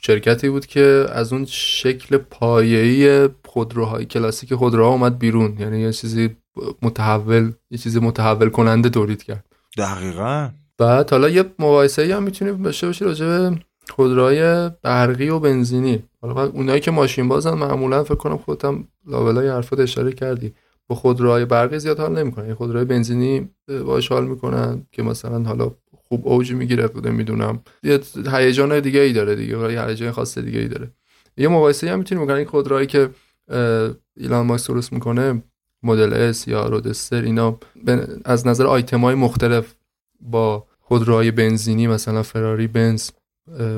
شرکتی 0.01 0.49
بود 0.49 0.67
که 0.67 1.07
از 1.13 1.33
اون 1.33 1.45
شکل 1.49 2.17
پایه‌ای 2.17 3.29
خودروهای 3.57 4.05
کلاسیک 4.05 4.55
خودروها 4.55 4.91
اومد 4.91 5.19
بیرون. 5.19 5.57
یعنی 5.59 5.81
یه 5.81 5.93
چیزی 5.93 6.37
متحول 6.83 7.53
یه 7.71 7.79
چیزی 7.79 8.01
متحول 8.01 8.49
کننده 8.49 8.89
تولید 8.89 9.23
کرد. 9.23 9.45
دقیقا. 9.79 10.51
بعد 10.79 11.11
حالا 11.11 11.29
یه 11.29 11.45
مقایسه 11.59 12.17
هم 12.17 12.23
می‌تونیم 12.23 12.63
بشه 12.63 12.87
باشه 12.87 13.05
راجع 13.05 13.27
به 13.27 13.57
خودروهای 13.91 14.71
برقی 14.83 15.29
و 15.29 15.39
بنزینی. 15.39 16.03
حالا 16.23 16.47
اونایی 16.47 16.81
که 16.81 16.91
ماشین 16.91 17.29
بازن 17.29 17.55
معمولا 17.55 18.05
فکر 18.05 18.15
کنم 18.15 18.37
خودم 18.37 18.85
لابلای 19.07 19.49
حرفات 19.49 19.81
اشاره 19.81 20.13
کردی. 20.13 20.53
با 20.89 20.97
خودروهای 20.97 21.45
برقی 21.45 21.79
زیاد 21.79 22.01
حال 22.01 22.19
نمی‌کنن. 22.19 22.55
خودروهای 22.55 22.85
بنزینی 22.85 23.49
باش 23.87 24.09
حال 24.09 24.27
می‌کنن 24.27 24.87
که 24.93 25.03
مثلا 25.03 25.43
حالا 25.43 25.71
خوب 26.09 26.29
اوج 26.29 26.53
می‌گیره 26.53 26.87
بوده 26.87 27.11
می‌دونم. 27.11 27.61
یه 27.83 28.01
هیجان 28.33 28.81
دیگه 28.81 29.01
ای 29.01 29.13
داره 29.13 29.35
دیگه 29.35 29.73
یه 29.73 29.83
هیجان 29.83 30.11
خاص 30.11 30.39
دیگه 30.39 30.59
ای 30.59 30.69
داره. 30.69 30.91
یه 31.37 31.49
مقایسه 31.49 31.91
هم 31.91 31.99
می‌تونیم 31.99 32.25
بکنیم. 32.25 32.45
خودروهایی 32.45 32.87
که 32.87 33.09
ایلان 34.17 34.47
ماسک 34.47 34.69
درست 34.69 34.93
می‌کنه؟ 34.93 35.43
مدل 35.83 36.13
اس 36.13 36.49
یا 36.49 36.67
رودستر 36.67 37.23
اینا 37.23 37.59
از 38.25 38.47
نظر 38.47 38.67
آیتم 38.67 39.01
های 39.01 39.15
مختلف 39.15 39.75
با 40.21 40.67
خودروهای 40.81 41.31
بنزینی 41.31 41.87
مثلا 41.87 42.23
فراری 42.23 42.67
بنز 42.67 43.11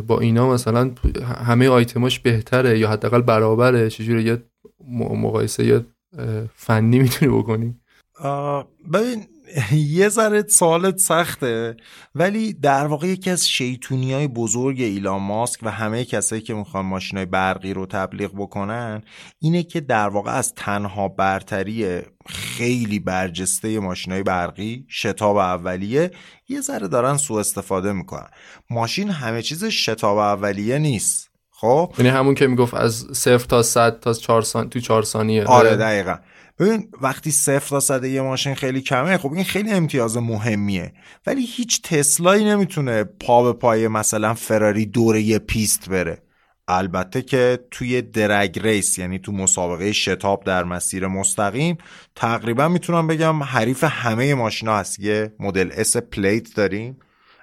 با 0.06 0.20
اینا 0.20 0.52
مثلا 0.52 0.90
همه 1.24 1.68
آیتماش 1.68 2.20
بهتره 2.20 2.78
یا 2.78 2.90
حداقل 2.90 3.22
برابره؟ 3.22 3.90
چجوری؟ 3.90 4.22
یه 4.22 4.42
مقایسه 4.90 5.84
فنی 6.54 6.98
می‌تونی 6.98 7.32
بکنی؟ 7.38 7.74
ببین 8.92 9.26
یه 9.96 10.08
ذره 10.08 10.44
سوالت 10.48 10.98
سخته 10.98 11.76
ولی 12.14 12.52
در 12.52 12.86
واقع 12.86 13.06
یکی 13.06 13.30
از 13.30 13.48
شیطونی 13.48 14.12
های 14.12 14.28
بزرگ 14.28 14.80
ایلان 14.80 15.22
ماسک 15.22 15.60
و 15.62 15.70
همه 15.70 16.04
کسایی 16.04 16.42
که 16.42 16.54
می‌خوان 16.54 16.84
ماشین 16.84 17.18
های 17.18 17.26
برقی 17.26 17.74
رو 17.74 17.86
تبلیغ 17.86 18.30
بکنن 18.34 19.02
اینه 19.38 19.62
که 19.62 19.80
در 19.80 20.08
واقع 20.08 20.30
از 20.30 20.54
تنها 20.54 21.08
برتری 21.08 22.00
خیلی 22.26 22.98
برجسته 22.98 23.80
ماشین 23.80 24.12
های 24.12 24.22
برقی 24.22 24.86
شتاب 24.88 25.36
اولیه 25.36 26.10
یه 26.48 26.60
ذره 26.60 26.88
دارن 26.88 27.16
سوء 27.16 27.40
استفاده 27.40 27.92
می‌کنن. 27.92 28.28
ماشین 28.70 29.10
همه 29.10 29.42
چیز 29.42 29.64
شتاب 29.64 30.18
اولیه 30.18 30.78
نیست 30.78 31.28
خب؟ 31.50 31.94
یعنی 31.98 32.10
همون 32.10 32.34
که 32.34 32.46
می‌گفت 32.46 32.74
از 32.74 33.06
صفر 33.12 33.46
تا 33.46 33.62
صد 33.62 34.00
تا 34.00 34.12
چهار 34.12 34.42
سان... 34.42 34.68
تو 34.68 34.80
چهار 34.80 35.02
ثانیه. 35.02 35.44
آره. 35.44 35.76
دقیقا. 35.76 36.16
ببین 36.58 36.88
وقتی 37.00 37.30
صفر 37.30 37.70
تا 37.70 37.80
صد 37.80 38.04
یه 38.04 38.22
ماشین 38.22 38.54
خیلی 38.54 38.80
کمه 38.80 39.18
خب 39.18 39.32
این 39.32 39.44
خیلی 39.44 39.70
امتیاز 39.70 40.16
مهمیه. 40.16 40.92
ولی 41.26 41.46
هیچ 41.46 41.82
تسلایی 41.82 42.44
نمی‌تونه 42.44 43.04
پا 43.04 43.42
به 43.42 43.58
پای 43.58 43.88
مثلا 43.88 44.34
فراری 44.34 44.86
دور 44.86 45.16
یه 45.16 45.38
پیست 45.38 45.88
بره. 45.90 46.22
البته 46.68 47.22
که 47.22 47.58
توی 47.70 48.02
drag 48.02 48.58
race 48.58 48.98
یعنی 48.98 49.18
تو 49.18 49.32
مسابقه 49.32 49.92
شتاب 49.92 50.44
در 50.44 50.64
مسیر 50.64 51.06
مستقیم 51.06 51.78
تقریبا 52.14 52.68
می‌تونم 52.68 53.06
بگم 53.06 53.42
حریف 53.42 53.84
همه 53.84 54.34
ماشینا 54.34 54.76
هست. 54.76 55.00
یه 55.00 55.32
مدل 55.38 55.70
S 55.74 55.96
Plaid 55.96 56.54
داریم. 56.54 56.98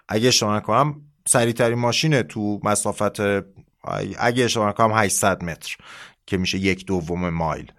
اگه 0.08 0.28
اشتباه 0.28 0.56
نکنم 0.58 1.02
سریعترین 1.28 1.80
ماشینه 1.80 2.24
تو 2.24 2.60
مسافت 2.64 3.20
اگه 4.20 4.44
اشتباه 4.44 4.70
نکنم 4.70 4.92
800 4.94 5.44
متر 5.44 5.78
که 6.26 6.38
میشه 6.38 6.58
یک 6.58 6.86
دوم 6.86 7.30
مایل. 7.30 7.72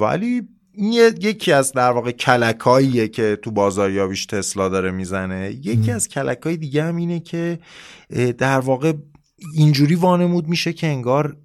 ولی 0.00 0.42
این 0.72 0.92
یکی 1.20 1.52
از 1.52 1.72
در 1.72 1.90
واقع 1.90 2.10
کلکاییه 2.10 3.08
که 3.08 3.38
تو 3.42 3.50
بازاریابیش 3.50 4.26
تسلا 4.26 4.68
داره 4.68 4.90
می‌زنه. 4.90 5.50
یکی 5.62 5.92
از 5.92 6.08
کلکای 6.08 6.56
دیگه 6.56 6.84
هم 6.84 6.96
اینه 6.96 7.20
که 7.20 7.58
در 8.38 8.58
واقع 8.58 8.92
اینجوری 9.54 9.94
وانمود 9.94 10.48
میشه 10.48 10.72
که 10.72 10.86
انگار 10.86 11.36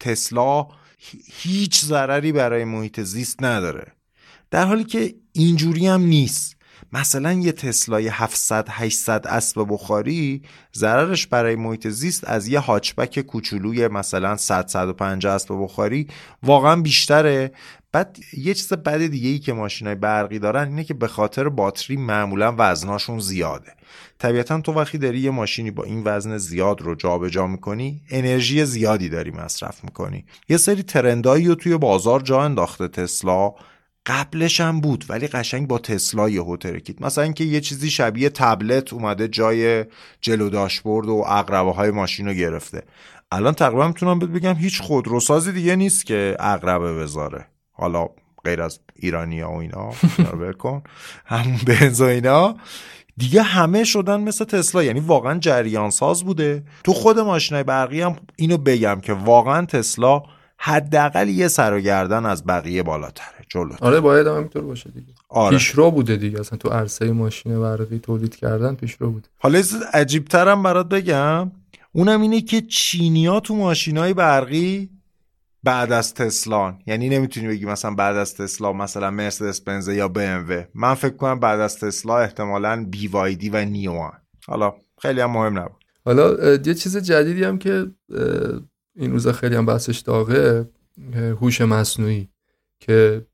تسلا 0.00 0.66
هیچ 1.32 1.84
ضرری 1.84 2.32
برای 2.32 2.64
محیط 2.64 3.00
زیست 3.00 3.42
نداره. 3.42 3.92
در 4.50 4.66
حالی 4.66 4.84
که 4.84 5.14
اینجوری 5.32 5.86
هم 5.86 6.02
نیست. 6.02 6.56
مثلا 6.94 7.32
یه 7.32 7.52
تسلای 7.52 8.08
700 8.08 8.66
800 8.70 9.26
اسب 9.26 9.66
بخاری 9.68 10.42
ضررش 10.74 11.26
برای 11.26 11.56
محیط 11.56 11.88
زیست 11.88 12.24
از 12.28 12.48
یه 12.48 12.60
هاچبک 12.60 13.20
کوچولوی 13.20 13.88
مثلا 13.88 14.36
100 14.36 14.66
150 14.66 15.34
اسب 15.34 15.48
بخاری 15.62 16.08
واقعا 16.42 16.76
بیشتره. 16.76 17.52
بعد 17.92 18.18
یه 18.36 18.54
چیز 18.54 18.72
بد 18.72 19.06
دیگه 19.06 19.28
ای 19.28 19.38
که 19.38 19.52
ماشینای 19.52 19.94
برقی 19.94 20.38
دارن 20.38 20.68
اینه 20.68 20.84
که 20.84 20.94
به 20.94 21.08
خاطر 21.08 21.48
باتری 21.48 21.96
معمولا 21.96 22.54
وزناشون 22.58 23.18
زیاده. 23.18 23.72
طبیعتا 24.18 24.60
تو 24.60 24.72
وقتی 24.72 24.98
داری 24.98 25.18
یه 25.18 25.30
ماشینی 25.30 25.70
با 25.70 25.84
این 25.84 26.02
وزن 26.04 26.38
زیاد 26.38 26.82
رو 26.82 26.94
جابجا 26.94 27.28
جا 27.28 27.46
می‌کنی 27.46 28.02
انرژی 28.10 28.64
زیادی 28.64 29.08
داری 29.08 29.30
مصرف 29.30 29.84
می‌کنی. 29.84 30.24
یه 30.48 30.56
سری 30.56 30.82
ترندایی 30.82 31.48
رو 31.48 31.54
توی 31.54 31.76
بازار 31.76 32.20
جا 32.20 32.42
انداخته 32.42 32.88
تسلا. 32.88 33.54
قبلش 34.06 34.60
هم 34.60 34.80
بود 34.80 35.04
ولی 35.08 35.26
قشنگ 35.26 35.68
با 35.68 35.78
تسلا 35.78 36.28
یهو 36.28 36.56
ترکید 36.56 37.02
مثلا 37.02 37.24
اینکه 37.24 37.44
یه 37.44 37.60
چیزی 37.60 37.90
شبیه 37.90 38.28
تبلت 38.28 38.92
اومده 38.92 39.28
جای 39.28 39.84
جلو 40.20 40.50
داشبورد 40.50 41.08
و 41.08 41.24
اقربه 41.28 41.72
های 41.72 41.90
ماشین 41.90 42.28
رو 42.28 42.34
گرفته. 42.34 42.82
الان 43.32 43.54
تقریبا 43.54 43.88
می‌تونم 43.88 44.18
بگم 44.18 44.54
هیچ 44.54 44.82
خودروسازی 44.82 45.52
دیگه 45.52 45.76
نیست 45.76 46.06
که 46.06 46.36
اقربه 46.40 46.94
بذاره. 46.94 47.46
حالا 47.72 48.08
غیر 48.44 48.62
از 48.62 48.80
ایرانی 48.94 49.40
ها 49.40 49.52
و 49.52 49.56
اینا 49.56 49.92
کن. 50.52 50.82
همون 51.24 51.60
بنز 51.66 52.00
و 52.00 52.04
اینا. 52.04 52.56
دیگه 53.16 53.42
همه 53.42 53.84
شدن 53.84 54.20
مثل 54.20 54.44
تسلا 54.44 54.82
یعنی 54.82 55.00
واقعا 55.00 55.38
جریان 55.38 55.90
ساز 55.90 56.24
بوده. 56.24 56.64
تو 56.84 56.92
خود 56.92 57.18
ماشینای 57.18 57.62
برقی 57.62 58.00
هم 58.00 58.16
اینو 58.36 58.58
بگم 58.58 59.00
که 59.00 59.12
واقعا 59.12 59.66
تسلا 59.66 60.22
حداقل 60.58 61.28
یه 61.28 61.48
سر 61.48 61.72
و 61.72 61.80
گردن 61.80 62.26
از 62.26 62.46
بقیه 62.46 62.82
بالاتره. 62.82 63.43
جلو 63.54 63.72
آره 63.80 64.00
باید 64.00 64.26
هم 64.26 64.34
اینطور 64.34 64.62
باشه 64.62 64.90
دیگه. 64.90 65.12
آره. 65.28 65.56
پیشرو 65.56 65.90
بوده 65.90 66.16
دیگه. 66.16 66.40
اصلا 66.40 66.58
تو 66.58 66.68
عرصه 66.68 67.12
ماشین 67.12 67.60
برقی 67.60 67.98
تولید 67.98 68.36
کردن 68.36 68.74
پیشرو 68.74 69.10
بوده. 69.10 69.28
حالا 69.38 69.62
عجیب 69.92 70.24
ترم 70.24 70.62
برات 70.62 70.88
بگم. 70.88 71.52
اونم 71.92 72.22
اینه 72.22 72.40
که 72.40 72.60
چینیا 72.60 73.40
تو 73.40 73.54
ماشینای 73.54 74.14
برقی 74.14 74.90
بعد 75.62 75.92
از 75.92 76.14
تسلا. 76.14 76.78
یعنی 76.86 77.08
نمی‌تونی 77.08 77.48
بگی 77.48 77.66
مثلا 77.66 77.94
بعد 77.94 78.16
از 78.16 78.34
تسلا 78.34 78.72
مثلا 78.72 79.10
مرسدس 79.10 79.60
بنز 79.60 79.88
یا 79.88 80.08
بی 80.08 80.64
من 80.74 80.94
فکر 80.94 81.16
کنم 81.16 81.40
بعد 81.40 81.60
از 81.60 81.78
تسلا 81.78 82.18
احتمالا 82.18 82.86
بی 82.90 83.08
وایدی 83.08 83.50
و 83.50 83.64
نیو 83.64 84.10
حالا 84.46 84.74
خیلی 85.02 85.20
هم 85.20 85.30
مهم 85.30 85.58
نبود. 85.58 85.84
حالا 86.04 86.54
یه 86.54 86.74
چیز 86.74 86.96
جدیدی 86.96 87.44
هم 87.44 87.58
که 87.58 87.86
این 88.96 89.12
روزا 89.12 89.32
خیلی 89.32 89.56
هم 89.56 89.66
بحثش 89.66 89.98
داغه 89.98 90.68
هوش 91.40 91.60
مصنوعی 91.60 92.28
که 92.80 93.26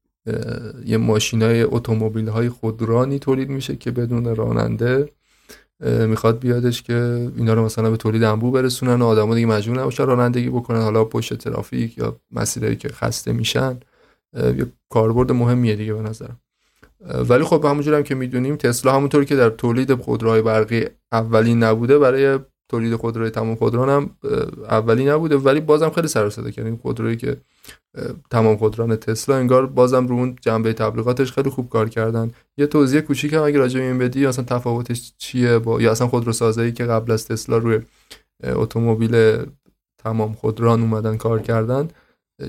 یه 0.86 0.96
ماشین 0.96 1.42
های 1.42 1.62
اتومبیل 1.62 2.28
های 2.28 2.48
خودرانی 2.48 3.18
تولید 3.18 3.48
میشه 3.48 3.76
که 3.76 3.90
بدون 3.90 4.36
راننده 4.36 5.08
می‌خواد 5.80 6.38
بیادش 6.38 6.82
که 6.82 7.28
اینا 7.36 7.54
رو 7.54 7.64
مثلا 7.64 7.90
به 7.90 7.96
تولید 7.96 8.22
انبو 8.22 8.50
برسونن 8.50 9.02
و 9.02 9.04
آدما 9.04 9.34
دیگه 9.34 9.46
مجبور 9.46 9.80
نباشن 9.80 10.06
رانندگی 10.06 10.48
بکنن. 10.48 10.80
حالا 10.80 11.04
پشت 11.04 11.34
ترافیک 11.34 11.98
یا 11.98 12.16
مسیرهایی 12.30 12.76
که 12.76 12.88
خسته 12.88 13.32
میشن 13.32 13.80
یه 14.34 14.66
کاربرد 14.90 15.32
مهمیه 15.32 15.76
دیگه 15.76 15.94
به 15.94 16.02
نظرم. 16.02 16.40
ولی 17.28 17.44
خب 17.44 17.64
همونجور 17.64 17.94
هم 17.94 18.02
که 18.02 18.14
می‌دونیم 18.14 18.56
تسلا 18.56 18.92
همونطور 18.92 19.24
که 19.24 19.36
در 19.36 19.50
تولید 19.50 19.94
خودروهای 19.94 20.42
برقی 20.42 20.84
اولی 21.12 21.54
نبوده 21.54 21.98
برای 21.98 22.38
تولید 22.68 22.96
خودروی 22.96 23.30
تمام 23.30 23.54
خودران 23.54 23.88
هم 23.88 24.10
اولی 24.64 25.04
نبوده. 25.04 25.36
ولی 25.36 25.60
بازم 25.60 25.90
خیلی 25.90 26.08
سر 26.08 26.30
صدا 26.30 26.50
کرد 26.50 26.80
خودرویی 26.82 27.16
که 27.16 27.36
تمام 28.30 28.56
خودران 28.56 28.96
تسلا 28.96 29.36
انگار 29.36 29.66
بازم 29.66 30.06
رو 30.06 30.14
اون 30.16 30.36
جنبه 30.40 30.72
تبلیغاتش 30.72 31.32
خیلی 31.32 31.50
خوب 31.50 31.68
کار 31.68 31.88
کردن. 31.88 32.30
یه 32.56 32.66
توضیح 32.66 33.00
کوچیک 33.00 33.32
هم 33.32 33.42
اگه 33.42 33.58
راجع 33.58 33.80
به 33.80 33.86
این 33.86 33.98
بدی 33.98 34.26
اصلا 34.26 34.44
تفاوتش 34.44 35.12
چیه 35.18 35.58
با 35.58 35.82
یا 35.82 35.90
اصلا 35.90 36.08
خودروسازی 36.08 36.72
که 36.72 36.84
قبل 36.84 37.12
از 37.12 37.26
تسلا 37.26 37.58
روی 37.58 37.80
اتومبیل 38.44 39.44
تمام 40.04 40.32
خودران 40.32 40.80
اومدن 40.80 41.16
کار 41.16 41.42
کردن 41.42 41.88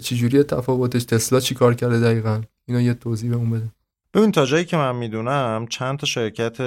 چجوری 0.02 0.44
تفاوتش؟ 0.44 1.04
تسلا 1.04 1.40
چی 1.40 1.56
کار 1.56 1.74
کرده 1.74 2.00
دقیقا؟ 2.00 2.42
اینا 2.68 2.82
یه 2.82 2.94
توضیح 2.94 3.30
بهمون 3.30 3.50
بده 3.50 3.70
ببین 4.14 4.32
تا 4.32 4.46
جایی 4.46 4.66
که 4.66 4.78
من 4.78 4.96
می‌دونم 4.96 5.66
چند 5.70 6.00
تا 6.00 6.08
شرکت 6.08 6.58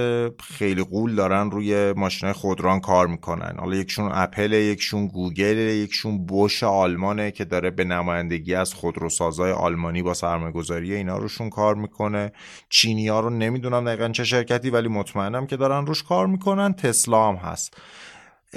خیلی 0.40 0.84
قول 0.84 1.14
دارن 1.14 1.50
روی 1.50 1.92
ماشین 1.92 2.32
خودران 2.32 2.80
کار 2.80 3.06
می‌کنن. 3.06 3.56
حالا 3.58 3.76
یکشون 3.76 4.10
اپل 4.14 4.52
یکشون 4.52 5.06
گوگل 5.06 5.58
یکشون 5.58 6.26
بوش 6.26 6.62
آلمانه 6.62 7.30
که 7.30 7.44
داره 7.44 7.70
به 7.70 7.84
نمایندگی 7.84 8.54
از 8.54 8.74
خودروسازای 8.74 9.52
آلمانی 9.52 10.02
با 10.02 10.14
سرمایه‌گذاری 10.14 10.94
اینا 10.94 11.18
روشون 11.18 11.50
کار 11.50 11.74
می‌کنه. 11.74 12.32
چینی 12.68 13.08
ها 13.08 13.20
رو 13.20 13.30
نمی‌دونم 13.30 13.84
دقیقا 13.84 14.08
چه 14.08 14.24
شرکتی 14.24 14.70
ولی 14.70 14.88
مطمئنم 14.88 15.46
که 15.46 15.56
دارن 15.56 15.86
روش 15.86 16.02
کار 16.02 16.26
می‌کنن. 16.26 16.72
تسلا 16.72 17.28
هم 17.28 17.36
هست. 17.36 17.76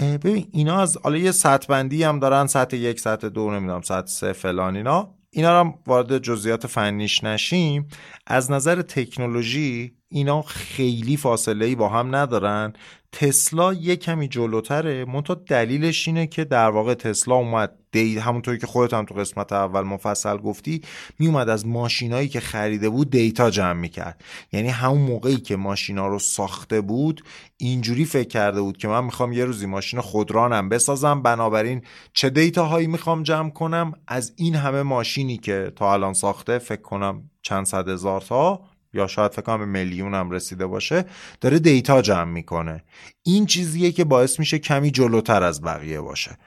ببین 0.01 0.47
اینا 0.51 0.81
از 0.81 0.97
حالا 1.03 1.17
یه 1.17 1.31
سطح 1.31 1.67
بندی 1.67 2.03
هم 2.03 2.19
دارن 2.19 2.47
سطح 2.47 2.77
یک 2.77 2.99
سطح 2.99 3.27
دو 3.27 3.51
نمی‌دونم 3.51 3.81
سطح 3.81 4.07
سه 4.07 4.33
فلان 4.33 4.75
اینا. 4.75 5.16
اینا 5.29 5.61
رو 5.61 5.73
وارد 5.87 6.17
جزئیات 6.17 6.67
فنیش 6.67 7.23
نشیم. 7.23 7.87
از 8.27 8.51
نظر 8.51 8.81
تکنولوژی 8.81 9.97
اینا 10.09 10.41
خیلی 10.41 11.17
فاصله 11.17 11.65
ای 11.65 11.75
با 11.75 11.89
هم 11.89 12.15
ندارن. 12.15 12.73
تسلا 13.11 13.73
یه 13.73 13.95
کمی 13.95 14.27
جلوتره. 14.27 15.05
منتها 15.05 15.35
دلیلش 15.35 16.07
اینه 16.07 16.27
که 16.27 16.45
در 16.45 16.69
واقع 16.69 16.93
تسلا 16.93 17.35
اومد 17.35 17.73
دی 17.91 18.17
همونطوری 18.17 18.57
که 18.57 18.67
خودت 18.67 18.93
هم 18.93 19.05
تو 19.05 19.15
قسمت 19.15 19.53
اول 19.53 19.81
مفصل 19.81 20.37
گفتی 20.37 20.81
میومد 21.19 21.49
از 21.49 21.67
ماشینایی 21.67 22.27
که 22.27 22.39
خریده 22.39 22.89
بود 22.89 23.09
دیتا 23.09 23.49
جمع 23.49 23.73
می‌کرد. 23.73 24.23
یعنی 24.51 24.67
همون 24.67 25.01
موقعی 25.01 25.37
که 25.37 25.55
ماشینا 25.55 26.07
رو 26.07 26.19
ساخته 26.19 26.81
بود 26.81 27.23
اینجوری 27.57 28.05
فکر 28.05 28.27
کرده 28.27 28.61
بود 28.61 28.77
که 28.77 28.87
من 28.87 29.03
می‌خوام 29.03 29.33
یه 29.33 29.45
روزی 29.45 29.65
ماشین 29.65 30.01
خودرانم 30.01 30.69
بسازم. 30.69 31.21
بنابراین 31.21 31.81
چه 32.13 32.29
دیتا 32.29 32.65
هایی 32.65 32.87
می‌خوام 32.87 33.23
جمع 33.23 33.49
کنم؟ 33.49 33.91
از 34.07 34.33
این 34.35 34.55
همه 34.55 34.83
ماشینی 34.83 35.37
که 35.37 35.71
تا 35.75 35.93
الان 35.93 36.13
ساخته 36.13 36.57
فکر 36.57 36.81
کنم 36.81 37.29
چند 37.41 37.65
صد 37.65 37.89
هزار 37.89 38.21
تا. 38.21 38.61
یا 38.93 39.07
شاید 39.07 39.31
فکر 39.31 39.41
کنم 39.41 39.57
به 39.57 39.65
میلیون 39.65 40.13
هم 40.13 40.31
رسیده 40.31 40.67
باشه 40.67 41.05
داره 41.41 41.59
دیتا 41.59 42.01
جمع 42.01 42.31
می‌کنه. 42.31 42.83
این 43.23 43.45
چیزیه 43.45 43.91
که 43.91 44.03
باعث 44.03 44.39
میشه 44.39 44.59
کمی 44.59 44.91
جلوتر 44.91 45.43
از 45.43 45.61
بقیه 45.61 46.01
باشه. 46.01 46.37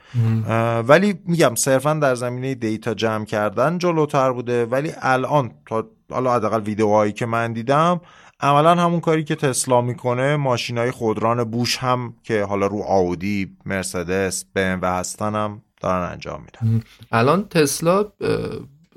ولی 0.88 1.14
میگم 1.24 1.55
صرفا 1.55 1.95
در 1.95 2.14
زمینه 2.14 2.55
دیتا 2.55 2.95
جمع 2.95 3.24
کردن 3.24 3.78
جلوتر 3.78 4.32
بوده 4.32 4.66
ولی 4.66 4.93
الان 5.03 5.51
تا 5.66 5.88
حالا 6.11 6.34
حداقل 6.34 6.61
ویدیوهایی 6.61 7.12
که 7.12 7.26
من 7.26 7.53
دیدم 7.53 8.01
عملا 8.41 8.74
همون 8.74 9.01
کاری 9.01 9.24
که 9.24 9.34
تسلا 9.34 9.80
می‌کنه 9.80 10.36
ماشین 10.36 10.78
های 10.78 10.91
خودران 10.91 11.45
بوش 11.45 11.76
هم 11.76 12.14
که 12.22 12.45
حالا 12.45 12.66
رو 12.66 12.82
آودی 12.82 13.57
مرسدس 13.66 14.45
و 14.57 14.91
هستن 14.93 15.34
هم 15.34 15.62
دارن 15.80 16.12
انجام 16.12 16.41
میدن. 16.45 16.82
الان 17.12 17.49
تسلا 17.49 18.05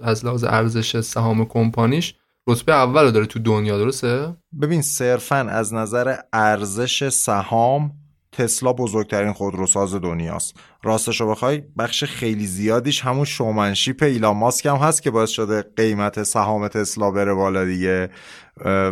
از 0.03 0.25
لحاظ 0.25 0.43
ارزش 0.43 0.99
سهام 0.99 1.45
کمپانیش 1.45 2.15
رتبه 2.47 2.73
اول 2.73 3.03
رو 3.03 3.11
داره 3.11 3.25
تو 3.25 3.39
دنیا 3.39 3.77
درسته؟ 3.77 4.35
ببین 4.61 4.81
صرفا 4.81 5.35
از 5.35 5.73
نظر 5.73 6.15
ارزش 6.33 7.09
سهام 7.09 7.91
تسلا 8.31 8.73
بزرگترین 8.73 9.33
خودروساز 9.33 9.95
دنیاست. 9.95 10.55
راستش 10.83 11.21
رو 11.21 11.31
بخوای 11.31 11.63
بخش 11.77 12.03
خیلی 12.03 12.47
زیادیش 12.47 13.01
همون 13.01 13.25
شومنشیپ 13.25 14.03
ایلان 14.03 14.37
ماسک 14.37 14.65
هم 14.65 14.75
هست 14.75 15.03
که 15.03 15.11
باعث 15.11 15.29
شده 15.29 15.65
قیمت 15.77 16.23
سهام 16.23 16.67
تسلا 16.67 17.11
بره 17.11 17.33
بالا 17.33 17.65
دیگه. 17.65 18.09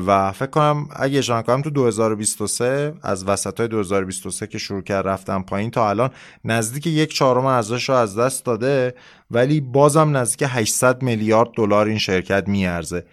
و 0.08 0.32
فکر 0.32 0.50
کنم 0.50 0.88
اگه 0.96 1.20
اشاره 1.20 1.44
کنم 1.44 1.62
تو 1.62 1.70
2023 1.70 2.94
از 3.04 3.28
وسط 3.28 3.60
های 3.60 3.68
2023 3.68 4.48
که 4.48 4.58
شروع 4.58 4.82
کرد 4.82 5.08
رفتن 5.08 5.42
پایین 5.42 5.72
تا 5.72 5.90
الان 5.90 6.10
نزدیک 6.46 6.88
یک 6.88 7.14
چهارم 7.14 7.46
ارزش 7.46 7.90
رو 7.90 7.96
از 7.96 8.18
دست 8.18 8.46
داده 8.46 8.94
ولی 9.32 9.62
بازم 9.62 10.18
نزدیک 10.18 10.50
800 10.52 11.02
میلیارد 11.02 11.50
دلار 11.58 11.86
این 11.86 11.98
شرکت 11.98 12.48
میارزه. 12.48 13.06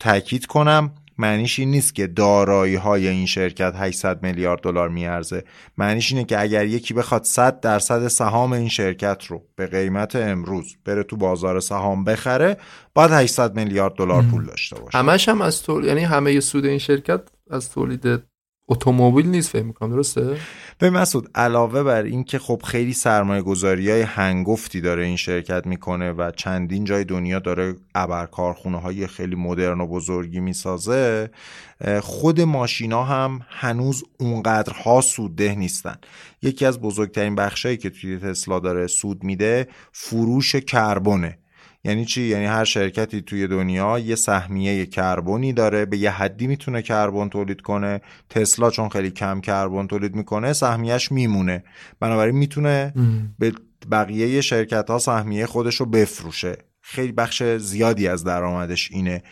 تاکید 0.00 0.46
کنم 0.46 0.92
معنیش 1.18 1.58
این 1.58 1.70
نیست 1.70 1.94
که 1.94 2.06
دارایی 2.06 2.74
های 2.74 3.08
این 3.08 3.26
شرکت 3.26 3.74
800 3.76 4.22
میلیارد 4.22 4.60
دلار 4.60 4.88
میارزه. 4.88 5.44
معنیش 5.78 6.12
اینه 6.12 6.24
که 6.24 6.40
اگر 6.40 6.66
یکی 6.66 6.94
بخواد 6.94 7.24
100 7.24 7.60
درصد 7.60 8.08
سهام 8.08 8.52
این 8.52 8.68
شرکت 8.68 9.24
رو 9.26 9.42
به 9.56 9.66
قیمت 9.66 10.16
امروز 10.16 10.76
بره 10.84 11.02
تو 11.02 11.16
بازار 11.16 11.60
سهام 11.60 12.04
بخره 12.04 12.56
باید 12.94 13.10
800 13.10 13.56
میلیارد 13.56 13.94
دلار 13.94 14.22
پول 14.22 14.44
داشته 14.46 14.80
باشه. 14.80 14.98
همش 14.98 15.28
هم 15.28 15.40
از 15.40 15.62
طول 15.62 15.84
یعنی 15.84 16.00
همه 16.00 16.40
سود 16.40 16.64
این 16.64 16.78
شرکت 16.78 17.20
از 17.50 17.70
تولید 17.70 18.27
اتومبیل 18.68 19.26
نیست 19.26 19.50
فکر 19.50 19.62
می‌کنم 19.62 19.90
درسته؟ 19.90 20.36
به 20.78 20.90
مسعود 20.90 21.30
علاوه 21.34 21.82
بر 21.82 22.02
اینکه 22.02 22.38
خب 22.38 22.62
خیلی 22.64 22.92
سرمایه 22.92 23.42
گذاری 23.42 23.90
های 23.90 24.02
هنگفتی 24.02 24.80
داره 24.80 25.04
این 25.04 25.16
شرکت 25.16 25.66
می‌کنه 25.66 26.12
و 26.12 26.30
چندین 26.36 26.84
جای 26.84 27.04
دنیا 27.04 27.38
داره 27.38 27.74
ابر 27.94 28.26
کارخونه 28.26 28.80
های 28.80 29.06
خیلی 29.06 29.34
مدرن 29.34 29.80
و 29.80 29.86
بزرگی 29.86 30.40
می‌سازه 30.40 31.30
خود 32.00 32.40
ماشینا 32.40 33.04
هم 33.04 33.40
هنوز 33.48 34.04
اونقدرها 34.18 35.00
سودده 35.00 35.54
نیستن. 35.54 35.96
یکی 36.42 36.66
از 36.66 36.80
بزرگترین 36.80 37.34
بخشایی 37.34 37.76
که 37.76 37.90
توی 37.90 38.18
تسلا 38.18 38.58
داره 38.58 38.86
سود 38.86 39.24
میده 39.24 39.68
فروش 39.92 40.56
کربونه 40.56 41.38
یعنی 41.84 42.04
چی؟ 42.04 42.22
یعنی 42.22 42.44
هر 42.44 42.64
شرکتی 42.64 43.22
توی 43.22 43.46
دنیا 43.46 43.98
یه 43.98 44.14
سهمیه 44.14 44.86
کربنی 44.86 45.52
داره 45.52 45.86
به 45.86 45.98
یه 45.98 46.10
حدی 46.10 46.46
می‌تونه 46.46 46.82
کربن 46.82 47.28
تولید 47.28 47.60
کنه. 47.60 48.00
تسلا 48.30 48.70
چون 48.70 48.88
خیلی 48.88 49.10
کم 49.10 49.40
کربن 49.40 49.86
تولید 49.86 50.14
می‌کنه 50.14 50.52
سهمیهش 50.52 51.12
میمونه. 51.12 51.64
بنابراین 52.00 52.34
می‌تونه 52.34 52.94
به 53.38 53.52
بقیه 53.90 54.40
شرکت 54.40 54.90
ها 54.90 54.98
سهمیه 54.98 55.46
خودش 55.46 55.76
رو 55.76 55.86
بفروشه. 55.86 56.56
خیلی 56.80 57.12
بخش 57.12 57.42
زیادی 57.42 58.08
از 58.08 58.24
درآمدش 58.24 58.90
اینه. 58.92 59.22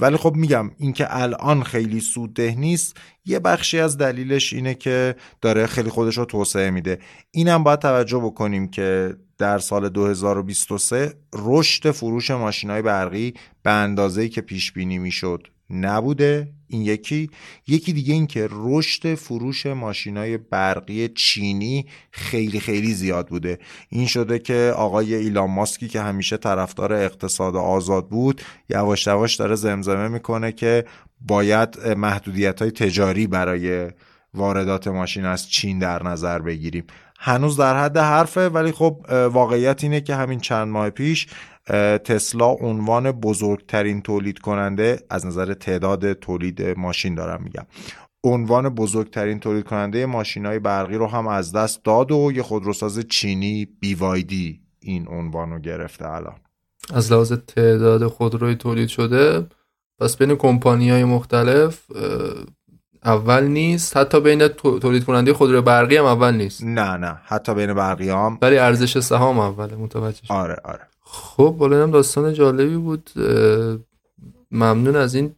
ولی 0.00 0.16
خب 0.16 0.34
میگم 0.36 0.70
اینکه 0.78 1.06
الان 1.10 1.62
خیلی 1.62 2.00
سودده 2.00 2.54
نیست 2.54 2.96
یه 3.24 3.38
بخشی 3.38 3.78
از 3.80 3.98
دلیلش 3.98 4.52
اینه 4.52 4.74
که 4.74 5.14
داره 5.40 5.66
خیلی 5.66 5.90
خودش 5.90 6.18
رو 6.18 6.24
توسعه 6.24 6.70
میده. 6.70 6.98
اینم 7.30 7.64
باید 7.64 7.78
توجه 7.78 8.18
بکنیم 8.18 8.68
که 8.68 9.16
در 9.38 9.58
سال 9.58 9.88
2023 9.88 11.14
رشد 11.34 11.90
فروش 11.90 12.30
ماشین 12.30 12.70
های 12.70 12.82
برقی 12.82 13.34
به 13.62 13.70
اندازه‌ای 13.70 14.28
که 14.28 14.40
پیش 14.40 14.72
بینی 14.72 14.98
می‌شد 14.98 15.46
نبوده. 15.70 16.52
این 16.68 16.82
یکی. 16.82 17.30
یکی 17.66 17.92
دیگه 17.92 18.14
این 18.14 18.26
که 18.26 18.48
رشد 18.50 19.14
فروش 19.14 19.66
ماشینای 19.66 20.38
برقی 20.38 21.08
چینی 21.08 21.86
خیلی 22.10 22.60
خیلی 22.60 22.94
زیاد 22.94 23.28
بوده. 23.28 23.58
این 23.88 24.06
شده 24.06 24.38
که 24.38 24.72
آقای 24.76 25.14
ایلان 25.14 25.50
ماسکی 25.50 25.88
که 25.88 26.00
همیشه 26.00 26.36
طرفدار 26.36 26.92
اقتصاد 26.92 27.56
آزاد 27.56 28.08
بود 28.08 28.42
یواش 28.70 29.06
یواش 29.06 29.36
داره 29.36 29.54
زمزمه 29.54 30.08
می‌کنه 30.08 30.52
که 30.52 30.84
باید 31.20 31.78
محدودیت 31.96 32.62
های 32.62 32.70
تجاری 32.70 33.26
برای 33.26 33.90
واردات 34.34 34.88
ماشین 34.88 35.24
از 35.24 35.50
چین 35.50 35.78
در 35.78 36.02
نظر 36.02 36.38
بگیریم. 36.38 36.84
هنوز 37.20 37.56
در 37.56 37.84
حد 37.84 37.96
حرفه 37.96 38.48
ولی 38.48 38.72
خب 38.72 39.06
واقعیت 39.32 39.84
اینه 39.84 40.00
که 40.00 40.14
همین 40.14 40.40
چند 40.40 40.68
ماه 40.68 40.90
پیش 40.90 41.26
تسلا 42.04 42.46
عنوان 42.46 43.12
بزرگترین 43.12 44.02
تولید 44.02 44.38
کننده 44.38 45.00
از 45.10 45.26
نظر 45.26 45.54
تعداد 45.54 46.12
تولید 46.12 46.62
ماشین 46.62 47.14
دارم 47.14 47.42
میگم 47.42 47.66
عنوان 48.24 48.68
بزرگترین 48.68 49.40
تولید 49.40 49.64
کننده 49.64 50.06
ماشین 50.06 50.46
های 50.46 50.58
برقی 50.58 50.94
رو 50.94 51.06
هم 51.06 51.26
از 51.26 51.52
دست 51.52 51.84
داد 51.84 52.12
و 52.12 52.32
یه 52.34 52.42
خودروساز 52.42 53.00
چینی 53.08 53.68
BYD 53.84 54.34
این 54.80 55.08
عنوان 55.08 55.50
رو 55.50 55.58
گرفته 55.58 56.08
الان. 56.08 56.36
از 56.94 57.12
لحاظ 57.12 57.32
تعداد 57.32 58.06
خودروی 58.06 58.54
تولید 58.54 58.88
شده 58.88 59.46
پس 60.00 60.16
بین 60.16 60.34
کمپانی 60.34 60.90
های 60.90 61.04
مختلف 61.04 61.80
اول 63.04 63.44
نیست. 63.44 63.96
حتی 63.96 64.20
بین 64.20 64.48
تولید 64.48 65.04
کننده 65.04 65.32
خودرو 65.32 65.62
برقی 65.62 65.96
هم 65.96 66.04
اول 66.04 66.34
نیست. 66.34 66.64
نه 66.64 66.96
نه. 66.96 67.20
حتی 67.24 67.54
بین 67.54 67.74
برقی 67.74 68.10
هم. 68.10 68.38
ولی 68.42 68.58
ارزش 68.58 68.98
سهام 68.98 69.38
اوله 69.38 69.76
متوجه 69.76 70.20
آره 70.28 70.56
آره. 70.64 70.80
خب 71.00 71.54
بالا 71.58 71.82
هم 71.82 71.90
داستان 71.90 72.32
جالبی 72.32 72.76
بود. 72.76 73.10
ممنون 74.50 74.96
از 74.96 75.14
این 75.14 75.34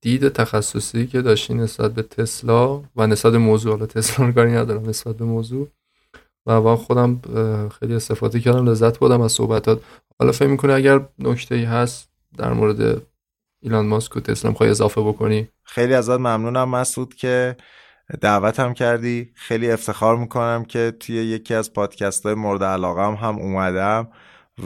دید 0.00 0.28
تخصصی 0.28 1.06
که 1.06 1.22
داشتی 1.22 1.54
نسبت 1.54 1.94
به 1.94 2.02
تسلا 2.02 2.82
و 2.96 3.06
نسبت 3.06 3.34
موضوع. 3.34 3.72
حالا 3.72 3.86
تسلا 3.86 4.26
رو 4.26 4.32
کاری 4.32 4.52
ندارم 4.52 4.88
نسبت 4.88 5.16
به 5.16 5.24
موضوع. 5.24 5.68
و 6.46 6.52
واقعا 6.52 6.76
خودم 6.76 7.20
خیلی 7.80 7.94
استفاده 7.94 8.40
کردم 8.40 8.68
لذت 8.68 8.98
بردم 8.98 9.20
از 9.20 9.32
صحبتات. 9.32 9.80
حالا 10.18 10.32
فکر 10.32 10.48
می‌کنه 10.48 10.72
اگر 10.72 11.00
نکته 11.18 11.54
ای 11.54 11.64
هست 11.64 12.08
در 12.36 12.52
مورد 12.52 13.02
ایلان 13.64 13.86
ماسک 13.86 14.16
و 14.16 14.20
تسلا 14.20 14.50
می‌خوای 14.50 14.70
اضافه 14.70 15.00
بکنی؟ 15.00 15.48
خیلی 15.62 15.94
ازت 15.94 16.10
ممنونم 16.10 16.68
مسعود 16.68 17.14
که 17.14 17.56
دعوتم 18.20 18.72
کردی. 18.72 19.30
خیلی 19.34 19.70
افتخار 19.70 20.16
می‌کنم 20.16 20.64
که 20.68 20.92
توی 21.00 21.14
یکی 21.14 21.54
از 21.54 21.72
پادکست 21.72 22.26
های 22.26 22.34
مورد 22.34 22.64
علاقم 22.64 23.14
هم 23.14 23.38
اومدم 23.38 24.08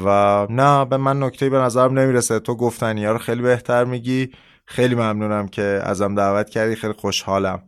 و 0.04 0.46
نه 0.50 0.84
به 0.84 0.96
من 0.96 1.22
نکته 1.22 1.50
به 1.50 1.58
نظرم 1.58 1.98
نمی‌رسه. 1.98 2.38
تو 2.38 2.54
گفتنی 2.54 3.04
ها 3.04 3.12
رو 3.12 3.18
خیلی 3.18 3.42
بهتر 3.42 3.84
میگی. 3.84 4.30
خیلی 4.66 4.94
ممنونم 4.94 5.48
که 5.48 5.80
ازم 5.82 6.14
دعوت 6.14 6.50
کردی. 6.50 6.74
خیلی 6.74 6.92
خوشحالم 6.92 7.62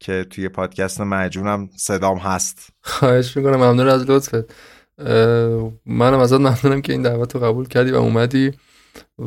که 0.00 0.26
توی 0.30 0.48
پادکست 0.48 1.00
مجونم 1.00 1.68
صدام 1.76 2.18
هست. 2.18 2.68
خواهش 2.82 3.36
می‌کنم. 3.36 3.56
ممنون 3.56 3.88
از 3.88 4.10
لطفت. 4.10 4.54
منم 5.86 6.18
ازت 6.18 6.40
ممنونم 6.40 6.82
که 6.82 6.92
این 6.92 7.02
دعوت 7.02 7.34
رو 7.34 7.40
قبول 7.40 7.68
کردی 7.68 7.90
و 7.90 7.96
اومدی. 7.96 8.52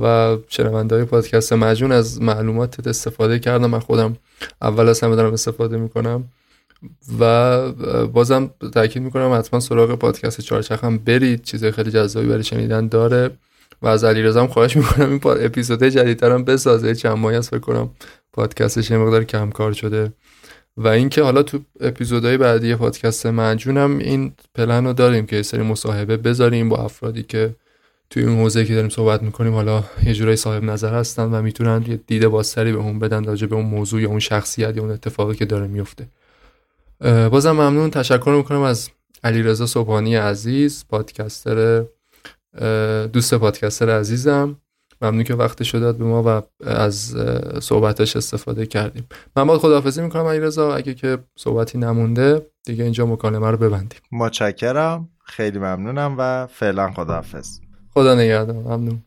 و 0.01 0.38
شنونده 0.47 0.95
های 0.95 1.05
پادکست 1.05 1.53
مجون 1.53 1.91
از 1.91 2.22
معلوماتت 2.22 2.88
استفاده 2.88 3.39
کردم. 3.39 3.70
من 3.70 3.80
خودم 3.80 4.18
اول 4.61 4.89
از 4.89 5.01
همه 5.01 5.15
دارم 5.15 5.34
استفاده 5.34 5.78
می‌کنم 5.78 6.24
و 7.20 7.72
بازم 8.05 8.49
تاکید 8.74 9.03
می‌کنم 9.03 9.34
حتما 9.34 9.59
سراغ 9.59 9.95
پادکست 9.95 10.41
چارچخ 10.41 10.84
هم 10.84 10.97
برید. 10.97 11.43
چیزای 11.43 11.72
خیلی 11.72 11.91
جذابی 11.91 12.28
برای 12.28 12.43
شنیدن 12.43 12.88
داره 12.88 13.30
و 13.82 13.88
از 13.88 14.03
علی 14.03 14.24
رزام 14.24 14.47
خواهش 14.47 14.78
می‌کنم 14.78 15.09
این 15.09 15.20
اپیزود 15.26 15.84
جدیدترم 15.84 16.43
بسازه. 16.43 16.95
چند 16.95 17.18
ماهی 17.18 17.38
است 17.38 17.49
فکر 17.49 17.59
کنم 17.59 17.89
پادکستش 18.34 18.91
یه 18.91 18.97
مقدار 18.97 19.24
کم 19.24 19.49
کار 19.49 19.74
شده. 19.74 20.13
و 20.78 20.88
اینکه 20.88 21.24
حالا 21.24 21.43
تو 21.43 21.59
اپیزودهای 21.80 22.38
بعدی 22.38 22.76
پادکست 22.76 23.26
منجونم 23.26 23.97
این 23.97 24.34
پلن 24.55 24.86
رو 24.86 24.93
داریم 24.93 25.26
که 25.26 25.43
سری 25.43 25.61
مصاحبه 25.61 26.18
بذاریم 26.18 26.70
با 26.70 26.78
افرادی 26.78 27.24
که 27.24 27.55
توی 28.09 28.25
این 28.25 28.39
حوزه 28.39 28.65
که 28.65 28.75
داریم 28.75 28.89
صحبت 28.89 29.23
می‌کنیم 29.23 29.53
حالا 29.53 29.83
یه 30.03 30.13
جورایی 30.13 30.37
صاحب 30.37 30.63
نظر 30.63 30.93
هستن 30.93 31.23
و 31.23 31.41
می‌تونن 31.41 31.85
یه 31.87 31.99
دید 32.07 32.27
بازتری 32.27 32.71
به 32.71 32.77
اون 32.77 32.99
بدن 32.99 33.23
راجع 33.23 33.47
به 33.47 33.55
اون 33.55 33.65
موضوع 33.65 34.01
یا 34.01 34.09
اون 34.09 34.19
شخصیت 34.19 34.75
یا 34.75 34.81
اون 34.81 34.91
اتفاقی 34.91 35.35
که 35.35 35.45
داره 35.45 35.67
میفته 35.67 36.07
بازم 37.01 37.51
ممنون. 37.51 37.89
تشکر 37.89 38.33
می‌کنم 38.37 38.61
از 38.61 38.89
علیرضا 39.23 39.65
صبحانی 39.65 40.15
عزیز 40.15 40.85
پادکستر 40.89 41.85
دوست 43.13 43.35
پادکستر 43.35 43.89
عزیزم. 43.89 44.57
ممنون 45.01 45.23
که 45.23 45.33
وقتش 45.33 45.75
داد 45.75 45.97
به 45.97 46.05
ما 46.05 46.23
و 46.23 46.41
از 46.67 47.15
صحبتش 47.61 48.15
استفاده 48.15 48.65
کردیم. 48.65 49.07
من 49.35 49.47
باید 49.47 49.59
خداحافظی 49.59 50.01
می‌کنم 50.01 50.25
علیرضا. 50.25 50.75
اگه 50.75 50.93
که 50.93 51.17
صحبتی 51.37 51.77
نمونده 51.77 52.45
دیگه 52.65 52.83
اینجا 52.83 53.05
مکالمه 53.05 53.51
رو 53.51 53.57
ببندیم. 53.57 53.99
متشکرم. 54.11 55.09
خیلی 55.23 55.59
ممنونم 55.59 56.15
و 56.17 56.47
فعلا 56.47 56.91
خداحافظ. 56.91 57.59
خدا 57.97 58.15
نگهدار. 58.15 58.55
ممنون. 58.55 59.06